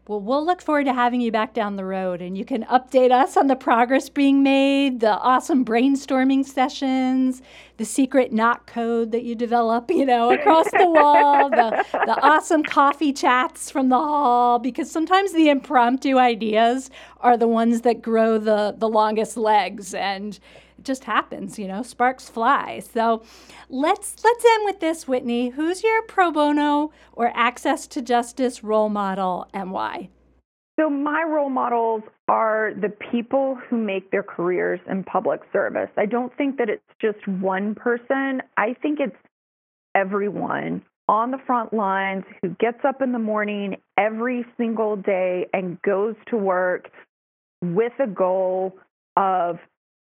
Well, 0.08 0.22
we'll 0.22 0.46
look 0.46 0.62
forward 0.62 0.86
to 0.86 0.94
having 0.94 1.20
you 1.20 1.34
back 1.34 1.54
down 1.54 1.76
the 1.76 1.84
road 1.84 2.22
and 2.22 2.38
you 2.38 2.46
can 2.46 2.64
update 2.66 3.12
us 3.12 3.36
on 3.36 3.48
the 3.48 3.58
progress 3.58 4.08
being 4.08 4.42
made, 4.42 5.02
the 5.02 5.18
awesome 5.18 5.66
brainstorming 5.66 6.46
sessions, 6.46 7.42
the 7.76 7.84
secret 7.84 8.32
knot 8.32 8.68
code 8.68 9.12
that 9.12 9.24
you 9.24 9.36
develop, 9.36 9.92
you 9.92 10.06
know, 10.06 10.32
across 10.32 10.72
the 10.72 10.90
wall, 10.90 11.50
the, 11.50 11.86
the 11.92 12.22
awesome 12.22 12.64
coffee 12.64 13.12
chats 13.12 13.70
from 13.70 13.90
the 13.90 13.98
hall, 13.98 14.60
because 14.60 14.90
sometimes 14.90 15.34
the 15.34 15.50
impromptu 15.50 16.18
ideas 16.18 16.90
are 17.20 17.36
the 17.36 17.48
ones 17.48 17.82
that 17.82 18.02
grow 18.02 18.38
the, 18.38 18.76
the 18.78 18.88
longest 18.88 19.36
legs. 19.36 19.94
And 19.94 20.40
it 20.78 20.86
just 20.86 21.06
happens, 21.06 21.58
you 21.58 21.68
know, 21.68 21.84
sparks 21.84 22.30
fly. 22.30 22.80
So 22.80 23.24
let's 23.70 24.24
let's 24.24 24.46
end 24.46 24.66
with 24.66 24.80
this, 24.80 25.08
Whitney. 25.08 25.50
Who's 25.50 25.84
your 25.84 26.02
pro 26.04 26.32
bono 26.32 26.92
or 27.14 27.32
access 27.34 27.88
to 27.88 28.02
justice 28.02 28.64
role 28.64 28.90
model 28.90 29.48
and 29.54 29.72
why? 29.72 30.10
So 30.80 30.90
my 30.92 31.24
role 31.24 31.50
models 31.50 32.04
are 32.28 32.72
the 32.80 32.90
people 32.90 33.58
who 33.68 33.78
make 33.78 34.12
their 34.12 34.22
careers 34.22 34.80
in 34.88 35.04
public 35.04 35.42
service. 35.52 35.90
I 35.98 36.06
don't 36.06 36.36
think 36.38 36.58
that 36.58 36.70
it's 36.70 36.84
just 37.02 37.28
one 37.28 37.74
person. 37.74 38.44
I 38.58 38.76
think 38.82 39.00
it's 39.00 39.16
everyone 39.96 40.84
on 41.10 41.32
the 41.32 41.40
front 41.48 41.74
lines 41.74 42.26
who 42.42 42.50
gets 42.60 42.80
up 42.88 43.02
in 43.02 43.12
the 43.12 43.20
morning 43.20 43.78
every 43.98 44.46
single 44.58 44.98
day 44.98 45.48
and 45.54 45.82
goes 45.82 46.16
to 46.28 46.38
work 46.38 46.92
with 47.64 47.94
a 48.00 48.08
goal 48.08 48.76
of 49.16 49.58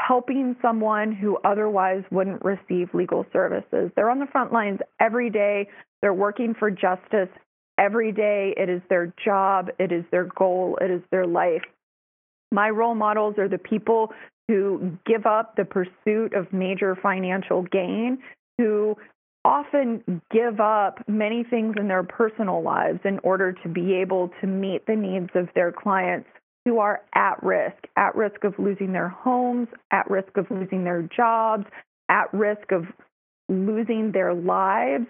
helping 0.07 0.55
someone 0.61 1.11
who 1.11 1.37
otherwise 1.43 2.01
wouldn't 2.11 2.43
receive 2.45 2.87
legal 2.93 3.25
services. 3.33 3.91
They're 3.95 4.09
on 4.09 4.19
the 4.19 4.27
front 4.27 4.53
lines 4.53 4.79
every 5.01 5.29
day. 5.29 5.67
They're 6.01 6.13
working 6.13 6.53
for 6.57 6.71
justice 6.71 7.29
every 7.77 8.13
day. 8.13 8.53
It 8.55 8.69
is 8.69 8.81
their 8.89 9.13
job, 9.23 9.69
it 9.79 9.91
is 9.91 10.05
their 10.09 10.23
goal, 10.23 10.77
it 10.81 10.89
is 10.89 11.01
their 11.11 11.27
life. 11.27 11.63
My 12.51 12.69
role 12.69 12.95
models 12.95 13.35
are 13.37 13.49
the 13.49 13.57
people 13.57 14.13
who 14.47 14.97
give 15.05 15.25
up 15.25 15.57
the 15.57 15.65
pursuit 15.65 16.33
of 16.33 16.53
major 16.53 16.95
financial 16.95 17.63
gain, 17.63 18.19
who 18.57 18.95
often 19.43 20.21
give 20.31 20.61
up 20.61 21.03
many 21.09 21.43
things 21.43 21.75
in 21.77 21.89
their 21.89 22.03
personal 22.03 22.63
lives 22.63 22.99
in 23.03 23.19
order 23.23 23.51
to 23.51 23.67
be 23.67 23.95
able 23.95 24.31
to 24.39 24.47
meet 24.47 24.85
the 24.87 24.95
needs 24.95 25.29
of 25.35 25.49
their 25.53 25.73
clients 25.73 26.29
who 26.67 26.79
are 26.79 27.01
at 27.15 27.41
risk, 27.41 27.77
at 27.95 28.13
risk 28.13 28.43
of 28.43 28.53
losing 28.59 28.91
their 28.91 29.07
homes, 29.07 29.69
at 29.89 30.09
risk 30.11 30.35
of 30.35 30.45
losing 30.51 30.83
their 30.83 31.07
jobs, 31.15 31.63
at 32.09 32.25
risk 32.33 32.73
of 32.73 32.83
losing 33.47 34.11
their 34.11 34.33
lives, 34.33 35.05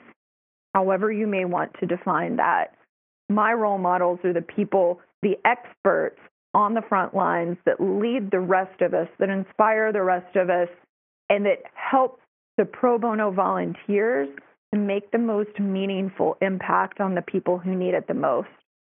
however 0.76 1.12
you 1.12 1.26
may 1.26 1.46
want 1.46 1.72
to 1.80 1.88
define 1.88 2.36
that. 2.36 2.76
My 3.28 3.54
role 3.54 3.80
models 3.80 4.20
are 4.24 4.34
the 4.34 4.44
people, 4.44 5.02
the 5.24 5.34
experts 5.46 6.20
on 6.54 6.76
the 6.76 6.84
front 6.88 7.16
lines 7.16 7.58
that 7.66 7.82
lead 7.82 8.30
the 8.30 8.40
rest 8.40 8.80
of 8.82 8.94
us, 8.94 9.08
that 9.18 9.30
inspire 9.30 9.92
the 9.92 10.04
rest 10.04 10.36
of 10.36 10.52
us, 10.52 10.70
and 11.28 11.44
that 11.48 11.64
help 11.74 12.20
the 12.60 12.66
pro 12.66 13.00
bono 13.00 13.32
volunteers 13.32 14.30
to 14.72 14.80
make 14.80 15.10
the 15.10 15.18
most 15.18 15.60
meaningful 15.60 16.38
impact 16.40 17.00
on 17.00 17.16
the 17.16 17.24
people 17.24 17.58
who 17.58 17.76
need 17.76 17.96
it 17.96 18.08
the 18.08 18.14
most. 18.14 18.48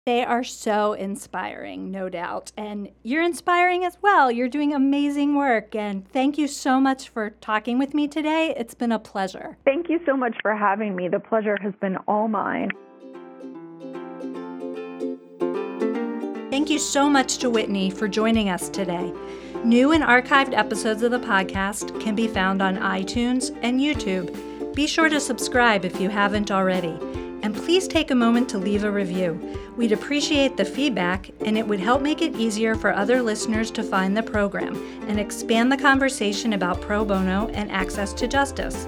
They 0.06 0.24
are 0.24 0.42
so 0.42 0.94
inspiring, 0.94 1.90
no 1.90 2.08
doubt. 2.08 2.52
And 2.56 2.90
you're 3.02 3.22
inspiring 3.22 3.84
as 3.84 3.98
well. 4.00 4.32
You're 4.32 4.48
doing 4.48 4.72
amazing 4.72 5.36
work. 5.36 5.74
And 5.74 6.08
thank 6.08 6.38
you 6.38 6.48
so 6.48 6.80
much 6.80 7.10
for 7.10 7.30
talking 7.42 7.78
with 7.78 7.92
me 7.92 8.08
today. 8.08 8.54
It's 8.56 8.74
been 8.74 8.92
a 8.92 8.98
pleasure. 8.98 9.58
Thank 9.66 9.90
you 9.90 10.00
so 10.06 10.16
much 10.16 10.34
for 10.40 10.56
having 10.56 10.96
me. 10.96 11.08
The 11.08 11.20
pleasure 11.20 11.58
has 11.60 11.74
been 11.82 11.98
all 12.08 12.28
mine. 12.28 12.70
Thank 16.50 16.70
you 16.70 16.78
so 16.78 17.10
much 17.10 17.36
to 17.38 17.50
Whitney 17.50 17.90
for 17.90 18.08
joining 18.08 18.48
us 18.48 18.70
today. 18.70 19.12
New 19.64 19.92
and 19.92 20.02
archived 20.02 20.56
episodes 20.56 21.02
of 21.02 21.10
the 21.10 21.18
podcast 21.18 22.00
can 22.00 22.14
be 22.14 22.26
found 22.26 22.62
on 22.62 22.78
iTunes 22.78 23.56
and 23.62 23.78
YouTube. 23.78 24.74
Be 24.74 24.86
sure 24.86 25.10
to 25.10 25.20
subscribe 25.20 25.84
if 25.84 26.00
you 26.00 26.08
haven't 26.08 26.50
already. 26.50 26.96
And 27.42 27.54
please 27.54 27.88
take 27.88 28.10
a 28.10 28.14
moment 28.14 28.48
to 28.50 28.58
leave 28.58 28.84
a 28.84 28.90
review. 28.90 29.58
We'd 29.76 29.92
appreciate 29.92 30.56
the 30.56 30.64
feedback, 30.64 31.30
and 31.44 31.56
it 31.56 31.66
would 31.66 31.80
help 31.80 32.02
make 32.02 32.20
it 32.20 32.36
easier 32.36 32.74
for 32.74 32.92
other 32.92 33.22
listeners 33.22 33.70
to 33.72 33.82
find 33.82 34.16
the 34.16 34.22
program 34.22 34.76
and 35.08 35.18
expand 35.18 35.72
the 35.72 35.76
conversation 35.76 36.52
about 36.52 36.80
pro 36.80 37.04
bono 37.04 37.48
and 37.48 37.70
access 37.70 38.12
to 38.14 38.28
justice. 38.28 38.86